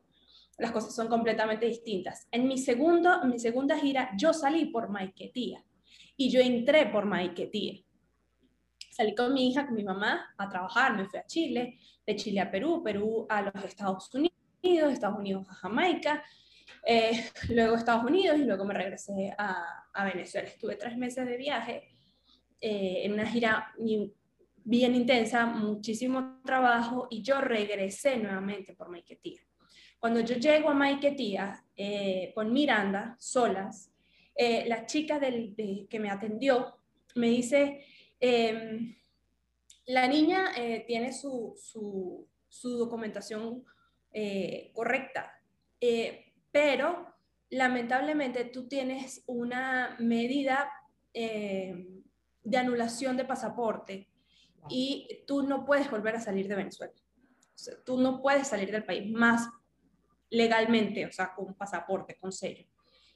las 0.60 0.71
cosas 0.71 0.93
son 0.93 1.07
completamente 1.07 1.65
distintas. 1.65 2.27
En 2.31 2.47
mi, 2.47 2.60
segundo, 2.60 3.23
en 3.23 3.31
mi 3.31 3.39
segunda 3.39 3.75
gira 3.79 4.12
yo 4.15 4.33
salí 4.33 4.65
por 4.65 4.89
Maiquetía 4.89 5.63
y 6.15 6.29
yo 6.29 6.41
entré 6.41 6.86
por 6.86 7.05
Maiquetía. 7.05 7.81
Salí 8.91 9.15
con 9.15 9.33
mi 9.33 9.49
hija, 9.49 9.65
con 9.65 9.73
mi 9.73 9.83
mamá 9.83 10.31
a 10.38 10.47
trabajar, 10.47 10.95
me 10.95 11.05
fui 11.05 11.17
a 11.17 11.25
Chile, 11.25 11.79
de 12.05 12.15
Chile 12.15 12.39
a 12.39 12.51
Perú, 12.51 12.83
Perú 12.83 13.25
a 13.29 13.41
los 13.41 13.65
Estados 13.65 14.13
Unidos 14.13 14.37
Estados 14.61 15.17
Unidos 15.17 15.47
a 15.49 15.53
Jamaica, 15.53 16.23
eh, 16.85 17.25
luego 17.49 17.75
Estados 17.75 18.03
Unidos 18.03 18.37
y 18.37 18.45
luego 18.45 18.65
me 18.65 18.73
regresé 18.73 19.33
a, 19.37 19.85
a 19.93 20.05
Venezuela. 20.05 20.47
Estuve 20.47 20.75
tres 20.75 20.97
meses 20.97 21.25
de 21.25 21.37
viaje 21.37 21.95
eh, 22.60 23.01
en 23.03 23.13
una 23.13 23.25
gira 23.25 23.73
bien 24.63 24.95
intensa, 24.95 25.45
muchísimo 25.45 26.41
trabajo 26.43 27.08
y 27.10 27.21
yo 27.21 27.41
regresé 27.41 28.17
nuevamente 28.17 28.73
por 28.73 28.89
Maiquetía. 28.89 29.41
Cuando 29.99 30.19
yo 30.19 30.35
llego 30.35 30.69
a 30.69 30.73
Maiquetía 30.73 31.63
eh, 31.75 32.31
con 32.35 32.53
Miranda, 32.53 33.15
solas, 33.19 33.91
la 34.39 34.85
chica 34.85 35.19
del, 35.19 35.55
que 35.89 35.99
me 35.99 36.12
atendió 36.12 36.77
me 37.15 37.29
dice, 37.29 37.83
em, 38.19 38.95
la 39.87 40.08
niña 40.08 40.51
eh, 40.55 40.83
tiene 40.85 41.13
su, 41.13 41.55
su, 41.58 42.27
su 42.47 42.77
documentación 42.77 43.63
eh, 44.12 44.71
correcta, 44.73 45.31
eh, 45.79 46.33
pero 46.51 47.15
lamentablemente 47.49 48.45
tú 48.45 48.67
tienes 48.67 49.23
una 49.27 49.95
medida 49.99 50.71
de 51.13 52.58
anulación 52.58 53.17
de 53.17 53.25
pasaporte 53.25 54.08
y 54.69 55.23
tú 55.25 55.41
no 55.41 55.65
puedes 55.65 55.89
volver 55.89 56.15
a 56.15 56.19
salir 56.19 56.47
de 56.47 56.55
Venezuela. 56.55 56.93
O 56.93 57.58
sea, 57.58 57.73
tú 57.83 57.99
no 57.99 58.21
puedes 58.21 58.47
salir 58.47 58.71
del 58.71 58.85
país 58.85 59.12
más 59.12 59.49
legalmente, 60.29 61.05
o 61.05 61.12
sea, 61.12 61.33
con 61.33 61.55
pasaporte, 61.55 62.17
con 62.17 62.31
sello. 62.31 62.67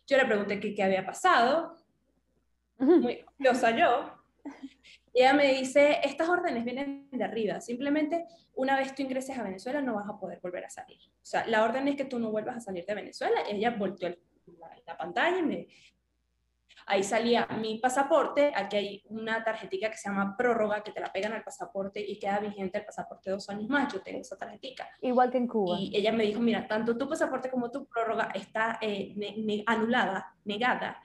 Yo 0.07 0.17
le 0.17 0.25
pregunté 0.25 0.59
qué, 0.59 0.73
qué 0.73 0.83
había 0.83 1.05
pasado, 1.05 1.75
muy 2.79 3.23
curiosa 3.37 3.71
yo, 3.71 4.20
y 5.13 5.21
ella 5.21 5.33
me 5.33 5.53
dice, 5.53 5.99
estas 6.03 6.29
órdenes 6.29 6.63
vienen 6.63 7.09
de 7.11 7.23
arriba, 7.23 7.61
simplemente 7.61 8.25
una 8.53 8.77
vez 8.77 8.93
tú 8.93 9.01
ingreses 9.01 9.37
a 9.37 9.43
Venezuela 9.43 9.81
no 9.81 9.95
vas 9.95 10.09
a 10.09 10.19
poder 10.19 10.39
volver 10.41 10.65
a 10.65 10.69
salir. 10.69 10.99
O 10.99 11.25
sea, 11.25 11.45
la 11.47 11.63
orden 11.63 11.87
es 11.87 11.95
que 11.95 12.05
tú 12.05 12.19
no 12.19 12.31
vuelvas 12.31 12.57
a 12.57 12.59
salir 12.59 12.85
de 12.85 12.95
Venezuela. 12.95 13.41
Ella 13.49 13.71
volteó 13.71 14.09
la, 14.09 14.77
la 14.85 14.97
pantalla 14.97 15.39
y 15.39 15.43
me, 15.43 15.67
Ahí 16.85 17.03
salía 17.03 17.47
mi 17.59 17.77
pasaporte, 17.79 18.51
aquí 18.55 18.75
hay 18.75 19.03
una 19.05 19.43
tarjetita 19.43 19.89
que 19.89 19.97
se 19.97 20.09
llama 20.09 20.35
prórroga, 20.35 20.83
que 20.83 20.91
te 20.91 20.99
la 20.99 21.11
pegan 21.11 21.33
al 21.33 21.43
pasaporte 21.43 21.99
y 22.01 22.17
queda 22.19 22.39
vigente 22.39 22.79
el 22.79 22.85
pasaporte 22.85 23.31
dos 23.31 23.49
años 23.49 23.69
más, 23.69 23.93
yo 23.93 24.01
tengo 24.01 24.21
esa 24.21 24.37
tarjetita. 24.37 24.89
Igual 25.01 25.31
que 25.31 25.37
en 25.37 25.47
Cuba. 25.47 25.77
Y 25.79 25.95
ella 25.95 26.11
me 26.11 26.23
dijo, 26.23 26.41
mira, 26.41 26.67
tanto 26.67 26.97
tu 26.97 27.07
pasaporte 27.07 27.49
como 27.49 27.71
tu 27.71 27.85
prórroga 27.87 28.31
está 28.33 28.79
eh, 28.81 29.15
anulada, 29.67 30.35
negada, 30.43 31.01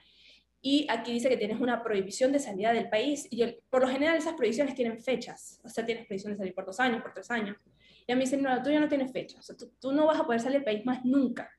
y 0.61 0.87
aquí 0.89 1.13
dice 1.13 1.29
que 1.29 1.37
tienes 1.37 1.59
una 1.59 1.83
prohibición 1.83 2.31
de 2.31 2.39
salida 2.39 2.73
del 2.73 2.89
país, 2.89 3.27
y 3.31 3.45
por 3.69 3.81
lo 3.81 3.87
general 3.87 4.17
esas 4.17 4.33
prohibiciones 4.33 4.75
tienen 4.75 4.99
fechas, 4.99 5.61
o 5.63 5.69
sea, 5.69 5.85
tienes 5.85 6.05
prohibición 6.05 6.33
de 6.33 6.37
salir 6.37 6.53
por 6.53 6.65
dos 6.65 6.79
años, 6.79 7.01
por 7.01 7.13
tres 7.13 7.29
años. 7.31 7.57
Y 8.05 8.11
a 8.11 8.15
mí 8.15 8.21
dice, 8.21 8.37
no, 8.37 8.61
tú 8.63 8.69
ya 8.69 8.79
no 8.79 8.87
tienes 8.87 9.11
fecha, 9.11 9.39
o 9.39 9.41
sea, 9.41 9.55
tú, 9.55 9.71
tú 9.79 9.91
no 9.91 10.07
vas 10.07 10.19
a 10.19 10.25
poder 10.25 10.41
salir 10.41 10.59
del 10.59 10.65
país 10.65 10.85
más 10.85 11.03
nunca, 11.05 11.51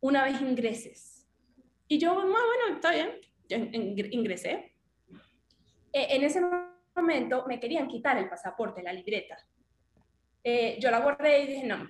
una 0.00 0.24
vez 0.24 0.40
ingreses. 0.40 1.26
Y 1.88 1.98
yo, 1.98 2.14
bueno, 2.14 2.74
está 2.74 2.92
bien, 2.92 3.12
ingresé. 4.10 4.74
Eh, 5.92 6.06
en 6.10 6.22
ese 6.22 6.40
momento 6.94 7.44
me 7.46 7.58
querían 7.58 7.88
quitar 7.88 8.18
el 8.18 8.28
pasaporte, 8.28 8.82
la 8.82 8.92
libreta. 8.92 9.36
Eh, 10.44 10.78
yo 10.80 10.90
la 10.90 11.00
guardé 11.00 11.42
y 11.42 11.46
dije, 11.46 11.66
no, 11.66 11.88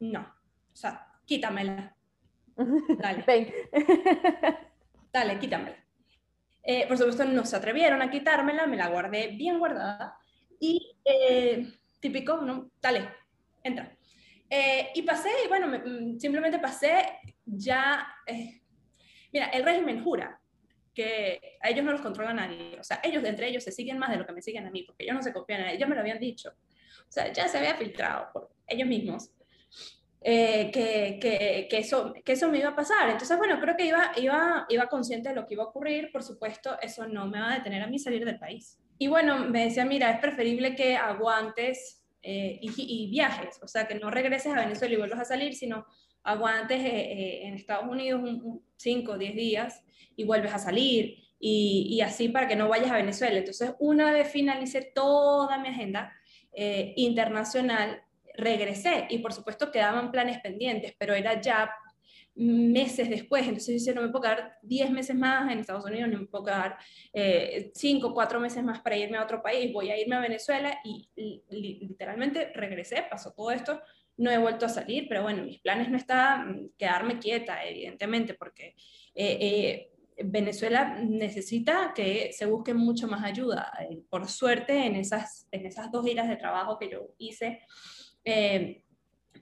no, 0.00 0.20
o 0.20 0.76
sea, 0.76 1.06
quítamela. 1.24 1.96
Dale. 2.98 3.24
Dale, 5.14 5.38
quítamela. 5.38 5.76
Eh, 6.64 6.88
por 6.88 6.98
supuesto, 6.98 7.24
no 7.24 7.44
se 7.44 7.54
atrevieron 7.54 8.02
a 8.02 8.10
quitármela, 8.10 8.66
me 8.66 8.76
la 8.76 8.88
guardé 8.88 9.28
bien 9.28 9.60
guardada 9.60 10.18
y 10.58 10.96
típico, 12.00 12.38
¿no? 12.38 12.72
Dale, 12.82 13.08
entra. 13.62 13.96
y 14.94 15.02
pasé, 15.02 15.30
y 15.44 15.48
bueno, 15.48 15.68
mm, 15.68 16.18
simplemente 16.18 16.58
pasé 16.58 17.20
ya 17.46 18.06
Mira, 19.34 19.46
el 19.48 19.64
régimen 19.64 20.02
jura 20.02 20.40
que 20.94 21.58
a 21.60 21.68
ellos 21.68 21.84
no 21.84 21.90
los 21.90 22.00
controla 22.00 22.32
nadie. 22.32 22.78
O 22.78 22.84
sea, 22.84 23.00
ellos 23.02 23.24
entre 23.24 23.48
ellos 23.48 23.64
se 23.64 23.72
siguen 23.72 23.98
más 23.98 24.10
de 24.10 24.16
lo 24.16 24.24
que 24.24 24.32
me 24.32 24.40
siguen 24.40 24.66
a 24.66 24.70
mí, 24.70 24.84
porque 24.84 25.02
ellos 25.02 25.16
no 25.16 25.22
se 25.22 25.32
copian 25.32 25.68
ellos, 25.68 25.88
me 25.88 25.96
lo 25.96 26.00
habían 26.00 26.20
dicho. 26.20 26.50
O 26.50 27.12
sea, 27.12 27.32
ya 27.32 27.48
se 27.48 27.58
había 27.58 27.74
filtrado 27.74 28.28
por 28.32 28.54
ellos 28.66 28.88
mismos 28.88 29.30
eh, 30.26 30.70
que, 30.72 31.18
que, 31.20 31.68
que, 31.68 31.78
eso, 31.78 32.14
que 32.24 32.32
eso 32.32 32.48
me 32.48 32.58
iba 32.58 32.70
a 32.70 32.74
pasar. 32.74 33.10
Entonces, 33.10 33.36
bueno, 33.36 33.60
creo 33.60 33.76
que 33.76 33.84
iba, 33.84 34.10
iba, 34.16 34.64
iba 34.70 34.86
consciente 34.86 35.28
de 35.28 35.34
lo 35.34 35.46
que 35.46 35.52
iba 35.52 35.64
a 35.64 35.66
ocurrir. 35.66 36.10
Por 36.10 36.22
supuesto, 36.22 36.78
eso 36.80 37.06
no 37.06 37.26
me 37.26 37.38
va 37.38 37.52
a 37.52 37.58
detener 37.58 37.82
a 37.82 37.86
mí 37.86 37.98
salir 37.98 38.24
del 38.24 38.38
país. 38.38 38.78
Y 38.96 39.08
bueno, 39.08 39.38
me 39.50 39.64
decía, 39.66 39.84
mira, 39.84 40.10
es 40.10 40.20
preferible 40.20 40.74
que 40.74 40.96
aguantes 40.96 42.02
eh, 42.22 42.58
y, 42.62 42.72
y, 42.76 43.10
viajes, 43.10 43.60
o 43.62 43.68
sea, 43.68 43.86
que 43.86 43.96
no 43.96 44.10
regreses 44.10 44.54
a 44.54 44.60
Venezuela 44.60 44.94
y 44.94 44.98
vuelvas 44.98 45.20
a 45.20 45.24
salir, 45.26 45.54
sino 45.54 45.84
aguantes 46.22 46.80
eh, 46.80 47.12
eh, 47.12 47.46
en 47.46 47.54
Estados 47.54 47.86
Unidos 47.86 48.22
5 48.76 49.12
o 49.12 49.18
10 49.18 49.36
días 49.36 49.84
y 50.16 50.24
vuelves 50.24 50.54
a 50.54 50.58
salir 50.58 51.18
y, 51.38 51.86
y, 51.90 52.00
así 52.00 52.30
para 52.30 52.48
que 52.48 52.56
no 52.56 52.70
vayas 52.70 52.90
a 52.90 52.96
Venezuela. 52.96 53.38
Entonces, 53.38 53.74
una 53.78 54.10
vez 54.10 54.28
finalicé 54.28 54.90
toda 54.94 55.58
mi 55.58 55.68
agenda 55.68 56.14
eh, 56.56 56.94
internacional, 56.96 58.03
regresé. 58.34 59.06
Y 59.10 59.18
por 59.18 59.32
supuesto 59.32 59.70
quedaban 59.70 60.10
planes 60.10 60.40
pendientes, 60.40 60.94
pero 60.98 61.14
era 61.14 61.40
ya 61.40 61.70
meses 62.36 63.08
después, 63.08 63.44
entonces 63.44 63.86
yo 63.86 63.94
no 63.94 64.02
me 64.02 64.08
puedo 64.08 64.22
quedar 64.22 64.58
10 64.62 64.90
meses 64.90 65.14
más 65.14 65.50
en 65.52 65.60
Estados 65.60 65.84
Unidos, 65.84 66.10
no 66.10 66.18
me 66.18 66.26
puedo 66.26 66.44
quedar 66.44 66.76
5 67.74 68.08
o 68.08 68.12
4 68.12 68.40
meses 68.40 68.64
más 68.64 68.80
para 68.80 68.96
irme 68.96 69.18
a 69.18 69.22
otro 69.22 69.40
país, 69.40 69.72
voy 69.72 69.90
a 69.90 69.98
irme 69.98 70.16
a 70.16 70.20
Venezuela 70.20 70.80
y, 70.84 71.08
literalmente 71.48 72.50
regresé, 72.52 73.04
pasó 73.08 73.32
todo 73.32 73.52
esto, 73.52 73.80
no 74.16 74.30
he 74.30 74.38
vuelto 74.38 74.66
a 74.66 74.68
salir, 74.68 75.06
pero 75.08 75.22
bueno, 75.22 75.44
mis 75.44 75.60
planes 75.60 75.90
no 75.90 75.96
están 75.96 76.70
quedarme 76.76 77.18
quieta, 77.18 77.64
evidentemente, 77.64 78.34
porque 78.34 78.74
eh, 79.14 79.38
eh, 79.40 79.90
Venezuela 80.24 80.98
necesita 81.00 81.92
que 81.94 82.32
se 82.32 82.46
busque 82.46 82.74
mucho 82.74 83.08
más 83.08 83.24
ayuda. 83.24 83.72
Eh, 83.80 84.02
por 84.08 84.28
suerte, 84.28 84.86
en 84.86 84.94
esas, 84.94 85.48
en 85.50 85.66
esas 85.66 85.90
dos 85.90 86.04
giras 86.04 86.28
de 86.28 86.36
trabajo 86.36 86.78
que 86.78 86.88
yo 86.88 87.08
hice, 87.18 87.62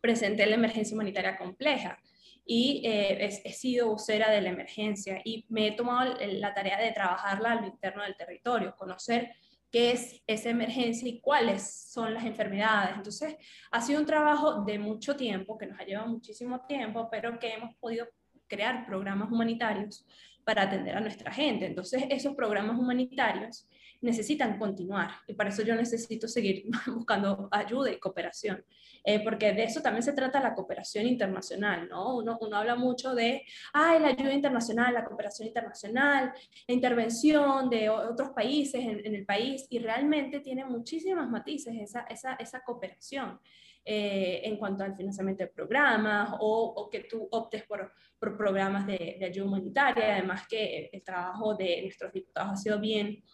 presenté 0.00 0.46
la 0.46 0.56
emergencia 0.56 0.94
humanitaria 0.94 1.36
compleja 1.36 1.98
y 2.44 2.82
he, 2.84 3.24
he, 3.24 3.52
sido 3.52 3.90
vocera 3.90 4.30
de 4.30 4.40
la 4.40 4.50
emergencia 4.50 5.20
y 5.24 5.46
me 5.48 5.68
he 5.68 5.72
tomado 5.72 6.14
la 6.20 6.52
tarea 6.52 6.78
de 6.78 6.90
trabajarla 6.90 7.52
a 7.52 7.60
lo 7.60 7.66
interno 7.68 8.02
del 8.02 8.16
territorio, 8.16 8.74
conocer 8.76 9.30
qué 9.72 9.92
es 9.92 10.22
esa 10.26 10.50
emergencia 10.50 11.08
y 11.08 11.20
cuáles 11.20 11.90
son 11.90 12.12
las 12.12 12.24
enfermedades. 12.24 12.94
Entonces, 12.96 13.36
ha 13.70 13.80
sido 13.80 14.00
un 14.00 14.06
trabajo 14.06 14.64
de 14.64 14.78
mucho 14.78 15.16
tiempo, 15.16 15.56
que 15.56 15.66
nos 15.66 15.80
ha 15.80 15.84
llevado 15.84 16.08
muchísimo 16.08 16.60
tiempo, 16.66 17.08
pero 17.10 17.38
que 17.38 17.54
hemos 17.54 17.74
podido 17.76 18.06
crear 18.46 18.84
programas 18.84 19.32
humanitarios 19.32 20.04
para 20.44 20.62
atender 20.62 20.94
a 20.94 21.00
nuestra 21.00 21.32
gente. 21.32 21.64
Entonces, 21.64 22.04
esos 22.10 22.34
programas 22.34 22.78
humanitarios 22.78 23.66
necesitan 24.02 24.58
continuar 24.58 25.10
y 25.26 25.34
para 25.34 25.50
eso 25.50 25.62
yo 25.62 25.74
necesito 25.74 26.28
seguir 26.28 26.64
buscando 26.86 27.48
ayuda 27.50 27.90
y 27.90 27.98
cooperación, 27.98 28.64
eh, 29.04 29.22
porque 29.22 29.52
de 29.52 29.64
eso 29.64 29.80
también 29.80 30.02
se 30.02 30.12
trata 30.12 30.40
la 30.40 30.54
cooperación 30.54 31.06
internacional, 31.06 31.88
¿no? 31.88 32.16
Uno, 32.16 32.36
uno 32.40 32.56
habla 32.56 32.74
mucho 32.74 33.14
de, 33.14 33.44
ay, 33.72 34.00
la 34.00 34.08
ayuda 34.08 34.34
internacional, 34.34 34.92
la 34.92 35.04
cooperación 35.04 35.48
internacional, 35.48 36.32
la 36.66 36.74
intervención 36.74 37.70
de 37.70 37.88
otros 37.88 38.30
países 38.30 38.82
en, 38.82 39.06
en 39.06 39.14
el 39.14 39.24
país 39.24 39.66
y 39.70 39.78
realmente 39.78 40.40
tiene 40.40 40.64
muchísimas 40.64 41.28
matices 41.30 41.74
esa, 41.80 42.00
esa, 42.02 42.34
esa 42.34 42.60
cooperación. 42.62 43.40
Eh, 43.84 44.42
en 44.44 44.58
cuanto 44.58 44.84
al 44.84 44.94
financiamiento 44.94 45.42
de 45.42 45.50
programas 45.50 46.30
o, 46.38 46.72
o 46.76 46.88
que 46.88 47.00
tú 47.00 47.26
optes 47.32 47.64
por, 47.64 47.92
por 48.16 48.36
programas 48.36 48.86
de, 48.86 49.16
de, 49.18 49.24
ayuda 49.24 49.48
humanitaria, 49.48 50.14
además 50.18 50.46
que 50.46 50.88
el 50.92 51.02
trabajo 51.02 51.56
de 51.56 51.82
nuestros 51.82 52.12
diputados 52.12 52.52
ha 52.52 52.56
sido 52.56 52.78
bien 52.78 53.24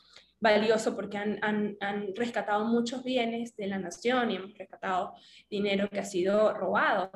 valioso 0.40 0.94
porque 0.94 1.18
han, 1.18 1.38
han, 1.42 2.14
rescatado 2.14 2.64
muchos 2.64 3.02
bienes 3.02 3.56
de 3.56 3.66
la 3.66 3.78
nación 3.78 4.30
y 4.30 4.36
hemos 4.36 4.56
rescatado 4.56 5.14
dinero 5.50 5.88
que 5.90 5.98
ha 5.98 6.04
sido 6.04 6.54
robado. 6.54 7.10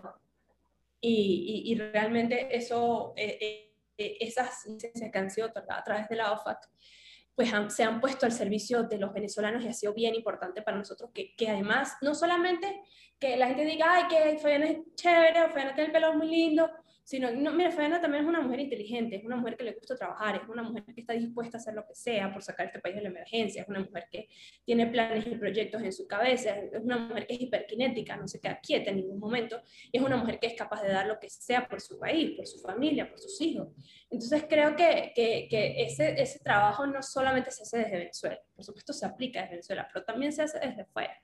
Y, 1.01 1.65
y, 1.67 1.75
realmente 1.75 2.55
eso, 2.57 3.13
eh, 3.17 3.73
eh, 3.99 4.17
esas 4.21 4.65
licencias 4.67 5.11
que 5.11 5.19
han 5.19 5.31
sido 5.31 5.49
otorgadas 5.49 5.81
a 5.81 5.85
través 5.85 6.09
de 6.09 6.17
la 6.17 6.33
OFAC, 6.33 6.69
pues 7.35 7.51
se 7.69 7.83
han 7.83 8.01
puesto 8.01 8.27
al 8.27 8.33
servicio 8.33 8.85
de 8.85 8.99
los 8.99 9.13
venezolanos 9.13 9.65
y 9.65 9.69
ha 9.69 9.73
sido 9.73 9.95
bien 9.95 10.15
importante 10.15 10.63
para 10.63 10.77
nosotros 10.77 11.11
que, 11.13 11.35
que 11.35 11.49
además 11.49 11.97
no 12.03 12.15
solamente 12.15 12.83
que 13.19 13.37
la 13.37 13.47
gente 13.47 13.65
diga, 13.65 13.87
ay, 13.89 14.05
que 14.09 14.39
Fabiana 14.39 14.67
es 14.67 14.79
chévere, 14.95 15.43
o 15.43 15.49
Fabiana 15.49 15.75
tiene 15.75 15.87
el 15.87 15.93
pelo 15.93 16.15
muy 16.15 16.29
lindo, 16.29 16.69
sino, 17.05 17.31
no, 17.33 17.53
mira, 17.53 17.71
Fabiana 17.71 18.01
también 18.01 18.23
es 18.23 18.29
una 18.29 18.41
mujer 18.41 18.61
inteligente, 18.61 19.17
es 19.17 19.25
una 19.25 19.37
mujer 19.37 19.57
que 19.57 19.65
le 19.65 19.73
gusta 19.73 19.97
trabajar, 19.97 20.37
es 20.43 20.49
una 20.49 20.63
mujer 20.63 20.85
que 20.85 21.01
está 21.01 21.15
dispuesta 21.15 21.59
a 21.59 21.61
hacer 21.61 21.75
lo 21.75 21.87
que 21.87 21.95
sea 21.95 22.33
por 22.33 22.43
sacar 22.43 22.67
este 22.67 22.79
país 22.79 22.95
de 22.95 23.03
la 23.03 23.09
emergencia, 23.09 23.63
es 23.63 23.69
una 23.69 23.81
mujer 23.81 24.07
que 24.11 24.29
tiene 24.65 24.87
planes 24.87 25.27
y 25.27 25.35
proyectos 25.35 25.83
en 25.83 25.93
su 25.93 26.07
cabeza, 26.07 26.51
es 26.51 26.81
una 26.83 26.99
mujer 26.99 27.27
que 27.27 27.35
es 27.35 27.41
hiperkinética, 27.41 28.17
no 28.17 28.29
se 28.29 28.41
queda 28.41 28.61
quieta 28.61 28.91
en 28.91 28.97
ningún 28.99 29.19
momento, 29.19 29.61
es 29.93 30.01
una 30.01 30.17
mujer 30.17 30.39
que 30.39 30.47
es 30.47 30.55
capaz 30.55 30.83
de 30.83 30.93
dar 30.93 31.07
lo 31.07 31.19
que 31.19 31.29
sea 31.29 31.67
por 31.67 31.81
su 31.81 31.99
país, 31.99 32.37
por 32.37 32.47
su 32.47 32.61
familia, 32.61 33.09
por 33.09 33.19
sus 33.19 33.41
hijos. 33.41 33.69
Entonces 34.09 34.45
creo 34.49 34.77
que, 34.77 35.13
que, 35.15 35.49
que 35.51 35.83
ese, 35.83 36.21
ese 36.21 36.39
trabajo 36.39 36.87
no 36.87 37.03
solamente 37.03 37.51
se 37.51 37.65
hace 37.65 37.79
desde 37.79 37.99
Venezuela, 37.99 38.39
por 38.55 38.65
supuesto 38.65 38.93
se 38.93 39.07
aplica 39.07 39.41
desde 39.41 39.53
Venezuela, 39.53 39.89
pero 39.93 40.05
también 40.05 40.33
se 40.33 40.43
hace 40.43 40.61
desde 40.61 40.85
fuera. 40.85 41.15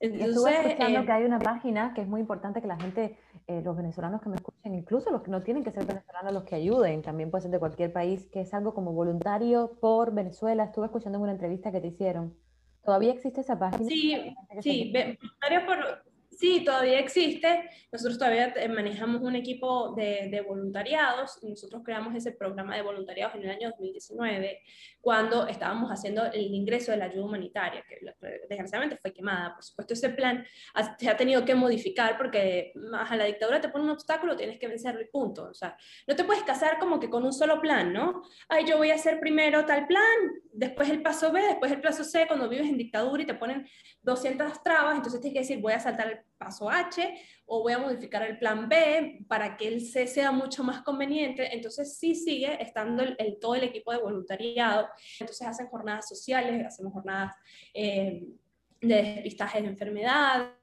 Entonces, 0.00 0.28
Estuve 0.28 0.68
escuchando 0.68 1.00
eh, 1.00 1.06
que 1.06 1.12
hay 1.12 1.24
una 1.24 1.38
página 1.38 1.94
que 1.94 2.02
es 2.02 2.06
muy 2.06 2.20
importante 2.20 2.60
que 2.60 2.66
la 2.66 2.76
gente, 2.76 3.16
eh, 3.46 3.60
los 3.62 3.76
venezolanos 3.76 4.22
que 4.22 4.28
me 4.30 4.36
escuchen, 4.36 4.74
incluso 4.74 5.10
los 5.10 5.22
que 5.22 5.30
no 5.30 5.42
tienen 5.42 5.64
que 5.64 5.70
ser 5.70 5.84
venezolanos, 5.84 6.32
los 6.32 6.44
que 6.44 6.54
ayuden, 6.54 7.02
también 7.02 7.30
puede 7.30 7.42
ser 7.42 7.50
de 7.50 7.58
cualquier 7.58 7.92
país, 7.92 8.26
que 8.32 8.40
es 8.40 8.54
algo 8.54 8.72
como 8.74 8.92
voluntario 8.92 9.76
por 9.80 10.14
Venezuela. 10.14 10.64
Estuve 10.64 10.86
escuchando 10.86 11.18
en 11.18 11.22
una 11.22 11.32
entrevista 11.32 11.70
que 11.70 11.80
te 11.80 11.88
hicieron. 11.88 12.34
¿Todavía 12.84 13.12
existe 13.12 13.40
esa 13.40 13.58
página? 13.58 13.88
Sí, 13.88 14.34
sí, 14.60 14.92
voluntario 14.92 15.66
por, 15.66 16.04
Sí, 16.38 16.64
todavía 16.64 16.98
existe. 16.98 17.68
Nosotros 17.92 18.18
todavía 18.18 18.52
manejamos 18.68 19.22
un 19.22 19.36
equipo 19.36 19.94
de, 19.94 20.28
de, 20.30 20.40
voluntariados. 20.40 21.38
Nosotros 21.42 21.82
creamos 21.84 22.14
ese 22.14 22.32
programa 22.32 22.76
de 22.76 22.82
voluntariados 22.82 23.34
en 23.36 23.44
el 23.44 23.50
año 23.50 23.70
2019, 23.70 24.60
cuando 25.00 25.46
estábamos 25.46 25.90
haciendo 25.90 26.24
el 26.26 26.52
ingreso 26.54 26.92
de 26.92 26.98
la 26.98 27.06
ayuda 27.06 27.24
humanitaria, 27.24 27.84
que 27.88 27.98
desgraciadamente 28.48 28.96
fue 28.96 29.12
quemada. 29.12 29.54
Por 29.54 29.64
supuesto, 29.64 29.94
ese 29.94 30.10
plan 30.10 30.44
se 30.98 31.08
ha 31.08 31.16
tenido 31.16 31.44
que 31.44 31.54
modificar 31.54 32.16
porque 32.16 32.72
más 32.74 33.10
a 33.10 33.16
la 33.16 33.24
dictadura 33.24 33.60
te 33.60 33.68
pone 33.68 33.84
un 33.84 33.90
obstáculo, 33.90 34.36
tienes 34.36 34.58
que 34.58 34.68
vencerlo 34.68 35.02
y 35.02 35.06
punto. 35.06 35.44
O 35.50 35.54
sea, 35.54 35.76
no 36.06 36.16
te 36.16 36.24
puedes 36.24 36.42
casar 36.42 36.78
como 36.78 36.98
que 36.98 37.10
con 37.10 37.24
un 37.24 37.32
solo 37.32 37.60
plan, 37.60 37.92
¿no? 37.92 38.22
Ay, 38.48 38.64
yo 38.66 38.78
voy 38.78 38.90
a 38.90 38.94
hacer 38.94 39.20
primero 39.20 39.64
tal 39.64 39.86
plan, 39.86 40.02
después 40.52 40.88
el 40.90 41.02
paso 41.02 41.32
B, 41.32 41.40
después 41.42 41.70
el 41.70 41.80
paso 41.80 42.04
C, 42.04 42.26
cuando 42.26 42.48
vives 42.48 42.68
en 42.68 42.78
dictadura 42.78 43.22
y 43.22 43.26
te 43.26 43.34
ponen 43.34 43.66
200 44.02 44.62
trabas, 44.62 44.96
entonces 44.96 45.20
tienes 45.20 45.34
que 45.34 45.40
decir, 45.40 45.62
voy 45.62 45.72
a 45.72 45.80
saltar 45.80 46.24
paso 46.44 46.68
H 46.68 47.14
o 47.46 47.62
voy 47.62 47.72
a 47.72 47.78
modificar 47.78 48.22
el 48.22 48.38
plan 48.38 48.68
B 48.68 49.24
para 49.28 49.56
que 49.56 49.68
el 49.68 49.80
C 49.80 50.06
sea 50.06 50.30
mucho 50.30 50.62
más 50.62 50.82
conveniente. 50.82 51.54
Entonces 51.54 51.96
sí 51.96 52.14
sigue 52.14 52.62
estando 52.62 53.02
el, 53.02 53.38
todo 53.40 53.54
el 53.54 53.64
equipo 53.64 53.92
de 53.92 53.98
voluntariado. 53.98 54.88
Entonces 55.18 55.46
hacen 55.46 55.66
jornadas 55.68 56.08
sociales, 56.08 56.66
hacemos 56.66 56.92
jornadas 56.92 57.34
eh, 57.72 58.24
de 58.80 59.02
despistaje 59.02 59.62
de 59.62 59.68
enfermedades, 59.68 60.54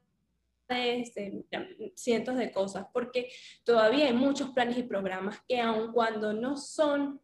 cientos 1.94 2.36
de 2.36 2.50
cosas, 2.50 2.86
porque 2.92 3.30
todavía 3.64 4.06
hay 4.06 4.14
muchos 4.14 4.50
planes 4.50 4.78
y 4.78 4.84
programas 4.84 5.40
que 5.46 5.60
aun 5.60 5.92
cuando 5.92 6.32
no 6.32 6.56
son 6.56 7.20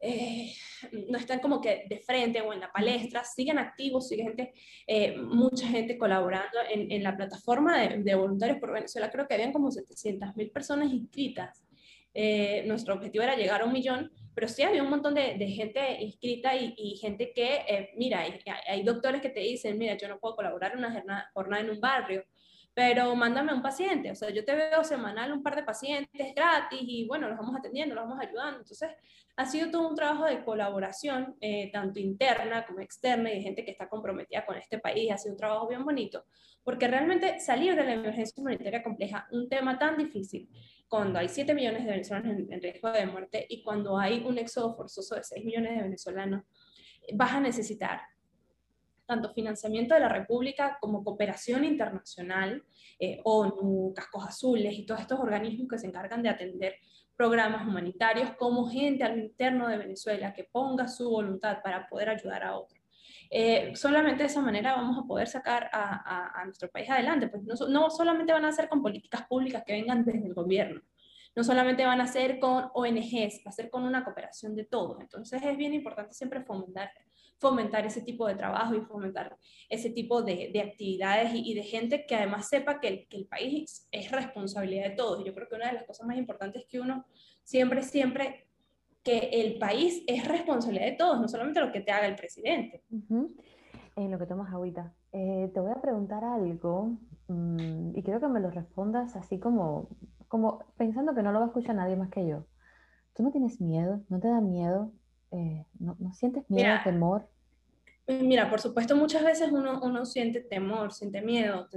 eh, 0.00 0.52
no 1.08 1.18
están 1.18 1.40
como 1.40 1.60
que 1.60 1.86
de 1.88 2.00
frente 2.00 2.40
o 2.42 2.52
en 2.52 2.60
la 2.60 2.70
palestra, 2.70 3.24
siguen 3.24 3.58
activos, 3.58 4.08
sigue 4.08 4.24
gente, 4.24 4.52
eh, 4.86 5.16
mucha 5.16 5.66
gente 5.66 5.96
colaborando 5.96 6.58
en, 6.70 6.90
en 6.90 7.02
la 7.02 7.16
plataforma 7.16 7.80
de, 7.80 8.02
de, 8.02 8.14
voluntarios 8.14 8.58
por 8.58 8.72
Venezuela. 8.72 9.10
Creo 9.10 9.26
que 9.26 9.34
habían 9.34 9.52
como 9.52 9.70
700 9.70 10.36
mil 10.36 10.50
personas 10.50 10.92
inscritas. 10.92 11.64
Eh, 12.12 12.64
nuestro 12.66 12.94
objetivo 12.94 13.24
era 13.24 13.36
llegar 13.36 13.62
a 13.62 13.64
un 13.64 13.72
millón, 13.72 14.10
pero 14.34 14.48
sí 14.48 14.62
había 14.62 14.82
un 14.82 14.90
montón 14.90 15.14
de, 15.14 15.34
de 15.34 15.48
gente 15.48 16.02
inscrita 16.02 16.54
y, 16.54 16.74
y 16.76 16.96
gente 16.96 17.32
que, 17.34 17.90
mira, 17.96 18.20
hay, 18.20 18.38
hay, 18.68 18.82
doctores 18.82 19.20
que 19.20 19.28
te 19.28 19.40
dicen, 19.40 19.78
mira, 19.78 19.96
yo 19.96 20.08
no 20.08 20.18
puedo 20.18 20.36
colaborar 20.36 20.72
en 20.72 20.78
una 20.78 20.92
jornada, 20.92 21.30
jornada 21.34 21.62
en 21.62 21.70
un 21.70 21.80
barrio, 21.80 22.24
pero 22.76 23.16
mándame 23.16 23.54
un 23.54 23.62
paciente, 23.62 24.10
o 24.10 24.14
sea, 24.14 24.28
yo 24.28 24.44
te 24.44 24.54
veo 24.54 24.84
semanal 24.84 25.32
un 25.32 25.42
par 25.42 25.56
de 25.56 25.62
pacientes 25.62 26.34
gratis 26.34 26.78
y 26.82 27.06
bueno, 27.06 27.26
los 27.26 27.38
vamos 27.38 27.56
atendiendo, 27.56 27.94
los 27.94 28.06
vamos 28.06 28.22
ayudando. 28.22 28.58
Entonces, 28.58 28.90
ha 29.34 29.46
sido 29.46 29.70
todo 29.70 29.88
un 29.88 29.94
trabajo 29.94 30.26
de 30.26 30.44
colaboración, 30.44 31.36
eh, 31.40 31.70
tanto 31.72 32.00
interna 32.00 32.66
como 32.66 32.80
externa, 32.80 33.32
y 33.32 33.36
de 33.36 33.40
gente 33.40 33.64
que 33.64 33.70
está 33.70 33.88
comprometida 33.88 34.44
con 34.44 34.56
este 34.56 34.78
país. 34.78 35.10
Ha 35.10 35.16
sido 35.16 35.32
un 35.32 35.38
trabajo 35.38 35.66
bien 35.68 35.86
bonito, 35.86 36.26
porque 36.62 36.86
realmente 36.86 37.40
salir 37.40 37.74
de 37.76 37.82
la 37.82 37.94
emergencia 37.94 38.34
humanitaria 38.36 38.82
compleja, 38.82 39.26
un 39.30 39.48
tema 39.48 39.78
tan 39.78 39.96
difícil, 39.96 40.46
cuando 40.86 41.18
hay 41.18 41.30
7 41.30 41.54
millones 41.54 41.82
de 41.82 41.92
venezolanos 41.92 42.36
en, 42.36 42.60
riesgo 42.60 42.90
de 42.90 43.06
muerte 43.06 43.46
y 43.48 43.62
cuando 43.62 43.98
hay 43.98 44.22
un 44.22 44.36
éxodo 44.36 44.76
forzoso 44.76 45.14
de 45.14 45.24
6 45.24 45.42
millones 45.46 45.76
de 45.76 45.82
venezolanos, 45.82 46.44
vas 47.14 47.32
a 47.32 47.40
necesitar 47.40 48.02
tanto 49.06 49.32
financiamiento 49.32 49.94
de 49.94 50.00
la 50.00 50.08
República 50.08 50.78
como 50.80 51.04
cooperación 51.04 51.64
internacional, 51.64 52.62
eh, 52.98 53.20
ONU, 53.24 53.92
Cascos 53.94 54.26
Azules 54.26 54.74
y 54.74 54.84
todos 54.84 55.00
estos 55.00 55.20
organismos 55.20 55.68
que 55.68 55.78
se 55.78 55.86
encargan 55.86 56.22
de 56.22 56.28
atender 56.28 56.74
programas 57.16 57.66
humanitarios, 57.66 58.30
como 58.36 58.68
gente 58.68 59.04
al 59.04 59.18
interno 59.18 59.68
de 59.68 59.78
Venezuela 59.78 60.34
que 60.34 60.44
ponga 60.44 60.86
su 60.88 61.08
voluntad 61.08 61.62
para 61.62 61.88
poder 61.88 62.10
ayudar 62.10 62.42
a 62.42 62.56
otros. 62.56 62.80
Eh, 63.30 63.74
solamente 63.74 64.22
de 64.22 64.28
esa 64.28 64.40
manera 64.40 64.74
vamos 64.74 64.98
a 64.98 65.06
poder 65.06 65.26
sacar 65.26 65.68
a, 65.72 66.42
nuestro 66.44 66.70
país 66.70 66.88
adelante, 66.88 67.28
pues 67.28 67.42
no, 67.42 67.54
no, 67.68 67.90
solamente 67.90 68.32
van 68.32 68.44
a 68.44 68.52
ser 68.52 68.68
con 68.68 68.82
políticas 68.82 69.26
públicas 69.26 69.64
que 69.66 69.72
vengan 69.72 70.04
desde 70.04 70.26
el 70.26 70.34
gobierno, 70.34 70.80
no 71.34 71.42
solamente 71.42 71.84
van 71.84 72.00
a 72.00 72.06
ser 72.06 72.38
con 72.38 72.70
ONGs, 72.72 73.42
va 73.44 73.50
a 73.50 73.52
ser 73.52 73.68
con 73.68 73.82
una 73.82 74.04
cooperación 74.04 74.54
de 74.54 74.64
todos. 74.64 75.00
Entonces 75.00 75.42
es 75.42 75.56
bien 75.56 75.74
importante 75.74 76.14
siempre 76.14 76.44
fomentar 76.44 76.90
fomentar 77.38 77.84
ese 77.84 78.00
tipo 78.00 78.26
de 78.26 78.34
trabajo 78.34 78.74
y 78.74 78.80
fomentar 78.80 79.36
ese 79.68 79.90
tipo 79.90 80.22
de, 80.22 80.50
de 80.52 80.60
actividades 80.60 81.32
y, 81.34 81.54
de 81.54 81.62
gente 81.62 82.06
que 82.06 82.14
además 82.14 82.48
sepa 82.48 82.80
que 82.80 82.88
el, 82.88 83.08
que 83.08 83.18
el 83.18 83.26
país 83.26 83.86
es 83.90 84.10
responsabilidad 84.10 84.90
de 84.90 84.96
todos. 84.96 85.24
Yo 85.24 85.34
creo 85.34 85.48
que 85.48 85.56
una 85.56 85.68
de 85.68 85.74
las 85.74 85.84
cosas 85.84 86.06
más 86.06 86.16
importantes 86.16 86.62
es 86.62 86.68
que 86.68 86.80
uno 86.80 87.04
siempre, 87.44 87.82
siempre, 87.82 88.48
que 89.02 89.30
el 89.32 89.58
país 89.58 90.02
es 90.06 90.26
responsabilidad 90.26 90.86
de 90.86 90.96
todos, 90.96 91.20
no 91.20 91.28
solamente 91.28 91.60
lo 91.60 91.72
que 91.72 91.80
te 91.80 91.92
haga 91.92 92.06
el 92.06 92.16
presidente. 92.16 92.82
En 93.96 94.10
lo 94.10 94.18
que 94.18 94.26
tomas 94.26 94.52
agüita, 94.52 94.94
eh, 95.12 95.50
te 95.52 95.60
voy 95.60 95.70
a 95.70 95.80
preguntar 95.80 96.24
algo 96.24 96.98
mm, 97.28 97.96
y 97.96 98.02
quiero 98.02 98.20
que 98.20 98.28
me 98.28 98.40
lo 98.40 98.50
respondas 98.50 99.14
así 99.16 99.38
como, 99.38 99.88
como 100.28 100.60
pensando 100.76 101.14
que 101.14 101.22
no 101.22 101.32
lo 101.32 101.38
va 101.38 101.44
a 101.46 101.48
escuchar 101.48 101.76
nadie 101.76 101.96
más 101.96 102.10
que 102.10 102.26
yo. 102.26 102.44
¿Tú 103.14 103.22
no 103.22 103.30
tienes 103.30 103.60
miedo? 103.60 104.02
¿No 104.08 104.20
te 104.20 104.28
da 104.28 104.40
miedo 104.40 104.92
eh, 105.32 105.64
¿no, 105.78 105.96
sientes 106.14 106.48
miedo, 106.48 106.76
temor? 106.84 107.28
Mira, 108.06 108.48
por 108.48 108.60
supuesto, 108.60 108.96
muchas 108.96 109.24
veces 109.24 109.50
uno, 109.50 109.80
uno 109.82 110.04
siente 110.04 110.40
temor, 110.40 110.92
siente 110.92 111.20
miedo, 111.22 111.68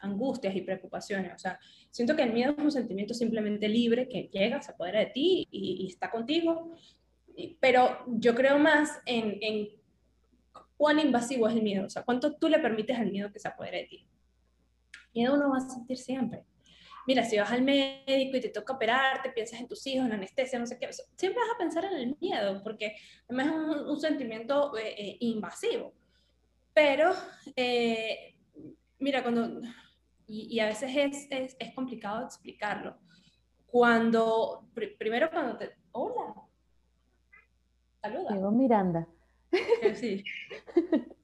angustias 0.00 0.54
y 0.54 0.62
preocupaciones. 0.62 1.34
O 1.34 1.38
sea, 1.38 1.58
siento 1.90 2.14
que 2.14 2.22
el 2.22 2.32
miedo 2.32 2.54
es 2.56 2.64
un 2.64 2.70
sentimiento 2.70 3.14
simplemente 3.14 3.68
libre 3.68 4.08
que 4.08 4.28
llega, 4.32 4.62
se 4.62 4.72
apodera 4.72 5.00
de 5.00 5.06
ti 5.06 5.48
y, 5.50 5.86
está 5.88 6.10
contigo. 6.10 6.72
Pero 7.60 8.04
yo 8.06 8.34
creo 8.34 8.58
más 8.58 9.00
en, 9.06 9.38
en, 9.40 9.68
cuán 10.76 10.98
invasivo 10.98 11.48
es 11.48 11.56
el 11.56 11.62
miedo, 11.62 11.86
o 11.86 11.90
sea, 11.90 12.02
cuánto 12.02 12.36
tú 12.36 12.48
le 12.48 12.58
permites 12.58 12.98
al 12.98 13.10
miedo 13.10 13.32
que 13.32 13.38
se 13.38 13.48
apodere 13.48 13.78
de 13.78 13.84
ti. 13.84 14.08
Miedo 15.14 15.34
uno 15.34 15.50
va 15.50 15.58
a 15.58 15.60
sentir 15.60 15.98
siempre 15.98 16.44
mira, 17.06 17.24
si 17.24 17.38
vas 17.38 17.50
al 17.50 17.62
médico 17.62 18.36
y 18.36 18.40
te 18.40 18.48
toca 18.48 18.74
operarte, 18.74 19.30
piensas 19.30 19.60
en 19.60 19.68
tus 19.68 19.86
hijos, 19.86 20.04
en 20.04 20.10
la 20.10 20.16
anestesia, 20.16 20.58
no 20.58 20.66
sé 20.66 20.78
qué, 20.78 20.88
siempre 21.16 21.40
vas 21.40 21.54
a 21.54 21.58
pensar 21.58 21.84
en 21.84 21.94
el 21.94 22.16
miedo, 22.20 22.62
porque 22.62 22.96
además 23.28 23.46
es 23.46 23.52
un, 23.88 24.00
sentimiento 24.00 24.76
eh, 24.76 24.94
eh, 24.96 25.16
invasivo. 25.20 25.92
Pero, 26.74 27.12
eh, 27.56 28.34
mira, 28.98 29.22
cuando, 29.22 29.60
y, 30.26 30.58
a 30.60 30.66
veces 30.66 30.90
es, 30.94 31.26
es, 31.30 31.56
es, 31.58 31.74
complicado 31.74 32.24
explicarlo, 32.24 32.96
cuando, 33.66 34.68
primero 34.98 35.30
cuando 35.30 35.58
te, 35.58 35.76
hola, 35.92 36.34
saluda. 38.00 38.34
Llegó 38.34 38.50
Miranda. 38.50 39.06
Sí. 39.94 40.24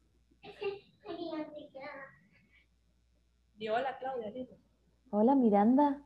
Dio 3.59 3.75
hola 3.75 3.99
Claudia, 3.99 4.31
Hola 5.11 5.35
Miranda. 5.35 6.03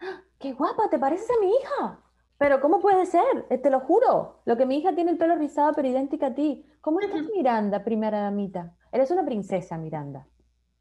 ¡Ah! 0.00 0.22
¡Qué 0.38 0.52
guapa! 0.52 0.88
¿Te 0.88 0.98
pareces 0.98 1.28
a 1.30 1.40
mi 1.40 1.50
hija? 1.50 2.00
Pero 2.38 2.60
¿cómo 2.60 2.80
puede 2.80 3.06
ser? 3.06 3.46
Eh, 3.50 3.58
te 3.58 3.70
lo 3.70 3.80
juro. 3.80 4.40
Lo 4.44 4.56
que 4.56 4.66
mi 4.66 4.78
hija 4.78 4.94
tiene 4.94 5.10
el 5.10 5.18
pelo 5.18 5.34
rizado, 5.36 5.72
pero 5.74 5.88
idéntica 5.88 6.28
a 6.28 6.34
ti. 6.34 6.64
¿Cómo 6.80 7.00
estás, 7.00 7.26
Miranda, 7.34 7.84
primera 7.84 8.20
damita? 8.20 8.76
Eres 8.92 9.10
una 9.10 9.24
princesa, 9.24 9.78
Miranda. 9.78 10.26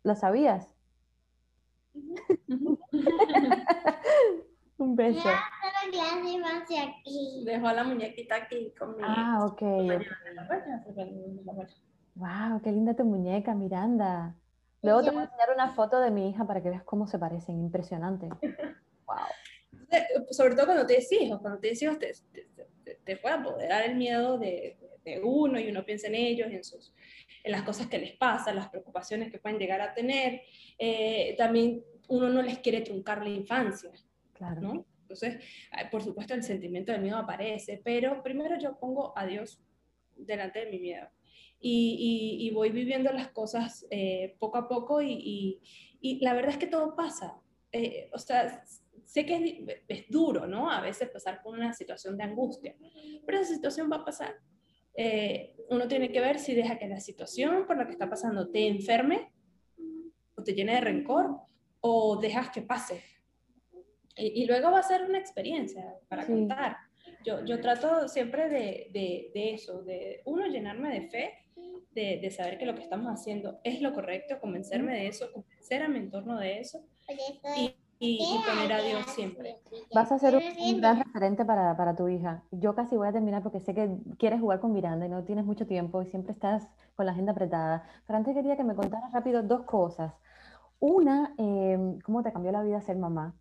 ¿Lo 0.04 0.16
sabías? 0.16 0.76
Un 4.78 4.96
beso. 4.96 5.30
Dejó 7.46 7.72
la 7.72 7.84
muñequita 7.84 8.36
aquí 8.36 8.74
conmigo. 8.78 9.04
Ah, 9.04 9.46
ok. 9.46 9.62
Wow, 12.16 12.62
qué 12.62 12.72
linda 12.72 12.96
tu 12.96 13.06
muñeca, 13.06 13.56
Miranda. 13.56 14.36
Luego 14.84 15.02
te 15.02 15.12
voy 15.12 15.22
a 15.22 15.24
enseñar 15.24 15.50
una 15.54 15.70
foto 15.70 16.02
de 16.02 16.12
mi 16.12 16.30
hija 16.30 16.46
para 16.46 16.62
que 16.62 16.70
veas 16.70 16.84
cómo 16.84 17.08
se 17.08 17.18
parecen, 17.18 17.60
impresionante. 17.60 18.30
Wow. 19.06 19.18
Sobre 20.32 20.56
todo 20.56 20.66
cuando 20.68 20.86
tienes 20.86 21.12
hijos, 21.12 21.42
cuando 21.42 21.60
tienes 21.60 21.82
hijos 21.82 22.00
te, 22.00 22.14
te, 22.86 22.96
te, 23.04 23.18
puede 23.18 23.36
apoderar 23.36 23.84
el 23.84 23.98
miedo 23.98 24.38
de, 24.38 24.78
de, 25.04 25.20
uno 25.22 25.60
y 25.60 25.70
uno 25.70 25.84
piensa 25.84 26.08
en 26.08 26.16
ellos, 26.16 26.48
en, 26.50 26.64
sus, 26.64 26.96
en 27.44 27.52
las 27.52 27.64
cosas 27.64 27.88
que 27.88 27.98
les 27.98 28.14
pasan, 28.14 28.56
las 28.56 28.70
preocupaciones 28.70 29.30
que 29.30 29.40
pueden 29.40 29.60
llegar 29.60 29.82
a 29.82 29.94
tener. 29.94 30.42
Eh, 30.80 31.36
también 31.38 31.84
uno 32.08 32.30
no 32.30 32.42
les 32.42 32.60
quiere 32.60 32.80
truncar 32.80 33.22
la 33.22 33.30
infancia, 33.30 33.92
claro. 34.32 34.62
¿no? 34.62 34.86
Entonces, 35.02 35.44
por 35.92 36.02
supuesto, 36.02 36.34
el 36.34 36.44
sentimiento 36.44 36.94
del 36.94 37.02
miedo 37.02 37.18
aparece, 37.18 37.82
pero 37.84 38.24
primero 38.24 38.58
yo 38.58 38.80
pongo 38.80 39.12
a 39.18 39.26
Dios 39.26 39.62
delante 40.16 40.60
de 40.60 40.72
mi 40.72 40.80
miedo 40.80 41.10
y, 41.66 42.52
voy 42.54 42.70
viviendo 42.72 43.12
las 43.14 43.30
cosas 43.30 43.88
eh, 43.90 44.36
poco 44.38 44.58
a 44.58 44.68
poco 44.68 45.02
y, 45.02 45.62
la 46.20 46.34
verdad 46.34 46.52
es 46.52 46.58
que 46.58 46.68
todo 46.68 46.96
pasa. 46.96 47.40
Eh, 47.72 48.10
o 48.12 48.20
sea, 48.20 48.64
sé 49.06 49.26
que 49.26 49.66
es, 49.88 50.10
duro, 50.10 50.46
¿no? 50.46 50.70
A 50.70 50.82
veces 50.82 51.10
pasar 51.10 51.42
por 51.42 51.54
una 51.54 51.74
situación 51.74 52.18
de 52.18 52.24
angustia, 52.26 52.76
pero 53.26 53.40
esa 53.40 53.54
situación 53.54 53.90
va 53.90 53.98
a 53.98 54.06
pasar. 54.06 54.36
Eh, 54.96 55.56
uno 55.70 55.88
tiene 55.88 56.12
que 56.12 56.20
ver 56.20 56.38
si 56.38 56.54
deja 56.54 56.78
que 56.78 56.88
la 56.88 57.00
situación 57.00 57.66
por 57.66 57.78
la 57.78 57.86
que 57.86 57.94
está 57.94 58.10
pasando 58.10 58.52
te 58.52 58.68
enferme 58.68 59.32
o 60.36 60.44
te 60.44 60.54
llene 60.54 60.76
de 60.76 60.82
rencor 60.82 61.38
o 61.80 62.20
dejas 62.20 62.50
que 62.50 62.62
pase. 62.62 63.02
Y, 64.18 64.46
luego 64.46 64.72
va 64.72 64.80
a 64.80 64.84
ser 64.84 65.04
una 65.04 65.18
experiencia 65.18 65.96
para 66.10 66.28
contar. 66.28 66.76
Yo, 67.26 67.44
yo 67.46 67.60
trato 67.62 68.08
siempre 68.10 68.50
de, 68.50 68.90
de, 68.92 69.32
de, 69.34 69.54
eso, 69.54 69.82
de 69.82 70.22
uno, 70.26 70.46
llenarme 70.46 70.94
de 70.94 71.08
fe 71.08 71.43
de, 71.94 72.30
saber 72.32 72.58
que 72.58 72.66
lo 72.66 72.76
que 72.76 72.82
estamos 72.82 73.08
haciendo 73.08 73.60
es 73.64 73.82
lo 73.82 73.94
correcto, 73.94 74.40
convencerme 74.40 74.94
de 74.94 75.08
eso, 75.08 75.32
convencer 75.32 75.84
a 75.84 75.88
mi 75.88 76.00
entorno 76.00 76.40
de 76.40 76.60
eso 76.60 76.80
y, 77.58 77.76
y, 78.00 78.40
poner 78.46 78.74
a 78.74 78.82
Dios 78.82 79.06
siempre. 79.08 79.58
Vas 79.94 80.12
a 80.12 80.20
ser 80.20 80.36
un, 80.36 80.82
gran 80.82 81.04
referente 81.04 81.46
para, 81.46 81.76
para, 81.78 81.96
tu 81.96 82.08
hija. 82.08 82.44
Yo 82.52 82.76
casi 82.76 82.96
voy 82.96 83.08
a 83.08 83.14
terminar 83.14 83.44
porque 83.44 83.60
sé 83.60 83.74
que 83.74 83.90
quieres 84.18 84.42
jugar 84.42 84.60
con 84.60 84.74
Miranda 84.74 85.06
y 85.06 85.10
no 85.10 85.24
tienes 85.24 85.46
mucho 85.46 85.68
tiempo 85.68 86.02
y 86.02 86.08
siempre 86.08 86.34
estás 86.34 86.68
con 86.96 87.06
la 87.06 87.12
agenda 87.14 87.32
apretada. 87.32 87.88
Pero 88.06 88.18
antes 88.18 88.34
quería 88.34 88.58
que 88.58 88.64
me 88.64 88.76
contaras 88.76 89.12
rápido 89.14 89.44
dos 89.44 89.64
cosas. 89.64 90.14
Una, 90.80 91.34
eh, 91.38 91.98
¿cómo 92.04 92.24
te 92.24 92.34
cambió 92.34 92.52
la 92.52 92.64
vida 92.64 92.82
ser 92.82 92.98
mamá? 92.98 93.36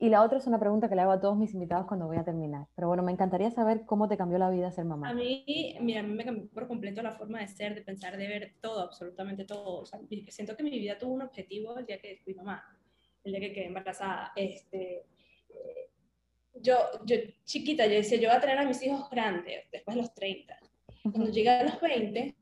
Y 0.00 0.10
la 0.10 0.22
otra 0.22 0.38
es 0.38 0.46
una 0.46 0.60
pregunta 0.60 0.88
que 0.88 0.94
le 0.94 1.02
hago 1.02 1.10
a 1.10 1.20
todos 1.20 1.36
mis 1.36 1.52
invitados 1.54 1.86
cuando 1.86 2.06
voy 2.06 2.18
a 2.18 2.24
terminar. 2.24 2.68
Pero 2.76 2.86
bueno, 2.86 3.02
me 3.02 3.10
encantaría 3.10 3.50
saber 3.50 3.84
cómo 3.84 4.08
te 4.08 4.16
cambió 4.16 4.38
la 4.38 4.48
vida 4.48 4.70
ser 4.70 4.84
mamá. 4.84 5.08
A 5.10 5.14
mí, 5.14 5.76
mira, 5.80 6.00
a 6.00 6.02
mí 6.04 6.14
me 6.14 6.24
cambió 6.24 6.48
por 6.50 6.68
completo 6.68 7.02
la 7.02 7.10
forma 7.10 7.40
de 7.40 7.48
ser, 7.48 7.74
de 7.74 7.82
pensar, 7.82 8.16
de 8.16 8.28
ver 8.28 8.54
todo, 8.60 8.80
absolutamente 8.80 9.44
todo. 9.44 9.80
O 9.80 9.86
sea, 9.86 9.98
siento 10.28 10.56
que 10.56 10.62
mi 10.62 10.70
vida 10.70 10.96
tuvo 10.98 11.14
un 11.14 11.22
objetivo 11.22 11.76
el 11.78 11.86
día 11.86 12.00
que 12.00 12.20
fui 12.22 12.32
mamá, 12.34 12.62
el 13.24 13.32
día 13.32 13.40
que 13.40 13.52
quedé 13.52 13.66
embarazada. 13.66 14.32
Este, 14.36 15.04
eh, 15.48 15.90
yo, 16.54 16.76
yo, 17.04 17.16
chiquita, 17.44 17.84
yo 17.86 17.94
decía, 17.94 18.20
yo 18.20 18.28
voy 18.28 18.36
a 18.36 18.40
tener 18.40 18.58
a 18.58 18.64
mis 18.64 18.80
hijos 18.84 19.10
grandes, 19.10 19.64
después 19.72 19.96
de 19.96 20.02
los 20.02 20.14
30. 20.14 20.58
Cuando 21.02 21.30
llegué 21.30 21.50
a 21.50 21.64
los 21.64 21.80
20, 21.80 22.36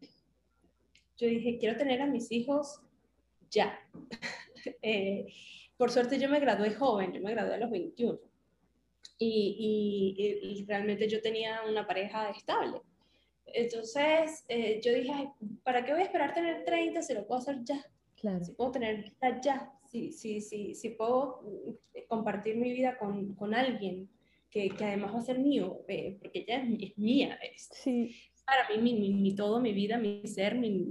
yo 1.16 1.26
dije, 1.26 1.56
quiero 1.56 1.78
tener 1.78 2.02
a 2.02 2.06
mis 2.06 2.30
hijos 2.30 2.82
ya. 3.50 3.78
eh, 4.82 5.26
por 5.76 5.90
suerte 5.90 6.18
yo 6.18 6.28
me 6.28 6.40
gradué 6.40 6.74
joven, 6.74 7.12
yo 7.12 7.20
me 7.20 7.32
gradué 7.32 7.54
a 7.54 7.58
los 7.58 7.70
21. 7.70 8.18
Y, 9.18 10.14
y, 10.42 10.64
realmente 10.66 11.08
yo 11.08 11.22
tenía 11.22 11.60
una 11.68 11.86
pareja 11.86 12.30
estable. 12.30 12.82
Entonces 13.46 14.44
eh, 14.48 14.80
yo 14.82 14.92
dije, 14.92 15.32
¿para 15.62 15.84
qué 15.84 15.92
voy 15.92 16.02
a 16.02 16.04
esperar 16.04 16.34
tener 16.34 16.64
30 16.64 17.00
si 17.02 17.14
lo 17.14 17.26
puedo 17.26 17.40
hacer 17.40 17.62
ya? 17.64 17.82
Claro. 18.16 18.44
Si 18.44 18.52
puedo 18.52 18.72
tener 18.72 19.12
ya, 19.42 19.72
si, 19.88 20.12
si, 20.12 20.40
si, 20.40 20.74
si 20.74 20.90
puedo 20.90 21.40
mm, 21.42 22.06
compartir 22.08 22.56
mi 22.56 22.72
vida 22.72 22.98
con, 22.98 23.34
con 23.34 23.54
alguien 23.54 24.10
que, 24.50 24.68
que, 24.70 24.84
además 24.84 25.14
va 25.14 25.18
a 25.18 25.22
ser 25.22 25.38
mío, 25.38 25.84
eh, 25.88 26.16
porque 26.20 26.40
ella 26.40 26.62
es, 26.62 26.98
mía. 26.98 27.38
Es, 27.42 27.68
sí. 27.72 28.14
Para 28.46 28.68
mí, 28.68 28.92
mi, 28.92 29.12
mi, 29.12 29.34
todo, 29.34 29.60
mi 29.60 29.72
vida, 29.72 29.98
mi 29.98 30.26
ser, 30.26 30.54
mi, 30.54 30.86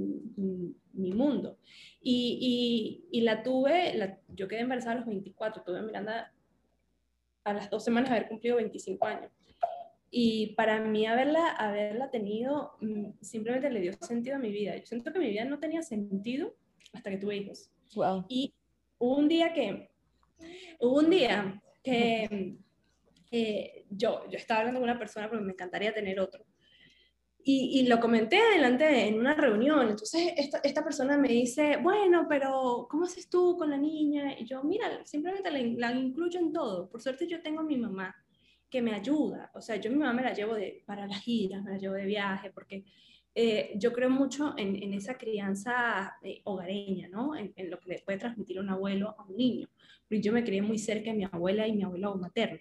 mi 0.95 1.12
mundo. 1.12 1.58
Y, 2.01 3.08
y, 3.12 3.22
la 3.22 3.43
tuve, 3.43 3.95
la, 3.95 4.20
yo 4.28 4.47
quedé 4.47 4.62
embarazada 4.62 4.93
a 4.93 4.97
los 4.97 5.06
24, 5.06 5.64
tuve 5.64 5.80
a 5.80 5.82
Miranda 5.82 6.32
a 7.43 7.53
las 7.53 7.70
dos 7.70 7.84
semanas 7.84 8.10
de 8.10 8.18
haber 8.18 8.30
cumplido 8.30 8.58
25 8.58 9.06
años. 9.06 9.32
Y 10.12 10.53
para 10.56 10.80
mí 10.80 11.06
haberla, 11.06 11.49
haberla 11.49 12.10
tenido 12.10 12.78
mm, 12.82 13.12
simplemente 13.22 13.70
le 13.70 13.82
dio 13.82 13.93
sentido 13.93 14.36
a 14.36 14.39
mi 14.39 14.51
vida. 14.51 14.76
Yo 14.78 14.86
siento 14.86 15.12
que 15.12 15.20
mi 15.20 15.30
vida 15.30 15.45
no 15.45 15.60
tenía 15.60 15.82
sentido 15.82 16.56
hasta 16.93 17.10
que 17.10 17.18
tuve 17.18 17.38
hijos. 17.38 17.72
Wow. 17.95 18.26
Y 18.30 18.53
hubo 18.97 19.18
un 19.18 19.28
día 19.28 19.53
que, 19.53 19.89
hubo 20.80 20.99
un 20.99 21.10
día 21.10 21.62
que 21.84 22.58
eh, 23.32 23.86
yo, 23.89 24.30
yo 24.30 24.38
estaba 24.38 24.62
hablando 24.62 24.80
con 24.80 24.89
una 24.89 24.99
persona 24.99 25.28
porque 25.28 25.43
me 25.43 25.51
encantaría 25.53 25.93
tener 25.93 26.20
otro. 26.20 26.45
Y, 27.47 27.79
y, 27.79 27.87
lo 27.87 27.99
comenté 27.99 28.39
adelante 28.39 29.07
en 29.07 29.19
una 29.19 29.35
reunión. 29.35 29.87
Entonces, 29.87 30.33
esta, 30.35 30.57
esta, 30.63 30.83
persona 30.83 31.15
me 31.15 31.27
dice, 31.27 31.77
bueno, 31.77 32.25
pero 32.27 32.87
¿cómo 32.89 33.03
haces 33.05 33.29
tú 33.29 33.55
con 33.55 33.69
la 33.69 33.77
niña? 33.77 34.33
Y 34.39 34.45
yo, 34.45 34.63
mira, 34.63 35.05
simplemente 35.05 35.51
la, 35.51 35.59
la, 35.91 35.95
incluyo 35.95 36.39
en 36.39 36.51
todo. 36.51 36.89
Por 36.89 37.03
suerte, 37.03 37.27
yo 37.27 37.43
tengo 37.43 37.59
a 37.59 37.63
mi 37.63 37.77
mamá 37.77 38.15
que 38.67 38.81
me 38.81 38.95
ayuda. 38.95 39.51
O 39.53 39.61
sea, 39.61 39.75
yo 39.75 39.91
mi 39.91 39.97
mamá 39.97 40.13
me 40.13 40.23
la 40.23 40.33
llevo 40.33 40.55
de, 40.55 40.83
para 40.87 41.05
las 41.05 41.21
giras, 41.21 41.63
me 41.63 41.73
la 41.73 41.77
llevo 41.77 41.93
de 41.93 42.05
viaje, 42.05 42.49
porque 42.49 42.83
eh, 43.35 43.73
yo 43.75 43.93
creo 43.93 44.09
mucho 44.09 44.55
en, 44.57 44.81
en 44.81 44.93
esa 44.95 45.15
crianza 45.15 46.17
eh, 46.23 46.41
hogareña, 46.45 47.09
¿no? 47.09 47.35
En, 47.35 47.53
en, 47.57 47.69
lo 47.69 47.79
que 47.79 47.89
le 47.89 47.99
puede 47.99 48.17
transmitir 48.17 48.59
un 48.59 48.69
abuelo 48.69 49.13
a 49.19 49.23
un 49.23 49.37
niño. 49.37 49.67
Porque 50.07 50.19
yo 50.19 50.33
me 50.33 50.43
crié 50.43 50.63
muy 50.63 50.79
cerca 50.79 51.11
de 51.11 51.17
mi 51.17 51.25
abuela 51.25 51.67
y 51.67 51.73
mi 51.73 51.83
abuelo 51.83 52.15
materno. 52.15 52.59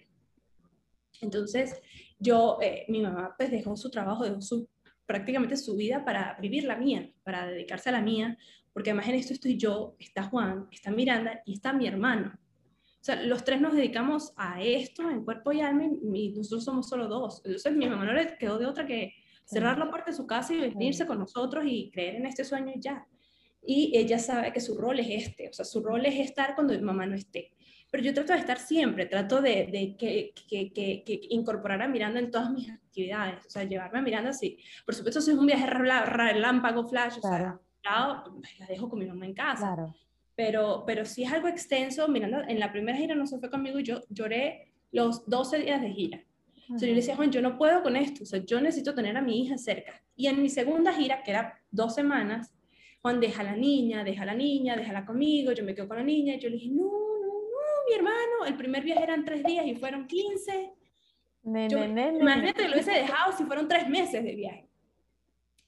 Entonces, 1.21 1.81
yo, 2.19 2.59
eh, 2.61 2.85
mi 2.87 3.01
mamá 3.01 3.33
pues 3.37 3.51
dejó 3.51 3.75
su 3.75 3.89
trabajo, 3.89 4.23
dejó 4.23 4.41
su 4.41 4.69
prácticamente 5.05 5.57
su 5.57 5.75
vida 5.75 6.03
para 6.03 6.37
vivir 6.41 6.63
la 6.63 6.75
mía, 6.75 7.11
para 7.23 7.47
dedicarse 7.47 7.89
a 7.89 7.93
la 7.93 8.01
mía, 8.01 8.37
porque 8.73 8.89
además 8.89 9.07
en 9.07 9.15
esto 9.15 9.33
estoy 9.33 9.57
yo, 9.57 9.95
está 9.99 10.23
Juan, 10.23 10.67
está 10.71 10.91
Miranda 10.91 11.41
y 11.45 11.53
está 11.53 11.73
mi 11.73 11.87
hermano. 11.87 12.33
O 12.35 13.03
sea, 13.05 13.21
los 13.21 13.43
tres 13.43 13.61
nos 13.61 13.75
dedicamos 13.75 14.33
a 14.35 14.61
esto 14.61 15.09
en 15.09 15.23
cuerpo 15.23 15.51
y 15.51 15.61
alma 15.61 15.85
y 15.85 16.33
nosotros 16.33 16.65
somos 16.65 16.89
solo 16.89 17.07
dos. 17.07 17.41
Entonces 17.45 17.75
mi 17.75 17.87
mamá 17.87 18.03
no 18.03 18.13
le 18.13 18.37
quedó 18.37 18.57
de 18.57 18.65
otra 18.65 18.85
que 18.85 19.13
cerrar 19.45 19.77
la 19.77 19.89
puerta 19.89 20.11
de 20.11 20.17
su 20.17 20.25
casa 20.25 20.53
y 20.53 20.59
venirse 20.59 21.05
con 21.05 21.19
nosotros 21.19 21.63
y 21.67 21.91
creer 21.91 22.15
en 22.15 22.25
este 22.25 22.43
sueño 22.43 22.73
y 22.75 22.81
ya. 22.81 23.07
Y 23.61 23.95
ella 23.95 24.19
sabe 24.19 24.51
que 24.51 24.59
su 24.59 24.75
rol 24.77 24.99
es 24.99 25.07
este, 25.09 25.49
o 25.49 25.53
sea, 25.53 25.65
su 25.65 25.81
rol 25.81 26.05
es 26.05 26.19
estar 26.19 26.55
cuando 26.55 26.73
mi 26.73 26.81
mamá 26.81 27.05
no 27.05 27.15
esté 27.15 27.54
pero 27.95 28.07
yo 28.07 28.13
trato 28.13 28.33
de 28.33 28.39
estar 28.39 28.59
siempre, 28.59 29.05
trato 29.05 29.41
de, 29.41 29.67
de 29.71 29.95
que, 29.97 30.33
que, 30.49 30.73
que, 30.73 31.19
incorporar 31.29 31.81
a 31.81 31.87
Miranda 31.87 32.19
en 32.19 32.29
todas 32.29 32.51
mis 32.51 32.69
actividades, 32.69 33.45
o 33.45 33.49
sea, 33.49 33.63
llevarme 33.63 33.99
a 33.99 34.01
Miranda, 34.01 34.33
sí. 34.33 34.57
Por 34.85 34.93
supuesto, 34.93 35.21
si 35.21 35.31
es 35.31 35.37
un 35.37 35.45
viaje 35.45 35.65
relámpago, 35.65 36.85
flash, 36.89 37.19
o 37.19 37.21
sea, 37.21 37.57
pues, 37.81 38.59
la 38.59 38.65
dejo 38.65 38.89
con 38.89 38.99
mi 38.99 39.05
mamá 39.05 39.25
en 39.25 39.33
casa. 39.33 39.73
Claro. 39.73 39.95
Pero, 40.35 40.83
pero 40.85 41.05
si 41.05 41.23
es 41.23 41.31
algo 41.31 41.47
extenso, 41.47 42.05
Miranda, 42.09 42.43
en 42.49 42.59
la 42.59 42.69
primera 42.69 42.97
gira 42.97 43.15
no 43.15 43.25
se 43.27 43.39
fue 43.39 43.49
conmigo 43.49 43.79
y 43.79 43.83
yo 43.83 44.01
lloré 44.09 44.73
los 44.91 45.25
12 45.29 45.59
días 45.59 45.81
de 45.81 45.91
gira. 45.91 46.21
O 46.75 46.77
sea, 46.77 46.89
yo 46.89 46.95
le 46.95 46.99
decía, 46.99 47.15
Juan, 47.15 47.31
yo 47.31 47.41
no 47.41 47.57
puedo 47.57 47.81
con 47.81 47.95
esto, 47.95 48.23
o 48.23 48.25
sea, 48.25 48.43
yo 48.43 48.59
necesito 48.59 48.93
tener 48.93 49.15
a 49.15 49.21
mi 49.21 49.41
hija 49.41 49.57
cerca. 49.57 50.03
Y 50.17 50.27
en 50.27 50.41
mi 50.41 50.49
segunda 50.49 50.91
gira, 50.91 51.23
que 51.23 51.31
era 51.31 51.61
dos 51.71 51.95
semanas, 51.95 52.53
Juan, 53.01 53.21
deja 53.21 53.39
a 53.39 53.45
la 53.45 53.55
niña, 53.55 54.03
deja 54.03 54.23
a 54.23 54.25
la 54.25 54.35
niña, 54.35 54.75
déjala 54.75 55.05
conmigo, 55.05 55.53
yo 55.53 55.63
me 55.63 55.73
quedo 55.73 55.87
con 55.87 55.95
la 55.95 56.03
niña, 56.03 56.33
y 56.33 56.39
yo 56.39 56.49
le 56.49 56.55
dije, 56.55 56.71
no, 56.71 57.04
mi 57.87 57.95
hermano, 57.95 58.45
el 58.45 58.55
primer 58.55 58.83
viaje 58.83 59.03
eran 59.03 59.25
tres 59.25 59.43
días 59.43 59.65
y 59.65 59.75
fueron 59.75 60.07
15. 60.07 60.73
imagínate 61.43 62.53
que 62.53 62.67
lo 62.67 62.73
hubiese 62.73 62.91
dejado 62.91 63.31
si 63.37 63.43
fueron 63.43 63.67
tres 63.67 63.87
meses 63.89 64.23
de 64.23 64.35
viaje. 64.35 64.69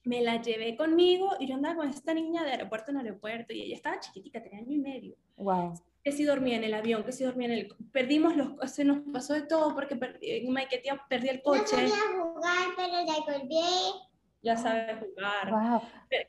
Me 0.04 0.22
la 0.22 0.40
llevé 0.40 0.76
conmigo 0.76 1.36
y 1.38 1.46
yo 1.46 1.56
andaba 1.56 1.76
con 1.76 1.88
esta 1.88 2.14
niña 2.14 2.42
de 2.42 2.52
aeropuerto 2.52 2.90
en 2.90 2.98
aeropuerto 2.98 3.52
y 3.52 3.62
ella 3.62 3.74
estaba 3.74 4.00
chiquitica, 4.00 4.42
tenía 4.42 4.60
año 4.60 4.72
y 4.72 4.78
medio. 4.78 5.16
Wow. 5.36 5.74
Que 6.02 6.12
si 6.12 6.24
dormía 6.24 6.56
en 6.56 6.64
el 6.64 6.74
avión, 6.74 7.04
que 7.04 7.12
si 7.12 7.24
dormía 7.24 7.48
en 7.48 7.52
el... 7.52 7.76
Perdimos 7.92 8.34
los... 8.34 8.70
Se 8.70 8.84
nos 8.84 9.00
pasó 9.12 9.34
de 9.34 9.42
todo 9.42 9.74
porque 9.74 9.96
perdí, 9.96 10.30
en 10.30 10.52
Maiquetía 10.52 11.04
perdí 11.08 11.28
el 11.28 11.42
coche. 11.42 11.82
No 11.82 11.88
sabía 11.88 12.22
jugar, 12.22 12.68
pero 12.76 12.92
la 13.04 13.38
volví 13.38 14.07
ya 14.42 14.56
sabe 14.56 14.96
jugar. 14.96 15.82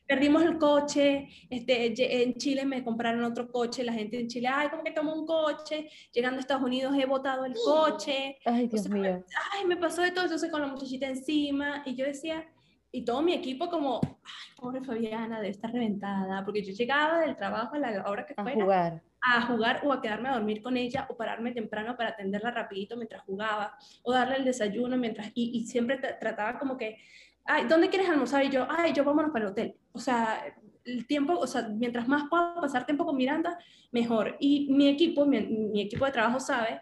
Perdimos 0.06 0.42
el 0.42 0.58
coche, 0.58 1.28
este, 1.48 2.22
en 2.22 2.34
Chile 2.34 2.64
me 2.64 2.82
compraron 2.82 3.24
otro 3.24 3.50
coche, 3.50 3.84
la 3.84 3.92
gente 3.92 4.18
en 4.18 4.28
Chile, 4.28 4.48
ay, 4.52 4.68
¿cómo 4.68 4.82
que 4.82 4.90
tomo 4.90 5.14
un 5.14 5.26
coche? 5.26 5.88
Llegando 6.12 6.38
a 6.38 6.40
Estados 6.40 6.62
Unidos 6.62 6.94
he 6.98 7.06
botado 7.06 7.44
el 7.44 7.54
coche. 7.54 8.38
Ay, 8.44 8.66
Dios 8.66 8.88
mío. 8.88 9.24
Ay, 9.52 9.66
me 9.66 9.76
pasó 9.76 10.02
de 10.02 10.10
todo, 10.10 10.24
entonces 10.24 10.50
con 10.50 10.60
la 10.60 10.66
muchachita 10.66 11.06
encima, 11.06 11.82
y 11.86 11.94
yo 11.94 12.04
decía, 12.04 12.46
y 12.92 13.04
todo 13.04 13.22
mi 13.22 13.32
equipo 13.34 13.68
como, 13.68 14.00
ay, 14.02 14.56
pobre 14.56 14.82
Fabiana, 14.82 15.36
debe 15.36 15.50
estar 15.50 15.72
reventada, 15.72 16.44
porque 16.44 16.62
yo 16.62 16.72
llegaba 16.72 17.20
del 17.20 17.36
trabajo 17.36 17.76
a 17.76 17.78
la 17.78 18.04
hora 18.08 18.26
que 18.26 18.34
a 18.36 18.42
fuera. 18.42 18.62
Jugar. 18.62 19.02
A 19.22 19.42
jugar 19.42 19.82
o 19.84 19.92
a 19.92 20.00
quedarme 20.00 20.30
a 20.30 20.32
dormir 20.32 20.62
con 20.62 20.78
ella 20.78 21.06
o 21.10 21.16
pararme 21.16 21.52
temprano 21.52 21.94
para 21.94 22.10
atenderla 22.10 22.52
rapidito 22.52 22.96
mientras 22.96 23.22
jugaba 23.22 23.76
o 24.02 24.12
darle 24.12 24.36
el 24.36 24.44
desayuno 24.44 24.96
mientras, 24.96 25.30
y, 25.34 25.58
y 25.58 25.66
siempre 25.66 25.98
trataba 25.98 26.58
como 26.58 26.78
que 26.78 26.96
ay, 27.50 27.66
¿dónde 27.66 27.88
quieres 27.88 28.08
almorzar? 28.08 28.44
Y 28.44 28.50
yo, 28.50 28.66
ay, 28.68 28.92
yo 28.92 29.04
vámonos 29.04 29.32
para 29.32 29.46
el 29.46 29.50
hotel. 29.50 29.76
O 29.92 29.98
sea, 29.98 30.42
el 30.84 31.06
tiempo, 31.06 31.34
o 31.34 31.46
sea, 31.46 31.68
mientras 31.68 32.08
más 32.08 32.28
puedo 32.28 32.60
pasar 32.60 32.86
tiempo 32.86 33.04
con 33.04 33.16
Miranda, 33.16 33.58
mejor. 33.90 34.36
Y 34.40 34.72
mi 34.72 34.88
equipo, 34.88 35.26
mi, 35.26 35.80
equipo 35.80 36.04
de 36.04 36.12
trabajo 36.12 36.40
sabe 36.40 36.80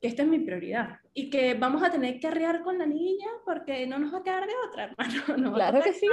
que 0.00 0.08
esta 0.08 0.22
es 0.22 0.28
mi 0.28 0.38
prioridad 0.38 0.98
y 1.12 1.28
que 1.28 1.54
vamos 1.54 1.82
a 1.82 1.90
tener 1.90 2.18
que 2.18 2.26
arrear 2.26 2.62
con 2.62 2.78
la 2.78 2.86
niña 2.86 3.26
porque 3.44 3.86
no 3.86 3.98
nos 3.98 4.14
va 4.14 4.18
a 4.18 4.22
quedar 4.22 4.46
de 4.46 4.52
otra, 4.66 4.84
hermano. 5.28 5.52
claro 5.52 5.82
que 5.82 5.92
sí, 5.92 6.06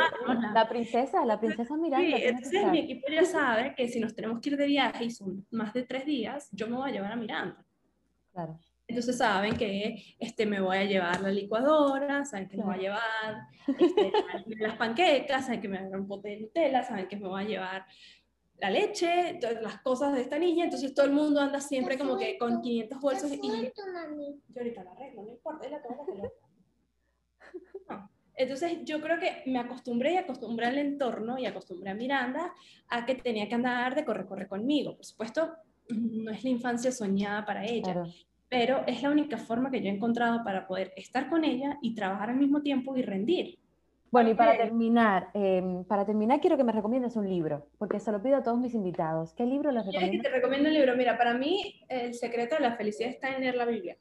la 0.53 0.67
princesa, 0.67 1.25
la 1.25 1.39
princesa 1.39 1.77
Miranda. 1.77 2.17
Sí, 2.17 2.23
entonces 2.23 2.71
mi 2.71 2.79
equipo 2.79 3.07
ya 3.09 3.23
sabe 3.23 3.73
que 3.75 3.87
si 3.87 3.99
nos 3.99 4.13
tenemos 4.13 4.41
que 4.41 4.49
ir 4.49 4.57
de 4.57 4.67
viaje 4.67 5.05
y 5.05 5.11
son 5.11 5.45
más 5.51 5.73
de 5.73 5.83
tres 5.83 6.05
días, 6.05 6.49
yo 6.51 6.67
me 6.67 6.75
voy 6.75 6.89
a 6.89 6.93
llevar 6.93 7.13
a 7.13 7.15
Miranda. 7.15 7.65
Claro. 8.33 8.59
Entonces 8.87 9.17
saben 9.17 9.57
que 9.57 10.15
este, 10.17 10.45
me 10.45 10.61
voy 10.61 10.77
a 10.77 10.85
llevar 10.85 11.21
la 11.21 11.29
licuadora, 11.29 12.23
saben 12.23 12.47
que 12.47 12.57
me 12.57 12.63
voy 12.63 12.75
a 12.75 12.77
llevar 12.77 13.47
este, 13.67 14.11
las 14.59 14.77
panquecas, 14.77 15.45
saben 15.45 15.61
que 15.61 15.67
me 15.67 15.77
voy 15.77 15.83
a 15.83 15.87
llevar 15.87 16.01
un 16.01 16.07
pote 16.07 16.29
de 16.29 16.37
Nutella, 16.37 16.83
saben 16.83 17.07
que 17.07 17.17
me 17.17 17.27
voy 17.27 17.43
a 17.43 17.47
llevar 17.47 17.85
la 18.59 18.69
leche, 18.69 19.37
todas 19.39 19.61
las 19.61 19.81
cosas 19.81 20.13
de 20.13 20.21
esta 20.21 20.39
niña, 20.39 20.63
entonces 20.63 20.93
todo 20.93 21.05
el 21.05 21.11
mundo 21.11 21.41
anda 21.41 21.59
siempre 21.59 21.97
como 21.97 22.17
que 22.17 22.37
con 22.37 22.61
500 22.61 22.99
bolsos 22.99 23.31
y 23.31 23.47
yo 23.47 23.53
ahorita 24.55 24.83
la 24.83 24.91
arreglo, 24.91 25.23
no 25.23 25.31
importa, 25.31 25.69
la 25.69 25.79
no. 26.17 28.09
Entonces 28.35 28.79
yo 28.83 29.01
creo 29.01 29.19
que 29.19 29.43
me 29.47 29.59
acostumbré 29.59 30.13
y 30.13 30.17
acostumbré 30.17 30.67
al 30.67 30.77
entorno 30.77 31.37
y 31.39 31.45
acostumbré 31.45 31.89
a 31.89 31.95
Miranda 31.95 32.53
a 32.87 33.05
que 33.05 33.15
tenía 33.15 33.49
que 33.49 33.55
andar 33.55 33.95
de 33.95 34.05
corre, 34.05 34.27
corre 34.27 34.47
conmigo. 34.47 34.95
Por 34.95 35.05
supuesto, 35.05 35.55
no 35.89 36.31
es 36.31 36.43
la 36.43 36.49
infancia 36.51 36.91
soñada 36.91 37.45
para 37.45 37.65
ella, 37.65 38.03
pero 38.49 38.83
es 38.87 39.01
la 39.01 39.09
única 39.09 39.37
forma 39.37 39.69
que 39.69 39.81
yo 39.81 39.89
he 39.89 39.93
encontrado 39.93 40.43
para 40.43 40.67
poder 40.67 40.93
estar 40.95 41.29
con 41.29 41.43
ella 41.43 41.77
y 41.81 41.95
trabajar 41.95 42.29
al 42.29 42.37
mismo 42.37 42.61
tiempo 42.61 42.95
y 42.95 43.01
rendir. 43.01 43.59
Bueno, 44.09 44.29
y 44.29 44.35
para 44.35 44.55
terminar, 44.55 45.29
em, 45.33 45.83
para 45.83 46.05
terminar 46.05 46.39
quiero 46.39 46.55
que 46.55 46.63
me 46.63 46.71
recomiendes 46.71 47.17
un 47.17 47.29
libro, 47.29 47.67
porque 47.77 47.99
se 47.99 48.11
lo 48.11 48.21
pido 48.21 48.37
a 48.37 48.43
todos 48.43 48.57
mis 48.57 48.73
invitados. 48.73 49.33
¿Qué 49.33 49.45
libro 49.45 49.69
les 49.71 49.85
recomiendas? 49.85 50.23
te 50.23 50.29
recomiendo 50.29 50.69
un 50.69 50.75
libro? 50.75 50.95
Mira, 50.95 51.17
para 51.17 51.33
mí 51.33 51.81
el 51.89 52.13
secreto 52.13 52.55
de 52.55 52.61
la 52.61 52.77
felicidad 52.77 53.09
está 53.09 53.35
en 53.35 53.41
leer 53.41 53.55
la 53.55 53.65
Biblia, 53.65 53.97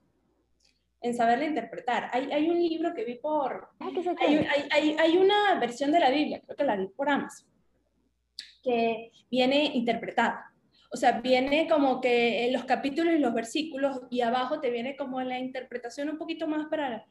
en 1.01 1.15
saberla 1.15 1.47
interpretar. 1.47 2.09
Hay, 2.13 2.31
hay 2.31 2.49
un 2.49 2.63
libro 2.63 2.95
que 2.95 3.05
vi 3.05 3.17
por... 3.17 3.71
Ah, 3.81 3.91
hay, 4.21 4.37
hay, 4.37 4.69
hay, 4.71 4.97
hay, 4.97 5.17
una 5.17 5.59
versión 5.59 5.91
de 5.91 5.99
la 5.99 6.11
Biblia, 6.11 6.41
creo 6.45 6.57
que 6.57 6.65
la 6.65 6.77
vi 6.77 6.87
por 6.87 7.09
Amazon, 7.09 7.49
que 8.63 9.11
viene 9.29 9.73
interpretada. 9.75 10.53
O 10.97 10.99
sea, 10.99 11.21
viene 11.21 11.69
como 11.69 12.01
que 12.01 12.47
en 12.47 12.53
los 12.53 12.65
capítulos 12.65 13.15
y 13.15 13.19
los 13.19 13.35
versículos 13.35 14.01
y 14.11 14.23
abajo 14.23 14.61
te 14.61 14.71
viene 14.71 14.97
como 14.97 15.21
la 15.21 15.39
interpretación 15.39 16.09
un 16.09 16.19
poquito 16.19 16.47
más 16.49 16.67
para 16.69 17.07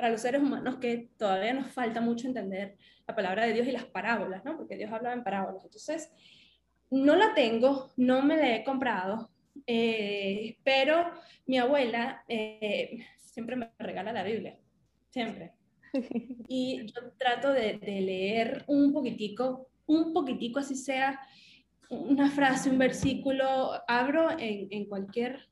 para 0.00 0.12
los 0.12 0.22
seres 0.22 0.40
humanos 0.40 0.76
que 0.76 1.10
todavía 1.18 1.52
nos 1.52 1.72
falta 1.72 2.00
mucho 2.00 2.26
entender 2.26 2.78
la 3.06 3.14
palabra 3.14 3.44
de 3.44 3.52
Dios 3.52 3.66
y 3.66 3.72
las 3.72 3.84
parábolas, 3.84 4.42
¿no? 4.46 4.56
Porque 4.56 4.78
Dios 4.78 4.90
habla 4.90 5.12
en 5.12 5.22
parábolas. 5.22 5.62
Entonces, 5.62 6.10
no 6.90 7.16
la 7.16 7.34
tengo, 7.34 7.92
no 7.98 8.22
me 8.22 8.38
la 8.38 8.56
he 8.56 8.64
comprado, 8.64 9.30
eh, 9.66 10.56
pero 10.64 11.12
mi 11.44 11.58
abuela 11.58 12.24
eh, 12.28 13.04
siempre 13.18 13.56
me 13.56 13.72
regala 13.78 14.10
la 14.10 14.22
Biblia, 14.22 14.56
siempre. 15.10 15.52
Y 16.48 16.86
yo 16.86 17.12
trato 17.18 17.52
de, 17.52 17.78
leer 17.82 18.64
un 18.68 18.94
poquitico, 18.94 19.68
un 19.84 20.14
poquitico, 20.14 20.60
así 20.60 20.76
sea 20.76 21.20
una 21.90 22.30
frase, 22.30 22.70
un 22.70 22.78
versículo, 22.78 23.72
abro 23.86 24.30
en, 24.38 24.68
en 24.70 24.86
cualquier 24.86 25.50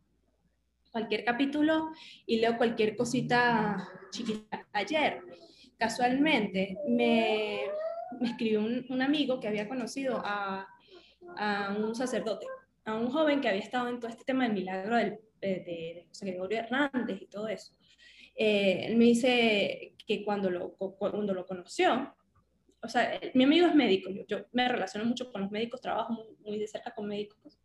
cualquier 0.90 1.24
capítulo 1.24 1.90
y 2.26 2.38
leo 2.38 2.56
cualquier 2.56 2.96
cosita 2.96 3.88
chiquita. 4.10 4.66
Ayer, 4.72 5.20
casualmente, 5.76 6.76
me, 6.88 7.62
me 8.20 8.28
escribió 8.28 8.60
un, 8.60 9.02
amigo 9.02 9.38
que 9.38 9.48
había 9.48 9.68
conocido 9.68 10.20
a, 10.24 10.66
a, 11.36 11.76
un 11.78 11.94
sacerdote, 11.94 12.46
a 12.84 12.94
un 12.94 13.10
joven 13.10 13.40
que 13.40 13.48
había 13.48 13.60
estado 13.60 13.88
en 13.88 14.00
todo 14.00 14.10
este 14.10 14.24
tema 14.24 14.44
del 14.44 14.54
milagro 14.54 14.96
del, 14.96 15.18
de, 15.40 16.04
José 16.08 16.26
Gregorio 16.26 16.58
Hernández 16.58 17.20
y 17.20 17.26
todo 17.26 17.48
eso. 17.48 17.74
Eh, 18.34 18.86
él 18.86 18.96
me 18.96 19.04
dice 19.04 19.94
que 20.06 20.24
cuando 20.24 20.50
lo, 20.50 20.72
cuando 20.72 21.34
lo 21.34 21.46
conoció, 21.46 22.14
o 22.82 22.88
sea, 22.88 23.20
mi 23.34 23.44
amigo 23.44 23.66
es 23.66 23.74
médico, 23.74 24.10
yo, 24.10 24.24
yo 24.26 24.46
me 24.52 24.68
relaciono 24.68 25.06
mucho 25.06 25.30
con 25.32 25.42
los 25.42 25.50
médicos, 25.50 25.80
trabajo 25.80 26.12
muy, 26.12 26.26
muy 26.44 26.58
de 26.58 26.66
cerca 26.66 26.94
con 26.94 27.06
médicos 27.06 27.58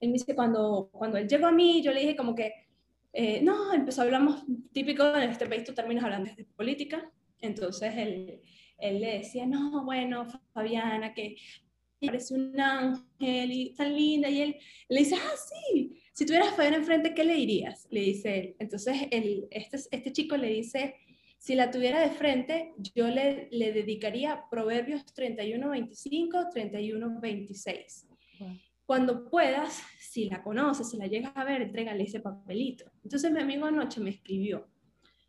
él 0.00 0.08
me 0.08 0.14
dice, 0.14 0.34
cuando, 0.34 0.88
cuando 0.92 1.18
él 1.18 1.28
llegó 1.28 1.46
a 1.46 1.52
mí, 1.52 1.82
yo 1.82 1.92
le 1.92 2.00
dije 2.00 2.16
como 2.16 2.34
que, 2.34 2.52
eh, 3.12 3.40
no, 3.42 3.72
empezó 3.72 4.00
a 4.00 4.04
hablamos, 4.04 4.44
típico 4.72 5.04
en 5.14 5.30
este 5.30 5.46
país 5.46 5.64
tú 5.64 5.74
terminas 5.74 6.04
hablando 6.04 6.30
de 6.34 6.44
política, 6.44 7.10
entonces 7.40 7.94
él, 7.96 8.40
él 8.78 9.00
le 9.00 9.18
decía, 9.18 9.46
no, 9.46 9.84
bueno, 9.84 10.26
Fabiana, 10.54 11.12
que 11.12 11.36
parece 12.00 12.34
un 12.34 12.58
ángel 12.58 13.52
y 13.52 13.74
tan 13.74 13.94
linda, 13.94 14.30
y 14.30 14.40
él 14.40 14.56
le 14.88 15.00
dice, 15.00 15.16
ah, 15.16 15.36
sí, 15.36 16.00
si 16.14 16.24
tuvieras 16.24 16.54
Fabiana 16.54 16.78
enfrente, 16.78 17.14
¿qué 17.14 17.24
le 17.24 17.34
dirías? 17.34 17.86
Le 17.90 18.00
dice 18.00 18.38
él. 18.38 18.56
Entonces 18.58 18.96
el, 19.10 19.48
este, 19.50 19.76
este 19.90 20.12
chico 20.12 20.36
le 20.36 20.48
dice, 20.48 20.94
si 21.40 21.56
la 21.56 21.72
tuviera 21.72 22.00
de 22.00 22.10
frente, 22.10 22.74
yo 22.94 23.08
le, 23.08 23.48
le 23.50 23.72
dedicaría 23.72 24.44
Proverbios 24.48 25.04
31-25, 25.16 26.52
31-26 26.54 28.06
cuando 28.90 29.30
puedas, 29.30 29.84
si 30.00 30.28
la 30.28 30.42
conoces, 30.42 30.90
si 30.90 30.96
la 30.96 31.06
llegas 31.06 31.30
a 31.36 31.44
ver, 31.44 31.62
entrégale 31.62 32.02
ese 32.02 32.18
papelito. 32.18 32.90
Entonces 33.04 33.30
mi 33.30 33.38
amigo 33.38 33.66
anoche 33.66 34.00
me 34.00 34.10
escribió. 34.10 34.66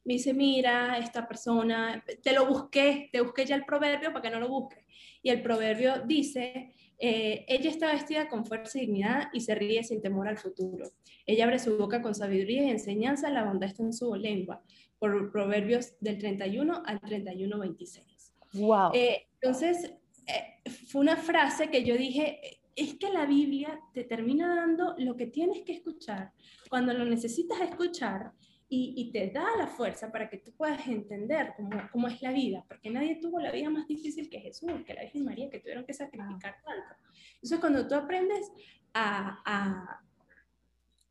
Me 0.03 0.13
dice, 0.13 0.33
mira, 0.33 0.97
esta 0.97 1.27
persona, 1.27 2.03
te 2.23 2.33
lo 2.33 2.47
busqué, 2.47 3.09
te 3.11 3.21
busqué 3.21 3.45
ya 3.45 3.55
el 3.55 3.65
proverbio 3.65 4.11
para 4.11 4.23
que 4.23 4.31
no 4.31 4.39
lo 4.39 4.49
busques. 4.49 4.83
Y 5.21 5.29
el 5.29 5.43
proverbio 5.43 6.01
dice, 6.07 6.73
eh, 6.97 7.45
ella 7.47 7.69
está 7.69 7.91
vestida 7.93 8.27
con 8.27 8.47
fuerza 8.47 8.79
y 8.79 8.87
dignidad 8.87 9.27
y 9.31 9.41
se 9.41 9.53
ríe 9.53 9.83
sin 9.83 10.01
temor 10.01 10.27
al 10.27 10.39
futuro. 10.39 10.89
Ella 11.27 11.43
abre 11.43 11.59
su 11.59 11.77
boca 11.77 12.01
con 12.01 12.15
sabiduría 12.15 12.63
y 12.63 12.71
enseñanza, 12.71 13.29
la 13.29 13.43
bondad 13.43 13.69
está 13.69 13.83
en 13.83 13.93
su 13.93 14.15
lengua. 14.15 14.63
Por 15.01 15.31
proverbios 15.31 15.95
del 15.99 16.19
31 16.19 16.83
al 16.85 17.01
31, 17.01 17.59
26. 17.59 18.33
Wow. 18.53 18.91
Eh, 18.93 19.27
entonces, 19.41 19.91
eh, 20.27 20.69
fue 20.87 21.01
una 21.01 21.17
frase 21.17 21.71
que 21.71 21.83
yo 21.83 21.97
dije, 21.97 22.61
es 22.75 22.93
que 22.95 23.09
la 23.09 23.25
Biblia 23.25 23.79
te 23.93 24.03
termina 24.03 24.55
dando 24.55 24.93
lo 24.99 25.17
que 25.17 25.25
tienes 25.25 25.63
que 25.63 25.73
escuchar 25.73 26.33
cuando 26.69 26.93
lo 26.93 27.05
necesitas 27.05 27.59
escuchar 27.61 28.31
y, 28.73 29.11
te 29.11 29.29
da 29.31 29.45
la 29.57 29.67
fuerza 29.67 30.09
para 30.09 30.29
que 30.29 30.37
tú 30.37 30.53
puedas 30.53 30.87
entender 30.87 31.53
cómo, 31.57 31.71
cómo, 31.91 32.07
es 32.07 32.21
la 32.21 32.31
vida, 32.31 32.63
porque 32.69 32.89
nadie 32.89 33.17
tuvo 33.17 33.37
la 33.41 33.51
vida 33.51 33.69
más 33.69 33.85
difícil 33.85 34.29
que 34.29 34.39
Jesús, 34.39 34.71
que 34.85 34.93
la 34.93 35.01
Virgen 35.01 35.25
María, 35.25 35.49
que 35.49 35.59
tuvieron 35.59 35.83
que 35.85 35.93
sacrificar 35.93 36.55
tanto. 36.63 36.95
Entonces, 37.33 37.59
cuando 37.59 37.85
tú 37.85 37.95
aprendes 37.95 38.49
a, 38.93 39.41
a 39.43 40.01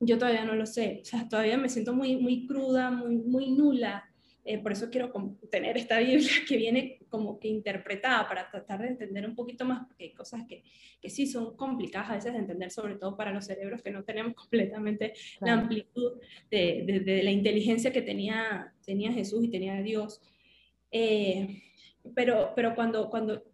yo 0.00 0.18
todavía 0.18 0.44
no 0.44 0.54
lo 0.54 0.66
sé, 0.66 1.00
o 1.02 1.04
sea, 1.04 1.28
todavía 1.28 1.58
me 1.58 1.68
siento 1.68 1.92
muy, 1.92 2.16
muy 2.16 2.46
cruda, 2.46 2.90
muy, 2.90 3.16
muy 3.16 3.50
nula. 3.50 4.06
Eh, 4.42 4.58
por 4.58 4.72
eso 4.72 4.88
quiero 4.88 5.12
tener 5.50 5.76
esta 5.76 5.98
Biblia 5.98 6.30
que 6.48 6.56
viene 6.56 6.98
como 7.10 7.38
que 7.38 7.48
interpretada 7.48 8.26
para 8.26 8.50
tratar 8.50 8.80
de 8.80 8.88
entender 8.88 9.26
un 9.26 9.34
poquito 9.34 9.66
más, 9.66 9.86
porque 9.86 10.04
hay 10.04 10.14
cosas 10.14 10.46
que, 10.48 10.64
que 11.00 11.10
sí 11.10 11.26
son 11.26 11.54
complicadas 11.56 12.10
a 12.10 12.14
veces 12.14 12.32
de 12.32 12.38
entender, 12.38 12.70
sobre 12.70 12.96
todo 12.96 13.16
para 13.16 13.32
los 13.32 13.44
cerebros 13.44 13.82
que 13.82 13.90
no 13.90 14.02
tenemos 14.02 14.34
completamente 14.42 15.12
la 15.40 15.52
amplitud 15.52 16.20
de, 16.50 17.02
de, 17.04 17.22
la 17.22 17.30
inteligencia 17.30 17.92
que 17.92 18.02
tenía, 18.02 18.72
tenía 18.84 19.12
Jesús 19.12 19.44
y 19.44 19.48
tenía 19.50 19.82
Dios. 19.82 20.22
Eh, 20.90 21.62
pero, 22.14 22.52
pero 22.56 22.74
cuando, 22.74 23.10
cuando 23.10 23.44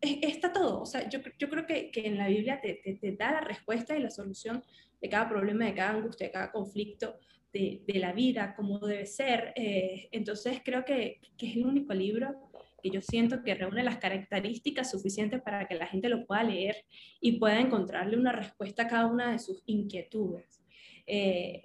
está 0.00 0.52
todo, 0.52 0.82
o 0.82 0.86
sea, 0.86 1.08
yo, 1.08 1.18
yo 1.36 1.50
creo 1.50 1.66
que, 1.66 1.90
que, 1.90 2.06
en 2.06 2.16
la 2.16 2.28
Biblia 2.28 2.60
te, 2.60 2.74
te, 2.74 2.94
te 2.94 3.12
da 3.16 3.32
la 3.32 3.40
respuesta 3.40 3.96
y 3.96 4.00
la 4.00 4.10
solución 4.10 4.62
de 5.00 5.08
cada 5.08 5.28
problema, 5.28 5.66
de 5.66 5.74
cada 5.74 5.90
angustia, 5.90 6.26
de 6.26 6.32
cada 6.32 6.52
conflicto, 6.52 7.18
de, 7.52 7.82
la 7.94 8.12
vida, 8.12 8.54
cómo 8.56 8.78
debe 8.78 9.06
ser. 9.06 9.52
Eh, 9.56 10.08
entonces 10.12 10.60
creo 10.64 10.84
que, 10.84 11.20
es 11.38 11.56
el 11.56 11.66
único 11.66 11.94
libro 11.94 12.50
que 12.82 12.90
yo 12.90 13.00
siento 13.00 13.42
que 13.42 13.54
reúne 13.54 13.82
las 13.82 13.98
características 13.98 14.90
suficientes 14.90 15.42
para 15.42 15.66
que 15.66 15.74
la 15.74 15.86
gente 15.86 16.08
lo 16.08 16.26
pueda 16.26 16.44
leer 16.44 16.76
y 17.20 17.32
pueda 17.32 17.60
encontrarle 17.60 18.16
una 18.16 18.32
respuesta 18.32 18.84
a 18.84 18.88
cada 18.88 19.06
una 19.06 19.32
de 19.32 19.38
sus 19.38 19.62
inquietudes. 19.66 20.62
Eh, 21.06 21.62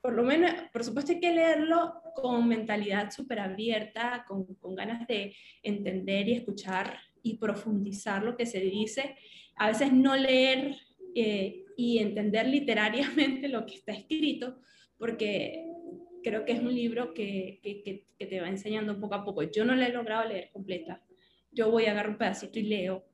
por 0.00 0.12
lo 0.12 0.22
menos, 0.22 0.52
por 0.72 0.84
supuesto 0.84 1.12
hay 1.12 1.20
que 1.20 1.32
leerlo 1.32 1.94
con 2.14 2.46
mentalidad 2.46 3.10
súper 3.10 3.40
abierta, 3.40 4.24
con, 4.28 4.46
ganas 4.74 5.06
de 5.06 5.34
entender 5.62 6.28
y 6.28 6.32
escuchar 6.32 6.98
y 7.22 7.38
profundizar 7.38 8.22
lo 8.22 8.36
que 8.36 8.46
se 8.46 8.60
dice. 8.60 9.16
A 9.56 9.68
veces 9.68 9.92
no 9.92 10.14
leer 10.14 10.76
eh, 11.14 11.63
y 11.76 11.98
entender 11.98 12.46
literariamente 12.46 13.48
lo 13.48 13.66
que 13.66 13.74
está 13.74 13.92
escrito, 13.92 14.60
porque 14.98 15.64
creo 16.22 16.44
que 16.44 16.52
es 16.52 16.60
un 16.60 16.74
libro 16.74 17.14
que, 17.14 17.60
que, 17.62 18.06
que, 18.18 18.26
te 18.26 18.40
va 18.40 18.48
enseñando 18.48 18.98
poco 18.98 19.14
a 19.14 19.24
poco. 19.24 19.42
Yo 19.42 19.64
no 19.64 19.74
la 19.74 19.86
he 19.86 19.92
logrado 19.92 20.26
leer 20.26 20.50
completa. 20.52 21.02
Yo 21.52 21.70
voy 21.70 21.84
a 21.84 21.92
agarrar 21.92 22.10
un 22.10 22.18
pedacito 22.18 22.58
y 22.58 22.62
leo. 22.62 23.04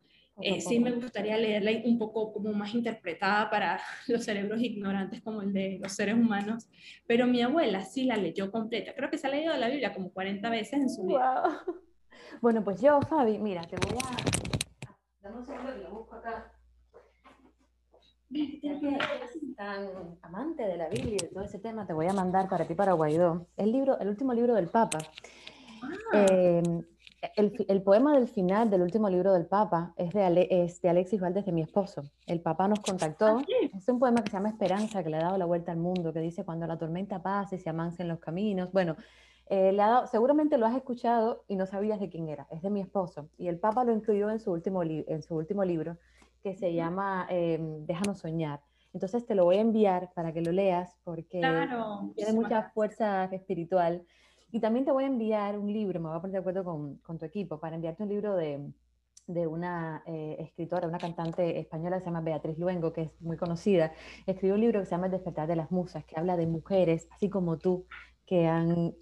Eh, 0.43 0.61
sí 0.63 0.81
me 0.81 0.93
gustaría 0.93 1.37
leerla 1.37 1.73
un 1.85 1.99
poco 1.99 2.33
como 2.33 2.53
más 2.55 2.75
interpretada 2.75 3.51
para 3.51 3.79
los 4.09 4.25
cerebros 4.25 4.63
ignorantes 4.63 5.21
como 5.21 5.43
el 5.43 5.53
de 5.53 5.79
los 5.83 5.93
seres 5.93 6.15
humanos, 6.15 6.69
pero 7.07 7.27
mi 7.27 7.43
abuela 7.43 7.85
sí 7.85 8.05
la 8.05 8.17
leyó 8.17 8.51
completa. 8.51 8.95
Creo 8.95 9.11
que 9.11 9.19
se 9.19 9.27
ha 9.27 9.31
leído 9.31 9.55
la 9.57 9.69
Biblia 9.69 9.93
como 9.93 10.11
40 10.13 10.49
veces 10.49 10.81
en 10.81 10.89
su 10.91 11.07
vida. 11.07 11.65
Bueno, 12.41 12.63
pues 12.63 12.81
yo, 12.81 13.01
Fabi, 13.03 13.39
mira, 13.39 13.63
te 13.63 13.77
voy 13.77 13.99
a... 13.99 14.17
Dame 15.21 15.39
un 15.39 15.45
segundo 15.45 15.75
que 15.75 15.83
lo 15.83 15.91
busco 15.91 16.15
acá 16.15 16.53
tan 19.57 19.89
amante 20.22 20.62
de 20.62 20.76
la 20.76 20.89
Biblia 20.89 21.14
y 21.14 21.16
de 21.18 21.28
todo 21.28 21.45
ese 21.45 21.59
tema, 21.59 21.87
te 21.87 21.93
voy 21.93 22.07
a 22.07 22.12
mandar 22.12 22.49
para 22.49 22.64
ti, 22.64 22.74
para 22.74 22.93
Guaidó, 22.93 23.47
el, 23.57 23.72
libro, 23.72 23.99
el 23.99 24.09
último 24.09 24.33
libro 24.33 24.55
del 24.55 24.68
Papa. 24.68 24.99
Ah. 25.83 26.26
Eh, 26.31 26.62
el, 27.37 27.66
el, 27.68 27.83
poema 27.83 28.14
del 28.14 28.28
final 28.28 28.70
del 28.70 28.81
último 28.81 29.11
libro 29.11 29.33
del 29.35 29.47
Papa 29.47 29.93
es 29.97 30.12
de, 30.14 30.49
es 30.51 30.81
de 30.81 30.89
Alexis 30.89 31.20
Valdés, 31.20 31.45
de 31.45 31.53
mi 31.53 31.61
esposo. 31.61 32.03
El 32.26 32.41
Papa 32.41 32.66
nos 32.68 32.81
contactó. 32.81 33.26
Ah, 33.26 33.45
es 33.76 33.89
un 33.89 33.99
poema 33.99 34.22
que 34.22 34.31
se 34.31 34.37
llama 34.37 34.49
Esperanza, 34.49 35.03
que 35.03 35.11
le 35.11 35.16
ha 35.16 35.24
dado 35.24 35.37
la 35.37 35.45
vuelta 35.45 35.72
al 35.72 35.78
mundo, 35.78 36.12
que 36.12 36.20
dice 36.20 36.45
cuando 36.45 36.66
la 36.66 36.78
tormenta 36.78 37.22
pase, 37.22 37.59
se 37.59 37.68
amancen 37.68 38.09
los 38.09 38.20
caminos. 38.20 38.72
Bueno, 38.72 38.97
eh, 39.51 39.72
le 39.72 39.83
ha 39.83 39.89
dado, 39.89 40.07
seguramente 40.07 40.57
lo 40.57 40.66
has 40.66 40.76
escuchado 40.76 41.45
y 41.49 41.57
no 41.57 41.66
sabías 41.66 42.01
de 42.01 42.09
quién 42.09 42.28
era. 42.28 42.47
Es 42.51 42.62
de 42.62 42.70
mi 42.70 42.81
esposo. 42.81 43.28
Y 43.37 43.49
el 43.49 43.59
Papa 43.59 43.85
lo 43.85 43.93
incluyó 43.93 44.31
en 44.31 44.41
su 44.41 44.53
último, 44.53 44.83
en 44.83 45.22
su 45.22 45.35
último 45.35 45.64
libro, 45.64 45.99
que 46.43 46.55
se 46.55 46.74
llama 46.74 47.26
em, 47.28 47.84
Déjanos 47.86 48.18
soñar. 48.18 48.61
Entonces 48.93 49.24
te 49.26 49.34
lo 49.34 49.45
voy 49.45 49.57
a 49.57 49.61
enviar 49.61 50.11
para 50.14 50.32
que 50.32 50.41
lo 50.41 50.53
leas 50.53 50.97
porque 51.05 51.41
tiene 52.14 52.32
mucha 52.32 52.70
fuerza 52.70 53.24
espiritual. 53.26 54.05
Y 54.51 54.61
también 54.61 54.84
te 54.84 54.91
voy 54.91 55.05
a 55.05 55.07
enviar 55.07 55.59
un 55.59 55.72
libro, 55.72 56.01
me 56.01 56.09
voy 56.09 56.18
a 56.18 56.20
poner 56.20 56.32
de 56.32 56.38
acuerdo 56.38 56.64
con, 56.64 56.97
con 56.97 57.18
tu 57.18 57.24
equipo, 57.24 57.61
para 57.61 57.76
enviarte 57.76 58.03
un 58.03 58.09
libro 58.09 58.34
de, 58.34 58.72
de 59.28 59.47
una 59.47 60.03
eh, 60.07 60.36
escritora, 60.41 60.88
una 60.88 60.99
cantante 60.99 61.61
española 61.61 61.97
que 61.97 62.01
se 62.01 62.07
llama 62.07 62.20
Beatriz 62.20 62.59
Luengo, 62.59 62.93
que 62.93 63.03
es 63.03 63.20
muy 63.20 63.36
conocida. 63.36 63.93
Escribió 64.26 64.55
un 64.55 64.61
libro 64.61 64.80
que 64.80 64.86
se 64.86 64.91
llama 64.91 65.07
El 65.07 65.12
despertar 65.12 65.47
de 65.47 65.55
las 65.55 65.70
musas, 65.70 66.05
que 66.05 66.18
habla 66.18 66.36
de 66.36 66.49
mujeres, 66.49 67.07
así 67.12 67.30
como 67.30 67.59
tú, 67.59 67.86
que 68.26 68.49
han 68.49 68.95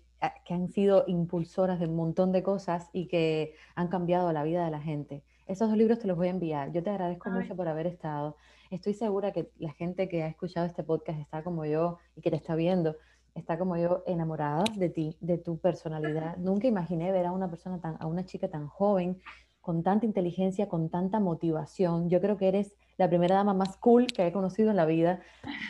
que 0.45 0.55
han 0.55 0.69
sido 0.69 1.05
impulsoras 1.07 1.79
de 1.79 1.87
un 1.87 1.95
montón 1.95 2.33
de 2.33 2.43
cosas 2.43 2.91
y 2.93 3.07
que 3.07 3.55
han 3.77 3.89
cambiado 3.89 4.33
la 4.33 4.43
vida 4.43 4.65
de 4.65 4.71
la 4.71 4.81
gente. 4.81 5.23
Esos 5.49 5.71
dos 5.71 5.79
libros 5.79 5.99
te 5.99 6.07
los 6.07 6.19
voy 6.19 6.27
a 6.27 6.31
enviar. 6.31 6.73
Yo 6.73 6.83
te 6.83 6.91
agradezco 6.91 7.31
mucho 7.31 7.57
por 7.57 7.69
haber 7.69 7.87
estado. 7.87 8.37
Estoy 8.71 8.93
segura 8.93 9.33
que 9.33 9.51
la 9.57 9.73
gente 9.73 10.07
que 10.07 10.23
ha 10.23 10.29
escuchado 10.29 10.67
este 10.67 10.83
podcast 10.83 11.19
está 11.19 11.43
como 11.43 11.65
yo 11.65 11.97
y 12.15 12.21
que 12.21 12.29
te 12.29 12.37
está 12.37 12.55
viendo, 12.55 12.97
está 13.35 13.59
como 13.59 13.79
yo 13.79 14.03
enamorada 14.07 14.65
de 14.77 14.91
ti, 14.91 15.17
de 15.23 15.39
tu 15.39 15.59
personalidad. 15.59 16.37
Nunca 16.39 16.67
imaginé 16.67 17.13
ver 17.13 17.25
a 17.25 17.33
una 17.33 17.49
persona 17.49 17.81
tan, 17.81 17.97
a 17.99 18.07
una 18.07 18.27
chica 18.27 18.49
tan 18.49 18.67
joven, 18.67 19.23
con 19.63 19.83
tanta 19.83 20.05
inteligencia, 20.05 20.69
con 20.69 20.91
tanta 20.91 21.19
motivación. 21.19 22.11
Yo 22.11 22.21
creo 22.21 22.37
que 22.37 22.49
eres 22.49 22.77
la 22.99 23.09
primera 23.09 23.37
dama 23.37 23.55
más 23.55 23.77
cool 23.79 24.07
que 24.09 24.27
he 24.27 24.33
conocido 24.33 24.71
en 24.71 24.77
la 24.77 24.85
vida. 24.85 25.21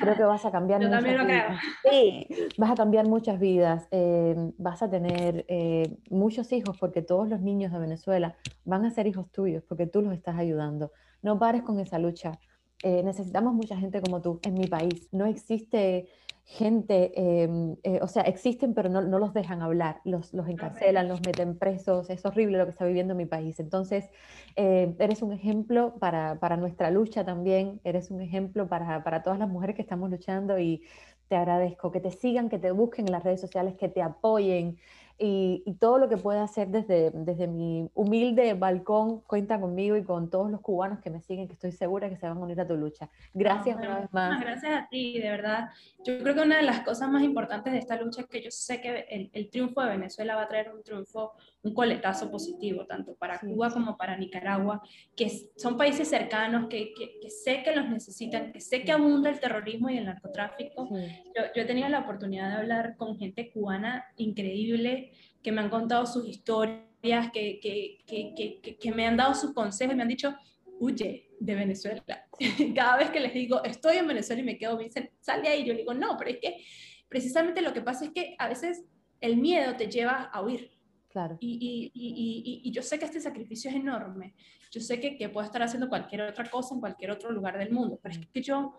Creo 0.00 0.16
que 0.16 0.24
vas 0.24 0.44
a 0.44 0.50
cambiar 0.50 0.80
Yo 0.82 0.88
muchas 0.88 1.04
también 1.04 1.18
lo 1.18 1.26
vidas. 1.26 1.60
creo. 1.82 1.92
Sí, 1.92 2.26
vas 2.56 2.70
a 2.70 2.74
cambiar 2.74 3.06
muchas 3.06 3.38
vidas. 3.38 3.86
eh, 3.90 4.34
vas 4.58 4.82
a 4.82 4.90
tener 4.90 5.44
eh, 5.48 5.96
muchos 6.10 6.50
hijos 6.52 6.76
porque 6.78 7.02
todos 7.02 7.28
los 7.28 7.40
niños 7.40 7.70
de 7.72 7.78
Venezuela 7.78 8.34
van 8.64 8.84
a 8.84 8.90
ser 8.90 9.06
hijos 9.06 9.30
tuyos 9.30 9.62
porque 9.68 9.86
tú 9.86 10.02
los 10.02 10.12
estás 10.14 10.36
ayudando. 10.36 10.90
No 11.22 11.38
pares 11.38 11.62
con 11.62 11.78
esa 11.78 11.98
lucha. 11.98 12.38
Eh, 12.82 13.02
necesitamos 13.02 13.54
mucha 13.54 13.76
gente 13.76 14.00
como 14.00 14.22
tú 14.22 14.40
en 14.44 14.54
mi 14.54 14.66
país. 14.66 15.08
No 15.12 15.26
existe 15.26 16.08
gente, 16.51 17.12
eh, 17.14 17.76
eh, 17.82 17.99
o 18.01 18.09
sea, 18.09 18.22
existen 18.22 18.72
pero 18.72 18.88
no, 18.88 19.03
no 19.03 19.18
los 19.18 19.34
dejan 19.34 19.61
hablar, 19.61 20.01
los, 20.05 20.32
los 20.32 20.49
encarcelan, 20.49 21.07
los 21.07 21.20
meten 21.20 21.59
presos, 21.59 22.09
es 22.09 22.24
horrible 22.24 22.57
lo 22.57 22.64
que 22.64 22.70
está 22.70 22.86
viviendo 22.86 23.14
mi 23.14 23.26
país. 23.26 23.61
Entonces, 23.61 24.09
eh, 24.57 24.94
eres 24.99 25.20
un 25.20 25.34
ejemplo 25.34 25.96
para, 26.01 26.40
para, 26.40 26.57
nuestra 26.57 26.90
lucha 26.90 27.22
también, 27.22 27.82
eres 27.84 28.11
un 28.11 28.22
ejemplo 28.22 28.66
para, 28.66 29.05
para 29.05 29.22
todas 29.22 29.38
las 29.38 29.51
mujeres 29.51 29.76
que 29.76 29.82
estamos 29.82 30.09
luchando 30.11 30.59
y 30.59 30.82
te 31.28 31.36
agradezco 31.36 31.92
que 31.92 32.01
te 32.01 32.11
sigan, 32.11 32.49
que 32.49 32.59
te 32.59 32.70
busquen 32.70 33.07
en 33.07 33.12
las 33.12 33.24
redes 33.24 33.42
sociales, 33.42 33.74
que 33.76 33.90
te 33.90 34.01
apoyen. 34.01 34.78
Y, 35.20 35.64
y, 35.66 35.74
todo 35.74 35.98
lo 35.98 36.08
que 36.08 36.16
pueda 36.16 36.44
hacer 36.44 36.68
desde, 36.68 37.10
desde 37.10 37.48
mi 37.48 37.90
humilde 37.94 38.54
balcón, 38.54 39.20
cuenta 39.22 39.60
conmigo 39.60 39.96
y 39.96 40.04
con 40.04 40.30
todos 40.30 40.48
los 40.48 40.60
cubanos 40.60 41.00
que 41.00 41.10
me 41.10 41.20
siguen, 41.20 41.48
que 41.48 41.54
estoy 41.54 41.72
segura 41.72 42.08
que 42.08 42.16
se 42.16 42.28
van 42.28 42.38
a 42.38 42.40
unir 42.40 42.60
a 42.60 42.68
tu 42.68 42.76
lucha. 42.76 43.10
Gracias 43.34 43.76
no, 43.76 43.82
una 43.82 44.00
vez 44.00 44.12
más. 44.12 44.40
Gracias 44.40 44.72
a 44.72 44.88
ti, 44.88 45.18
de 45.18 45.28
verdad. 45.28 45.70
Yo 46.04 46.20
creo 46.20 46.36
que 46.36 46.42
una 46.42 46.58
de 46.58 46.62
las 46.62 46.80
cosas 46.80 47.10
más 47.10 47.24
importantes 47.24 47.72
de 47.72 47.80
esta 47.80 48.00
lucha 48.00 48.20
es 48.20 48.26
que 48.28 48.42
yo 48.42 48.50
sé 48.52 48.80
que 48.80 49.06
el, 49.10 49.30
el 49.32 49.50
triunfo 49.50 49.82
de 49.82 49.90
Venezuela 49.90 50.36
va 50.36 50.42
a 50.42 50.48
traer 50.48 50.72
un 50.72 50.84
triunfo, 50.84 51.32
un 51.62 51.74
coletazo 51.74 52.30
positivo, 52.30 52.86
tanto 52.86 53.14
para 53.16 53.38
Cuba 53.40 53.70
como 53.70 53.96
para 53.96 54.16
Nicaragua, 54.16 54.80
que 55.16 55.50
son 55.56 55.76
países 55.76 56.09
cercanos, 56.09 56.68
que, 56.68 56.94
que, 56.94 57.18
que, 57.20 57.30
sé 57.30 57.62
que 57.62 57.74
los 57.74 57.88
necesitan, 57.88 58.52
que 58.52 58.61
sé 58.61 58.84
que 58.84 58.92
abunda 58.92 59.28
el 59.30 59.40
terrorismo 59.40 59.90
y 59.90 59.98
el 59.98 60.06
narcotráfico. 60.06 60.88
Sí. 60.88 61.06
Yo, 61.36 61.42
yo 61.54 61.62
he 61.62 61.64
tenido 61.64 61.88
la 61.88 62.00
oportunidad 62.00 62.50
de 62.50 62.56
hablar 62.56 62.96
con 62.96 63.18
gente 63.18 63.50
cubana 63.50 64.04
increíble 64.16 65.12
que 65.42 65.52
me 65.52 65.61
han 65.61 65.70
contado 65.70 66.06
sus 66.06 66.28
historias, 66.28 67.30
que, 67.32 67.61
que, 67.61 67.98
que, 68.06 68.76
que, 68.78 68.92
me 68.92 69.06
han 69.06 69.16
dado 69.16 69.34
sus 69.34 69.52
consejos 69.52 69.94
me 69.94 70.02
han 70.02 70.09
dicho, 70.09 70.34
huye 70.78 71.30
de 71.38 71.54
Venezuela. 71.54 72.04
Cada 72.74 72.96
vez 72.96 73.11
que 73.11 73.20
les 73.20 73.34
digo, 73.34 73.62
estoy 73.64 73.96
en 73.98 74.06
Venezuela 74.06 74.42
y 74.42 74.44
me 74.44 74.59
quedo, 74.59 74.76
me 74.76 74.84
dicen, 74.84 75.11
sal 75.20 75.42
de 75.42 75.48
ahí. 75.48 75.64
Yo 75.64 75.74
digo, 75.74 75.94
no, 75.94 76.16
pero 76.16 76.30
es 76.30 76.38
que 76.38 76.64
precisamente 77.09 77.62
lo 77.62 77.72
que 77.72 77.80
pasa 77.80 78.04
es 78.04 78.11
que 78.11 78.34
a 78.38 78.48
veces 78.48 78.84
el 79.20 79.36
miedo 79.36 79.76
te 79.76 79.88
lleva 79.88 80.24
a 80.24 80.42
huir. 80.42 80.77
Claro. 81.09 81.38
Y, 81.40 82.70
yo 82.70 82.82
sé 82.82 82.98
que 82.98 83.06
este 83.06 83.20
sacrificio 83.20 83.70
es 83.70 83.76
enorme. 83.76 84.34
Yo 84.70 84.80
sé 84.80 85.00
que, 85.00 85.16
que 85.16 85.28
puedo 85.28 85.46
estar 85.46 85.62
haciendo 85.62 85.88
cualquier 85.88 86.22
otra 86.22 86.44
cosa 86.50 86.74
en 86.74 86.80
cualquier 86.80 87.11
otro 87.11 87.32
lugar 87.32 87.59
del 87.59 87.70
mundo, 87.70 87.98
pero 88.02 88.14
es 88.14 88.26
que 88.26 88.42
yo 88.42 88.74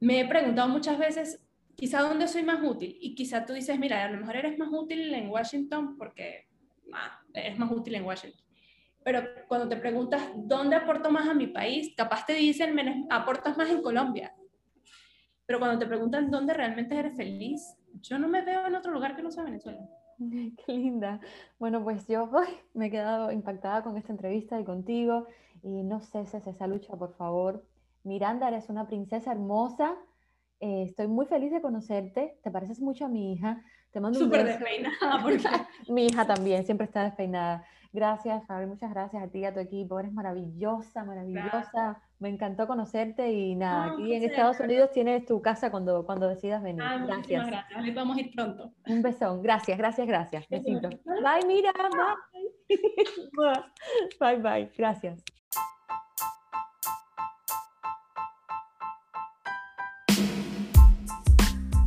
me 0.00 0.20
he 0.20 0.26
preguntado 0.26 0.68
muchas 0.68 0.98
veces, 0.98 1.42
quizá 1.76 2.00
dónde 2.00 2.26
soy 2.26 2.42
más 2.42 2.62
útil. 2.62 2.96
Y 3.00 3.14
quizá 3.14 3.44
tú 3.44 3.52
dices, 3.52 3.78
mira, 3.78 4.04
a 4.04 4.10
lo 4.10 4.18
mejor 4.18 4.36
eres 4.36 4.58
más 4.58 4.70
útil 4.72 5.12
en 5.12 5.28
Washington 5.28 5.96
porque 5.98 6.48
ah, 6.92 7.20
eres 7.34 7.58
más 7.58 7.70
útil 7.70 7.94
en 7.94 8.04
Washington. 8.04 8.44
Pero 9.02 9.22
cuando 9.48 9.68
te 9.68 9.76
preguntas 9.76 10.22
dónde 10.36 10.76
aporto 10.76 11.10
más 11.10 11.28
a 11.28 11.34
mi 11.34 11.46
país, 11.46 11.92
capaz 11.96 12.26
te 12.26 12.34
dicen, 12.34 13.06
aportas 13.10 13.56
más 13.56 13.70
en 13.70 13.82
Colombia. 13.82 14.34
Pero 15.46 15.58
cuando 15.58 15.78
te 15.78 15.86
preguntan 15.86 16.30
dónde 16.30 16.54
realmente 16.54 16.96
eres 16.96 17.16
feliz, 17.16 17.76
yo 18.00 18.18
no 18.18 18.28
me 18.28 18.42
veo 18.42 18.66
en 18.66 18.74
otro 18.74 18.92
lugar 18.92 19.16
que 19.16 19.22
no 19.22 19.30
sea 19.30 19.44
Venezuela. 19.44 19.80
Qué 20.66 20.72
linda. 20.72 21.20
Bueno, 21.58 21.82
pues 21.82 22.06
yo 22.06 22.30
ay, 22.38 22.54
me 22.74 22.86
he 22.86 22.90
quedado 22.90 23.32
impactada 23.32 23.82
con 23.82 23.96
esta 23.96 24.12
entrevista 24.12 24.60
y 24.60 24.64
contigo. 24.64 25.26
Y 25.62 25.82
no 25.82 26.00
ceses 26.00 26.46
esa 26.46 26.66
lucha, 26.66 26.96
por 26.96 27.14
favor. 27.14 27.64
Miranda, 28.04 28.48
eres 28.48 28.70
una 28.70 28.86
princesa 28.86 29.32
hermosa 29.32 29.98
eh, 30.60 30.82
estoy 30.82 31.08
muy 31.08 31.24
feliz 31.24 31.50
de 31.50 31.62
conocerte, 31.62 32.38
te 32.42 32.50
pareces 32.50 32.80
mucho 32.80 33.06
a 33.06 33.08
mi 33.08 33.32
hija. 33.32 33.62
Te 33.92 33.98
mando 33.98 34.18
Súper 34.18 34.40
un 34.40 34.46
beso. 34.46 34.58
despeinada, 34.58 35.22
porque... 35.22 35.42
mi 35.92 36.06
hija 36.06 36.26
también, 36.26 36.64
siempre 36.64 36.84
está 36.84 37.02
despeinada. 37.02 37.64
Gracias, 37.92 38.46
Fabi, 38.46 38.66
muchas 38.66 38.90
gracias 38.90 39.22
a 39.22 39.28
ti 39.28 39.40
y 39.40 39.44
a 39.46 39.54
tu 39.54 39.58
equipo. 39.58 39.98
Eres 39.98 40.12
maravillosa, 40.12 41.02
maravillosa. 41.02 41.70
Gracias. 41.72 42.09
Me 42.20 42.28
encantó 42.28 42.66
conocerte 42.66 43.32
y 43.32 43.54
nada, 43.56 43.86
no, 43.86 43.92
aquí 43.94 44.14
en 44.14 44.24
Estados. 44.24 44.60
Unidos 44.60 44.90
tienes 44.92 45.24
tu 45.24 45.40
casa 45.40 45.70
cuando, 45.70 46.04
cuando 46.04 46.28
decidas 46.28 46.62
venir. 46.62 46.82
Ah, 46.82 46.98
gracias. 46.98 47.46
gracias. 47.46 47.82
Le 47.82 47.92
vamos 47.92 48.18
a 48.18 48.20
ir 48.20 48.30
pronto. 48.30 48.74
Un 48.86 49.00
besón. 49.00 49.42
Gracias, 49.42 49.78
gracias, 49.78 50.06
gracias. 50.06 50.46
Besito. 50.50 50.90
Bye, 50.90 51.46
mira. 51.46 51.72
Bye. 53.38 53.54
bye, 54.20 54.36
bye. 54.42 54.70
Gracias. 54.76 55.24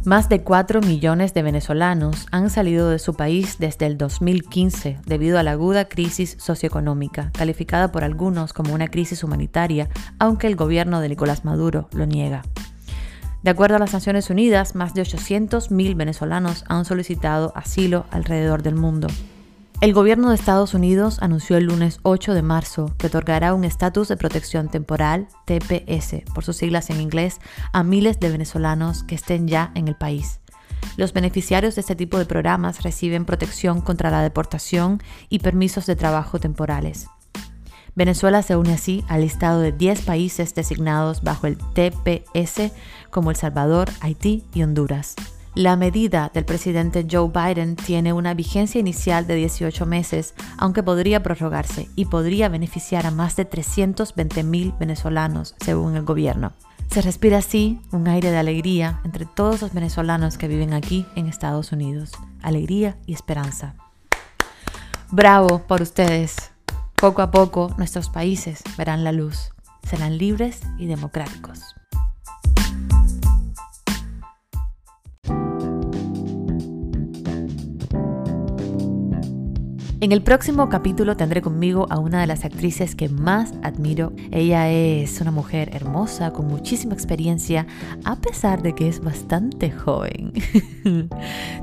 Más 0.06 0.28
de 0.28 0.42
4 0.42 0.82
millones 0.82 1.34
de 1.34 1.44
venezolanos 1.44 2.28
han 2.30 2.50
salido 2.50 2.90
de 2.90 3.00
su 3.00 3.14
país 3.14 3.58
desde 3.58 3.86
el 3.86 3.98
2015 3.98 5.00
debido 5.06 5.40
a 5.40 5.44
la 5.44 5.52
aguda 5.52 5.86
crisis 5.86 6.36
socioeconómica, 6.40 7.32
calificada 7.32 7.90
por 7.94 8.04
algunos 8.04 8.52
como 8.52 8.74
una 8.74 8.90
crisis 8.90 9.24
humanitaria, 9.24 9.88
aunque 10.20 10.48
el 10.48 10.58
gobierno 10.58 11.00
de 11.00 11.08
Nicolás 11.08 11.46
Maduro 11.46 11.88
lo 11.94 12.06
niega. 12.06 12.42
De 13.44 13.52
acuerdo 13.52 13.78
a 13.78 13.80
las 13.80 13.94
Naciones 13.94 14.30
Unidas, 14.30 14.76
más 14.76 14.94
de 14.94 15.04
800.000 15.04 15.96
venezolanos 15.96 16.66
han 16.68 16.84
solicitado 16.84 17.54
asilo 17.56 18.06
alrededor 18.12 18.62
del 18.62 18.76
mundo. 18.76 19.08
El 19.84 19.94
gobierno 19.94 20.30
de 20.30 20.36
Estados 20.36 20.74
Unidos 20.74 21.18
anunció 21.20 21.58
el 21.58 21.66
lunes 21.66 22.00
8 22.04 22.34
de 22.34 22.42
marzo 22.42 22.96
que 22.98 23.08
otorgará 23.08 23.54
un 23.54 23.66
estatus 23.66 24.08
de 24.08 24.16
protección 24.16 24.70
temporal, 24.70 25.28
TPS, 25.44 26.24
por 26.34 26.46
sus 26.46 26.56
siglas 26.56 26.90
en 26.90 27.02
inglés, 27.02 27.42
a 27.74 27.84
miles 27.84 28.18
de 28.22 28.30
venezolanos 28.30 29.04
que 29.04 29.16
estén 29.16 29.46
ya 29.46 29.74
en 29.76 29.90
el 29.90 29.96
país. 29.96 30.40
Los 30.96 31.12
beneficiarios 31.12 31.76
de 31.76 31.82
este 31.82 31.98
tipo 31.98 32.18
de 32.18 32.26
programas 32.26 32.82
reciben 32.82 33.26
protección 33.26 33.82
contra 33.82 34.10
la 34.10 34.22
deportación 34.22 35.04
y 35.28 35.40
permisos 35.40 35.86
de 35.86 35.98
trabajo 35.98 36.40
temporales. 36.40 37.08
Venezuela 37.94 38.42
se 38.42 38.56
une 38.56 38.72
así 38.72 39.04
al 39.10 39.20
listado 39.20 39.60
de 39.60 39.74
10 39.74 40.04
países 40.04 40.56
designados 40.56 41.24
bajo 41.24 41.46
el 41.46 41.58
TPS 41.58 42.72
como 43.10 43.32
El 43.32 43.36
Salvador, 43.36 43.90
Haití 44.00 44.46
y 44.54 44.64
Honduras. 44.64 45.18
La 45.56 45.76
medida 45.76 46.32
del 46.34 46.46
presidente 46.46 47.06
Joe 47.10 47.30
Biden 47.30 47.76
tiene 47.76 48.12
una 48.12 48.34
vigencia 48.34 48.80
inicial 48.80 49.28
de 49.28 49.36
18 49.36 49.86
meses, 49.86 50.34
aunque 50.58 50.82
podría 50.82 51.22
prorrogarse 51.22 51.90
y 51.96 52.06
podría 52.06 52.50
beneficiar 52.50 53.06
a 53.06 53.12
más 53.12 53.36
de 53.36 53.46
320 53.46 54.42
mil 54.44 54.74
venezolanos, 54.80 55.54
según 55.64 55.96
el 55.96 56.06
gobierno. 56.06 56.54
Se 56.90 57.04
respira 57.04 57.38
así 57.38 57.80
un 57.92 58.08
aire 58.08 58.32
de 58.32 58.38
alegría 58.38 59.00
entre 59.04 59.28
todos 59.28 59.62
los 59.62 59.74
venezolanos 59.74 60.40
que 60.40 60.48
viven 60.48 60.74
aquí 60.74 61.06
en 61.16 61.28
Estados 61.28 61.72
Unidos. 61.72 62.14
Alegría 62.42 62.98
y 63.06 63.14
esperanza. 63.14 63.76
Bravo 65.12 65.60
por 65.68 65.84
ustedes. 65.84 66.52
Poco 66.96 67.22
a 67.22 67.30
poco 67.30 67.72
nuestros 67.78 68.10
países 68.10 68.64
verán 68.76 69.04
la 69.04 69.12
luz. 69.12 69.52
Serán 69.88 70.18
libres 70.18 70.62
y 70.80 70.88
democráticos. 70.88 71.76
En 80.04 80.12
el 80.12 80.22
próximo 80.22 80.68
capítulo 80.68 81.16
tendré 81.16 81.42
conmigo 81.42 81.88
a 81.90 81.98
una 81.98 82.20
de 82.20 82.28
las 82.28 82.44
actrices 82.44 82.94
que 82.94 83.08
más 83.08 83.54
admiro. 83.64 84.12
Ella 84.34 84.70
es 84.70 85.22
una 85.22 85.32
mujer 85.32 85.74
hermosa, 85.74 86.34
con 86.34 86.46
muchísima 86.46 86.94
experiencia, 86.94 87.68
a 88.04 88.18
pesar 88.18 88.62
de 88.62 88.76
que 88.76 88.90
es 88.90 89.00
bastante 89.00 89.72
joven. 89.72 90.34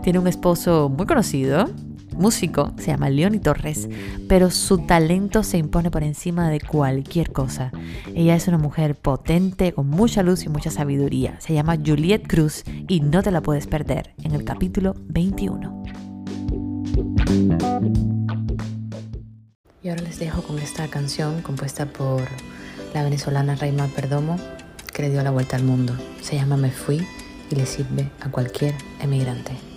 Tiene 0.03 0.19
un 0.19 0.27
esposo 0.27 0.89
muy 0.89 1.05
conocido, 1.05 1.69
músico, 2.17 2.73
se 2.79 2.87
llama 2.87 3.11
Leoni 3.11 3.41
Torres, 3.41 3.91
pero 4.27 4.49
su 4.49 4.79
talento 4.79 5.43
se 5.43 5.59
impone 5.59 5.91
por 5.91 6.03
encima 6.03 6.49
de 6.49 6.63
cualquier 6.63 7.33
cosa. 7.33 7.73
Ella 8.15 8.37
es 8.37 8.49
una 8.49 8.57
mujer 8.57 8.95
potente, 8.95 9.75
con 9.75 9.91
mucha 9.91 10.23
luz 10.23 10.45
y 10.45 10.49
mucha 10.49 10.71
sabiduría. 10.71 11.39
Se 11.41 11.53
llama 11.53 11.77
Juliette 11.77 12.27
Cruz 12.27 12.65
y 12.89 13.01
no 13.01 13.23
te 13.23 13.33
la 13.33 13.43
puedes 13.43 13.67
perder 13.67 14.15
en 14.25 14.33
el 14.33 14.45
capítulo 14.45 14.95
21. 15.09 16.10
Y 19.83 19.89
ahora 19.89 20.03
les 20.03 20.19
dejo 20.19 20.43
con 20.43 20.59
esta 20.59 20.89
canción 20.89 21.43
compuesta 21.43 21.87
por 21.87 22.23
la 22.95 23.03
venezolana 23.03 23.55
Raima 23.57 23.87
Perdomo, 23.89 24.37
que 24.93 25.03
le 25.03 25.11
dio 25.11 25.23
la 25.23 25.31
vuelta 25.31 25.57
al 25.57 25.65
mundo. 25.65 25.95
Se 26.21 26.37
llama 26.37 26.57
Me 26.57 26.71
Fui 26.71 27.07
y 27.51 27.55
le 27.55 27.67
sirve 27.67 28.11
a 28.21 28.31
cualquier 28.31 28.75
emigrante. 29.01 29.71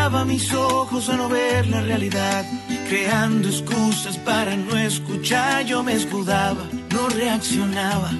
Cerraba 0.00 0.24
mis 0.24 0.54
ojos 0.54 1.08
a 1.08 1.16
no 1.16 1.28
ver 1.28 1.66
la 1.66 1.82
realidad, 1.82 2.44
creando 2.88 3.48
excusas 3.48 4.16
para 4.18 4.56
no 4.56 4.78
escuchar. 4.78 5.66
Yo 5.66 5.82
me 5.82 5.94
escudaba, 5.94 6.64
no 6.90 7.08
reaccionaba. 7.08 8.12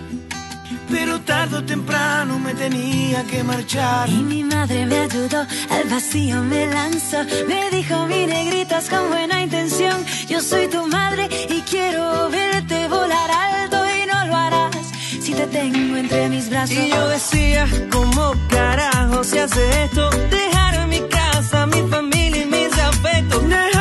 Pero 0.90 1.20
tarde 1.20 1.56
o 1.58 1.64
temprano 1.64 2.38
me 2.38 2.52
tenía 2.54 3.24
que 3.24 3.42
marchar. 3.44 4.08
Y 4.08 4.22
mi 4.22 4.42
madre 4.44 4.86
me 4.86 4.98
ayudó, 4.98 5.46
al 5.70 5.88
vacío 5.88 6.42
me 6.42 6.66
lanzó. 6.66 7.18
Me 7.46 7.70
dijo, 7.70 8.06
mi 8.06 8.26
negritas 8.26 8.88
con 8.88 9.08
buena 9.08 9.42
intención. 9.42 10.04
Yo 10.28 10.40
soy 10.40 10.68
tu 10.68 10.86
madre 10.86 11.28
y 11.48 11.60
quiero 11.62 12.28
verte 12.30 12.88
volar 12.88 13.30
alto 13.30 13.78
y 13.86 14.06
no 14.06 14.26
lo 14.26 14.36
harás 14.36 14.90
si 15.20 15.32
te 15.34 15.46
tengo 15.46 15.96
entre 15.96 16.28
mis 16.28 16.48
brazos. 16.50 16.76
Y 16.76 16.90
yo 16.90 17.08
decía, 17.08 17.66
¿cómo 17.90 18.34
carajo 18.48 19.22
se 19.22 19.40
hace 19.40 19.84
esto? 19.84 20.10
Dejar 20.30 20.86
mi 20.88 21.00
casa, 21.08 21.66
mi 21.66 21.82
familia 21.88 22.42
y 22.42 22.46
mis 22.46 22.72
afectos. 22.78 23.48
Dejar 23.48 23.79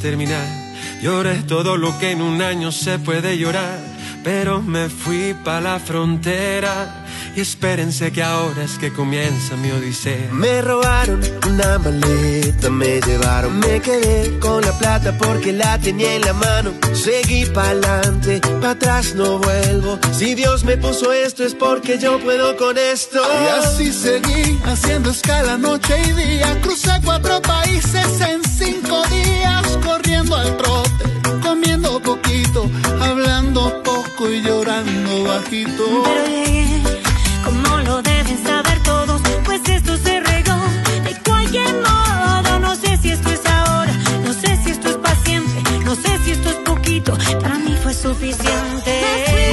terminal. 0.00 0.46
Lloré 1.02 1.42
todo 1.42 1.76
lo 1.76 1.98
que 1.98 2.12
en 2.12 2.22
un 2.22 2.40
año 2.40 2.70
se 2.70 2.98
puede 2.98 3.36
llorar. 3.36 3.78
Pero 4.22 4.62
me 4.62 4.88
fui 4.88 5.34
pa' 5.44 5.60
la 5.60 5.78
frontera. 5.78 7.03
Y 7.36 7.40
espérense 7.40 8.12
que 8.12 8.22
ahora 8.22 8.62
es 8.62 8.78
que 8.78 8.92
comienza 8.92 9.56
mi 9.56 9.70
odisea. 9.72 10.28
Me 10.32 10.62
robaron 10.62 11.20
una 11.48 11.78
maleta, 11.78 12.70
me 12.70 13.00
llevaron, 13.00 13.58
me 13.58 13.80
quedé 13.80 14.38
con 14.38 14.64
la 14.64 14.78
plata 14.78 15.18
porque 15.18 15.52
la 15.52 15.76
tenía 15.78 16.14
en 16.14 16.22
la 16.22 16.32
mano. 16.32 16.72
Seguí 16.92 17.44
pa'lante, 17.46 18.40
pa' 18.60 18.70
atrás 18.70 19.16
no 19.16 19.38
vuelvo. 19.38 19.98
Si 20.12 20.34
Dios 20.34 20.62
me 20.62 20.76
puso 20.76 21.12
esto 21.12 21.42
es 21.42 21.54
porque 21.54 21.98
yo 21.98 22.20
puedo 22.20 22.56
con 22.56 22.78
esto. 22.78 23.20
Y 23.20 23.46
así 23.58 23.92
seguí 23.92 24.60
haciendo 24.64 25.10
escala 25.10 25.58
noche 25.58 26.00
y 26.06 26.12
día. 26.12 26.60
Crucé 26.62 26.92
cuatro 27.04 27.42
países 27.42 28.20
en 28.20 28.44
cinco 28.44 29.02
días, 29.08 29.78
corriendo 29.84 30.36
al 30.36 30.56
trote, 30.56 31.04
comiendo 31.42 32.00
poquito, 32.00 32.70
hablando 33.00 33.82
poco 33.82 34.30
y 34.30 34.40
llorando 34.40 35.24
bajito. 35.24 35.84
Pero 36.04 36.26
llegué, 36.26 37.03
como 37.44 37.78
lo 37.80 38.02
deben 38.02 38.42
saber 38.42 38.82
todos, 38.82 39.20
pues 39.44 39.60
esto 39.68 39.96
se 39.98 40.20
regó 40.20 40.56
de 41.04 41.14
cualquier 41.24 41.74
modo. 41.74 42.58
No 42.60 42.74
sé 42.74 42.96
si 42.96 43.10
esto 43.10 43.30
es 43.30 43.44
ahora, 43.46 43.92
no 44.24 44.32
sé 44.32 44.58
si 44.62 44.70
esto 44.70 44.88
es 44.88 44.96
paciente, 44.96 45.62
no 45.84 45.94
sé 45.94 46.18
si 46.24 46.32
esto 46.32 46.48
es 46.48 46.56
poquito. 46.56 47.16
Para 47.40 47.58
mí 47.58 47.76
fue 47.82 47.92
suficiente. 47.92 49.43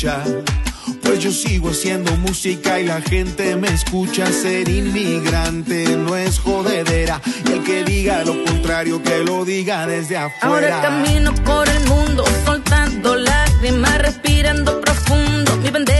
Pues 0.00 1.20
yo 1.20 1.30
sigo 1.30 1.70
haciendo 1.70 2.10
música 2.16 2.80
y 2.80 2.86
la 2.86 3.02
gente 3.02 3.54
me 3.56 3.68
escucha. 3.68 4.32
Ser 4.32 4.66
inmigrante 4.66 5.84
no 5.94 6.16
es 6.16 6.38
jodedera. 6.38 7.20
Y 7.46 7.52
el 7.52 7.64
que 7.64 7.84
diga 7.84 8.24
lo 8.24 8.42
contrario, 8.44 9.02
que 9.02 9.18
lo 9.18 9.44
diga 9.44 9.86
desde 9.86 10.16
afuera. 10.16 10.78
Ahora 10.78 10.80
camino 10.80 11.34
por 11.44 11.68
el 11.68 11.84
mundo, 11.84 12.24
soltando 12.46 13.14
lágrimas, 13.14 13.98
respirando 13.98 14.80
profundo, 14.80 15.56
mi 15.56 15.68
bandera 15.68 15.99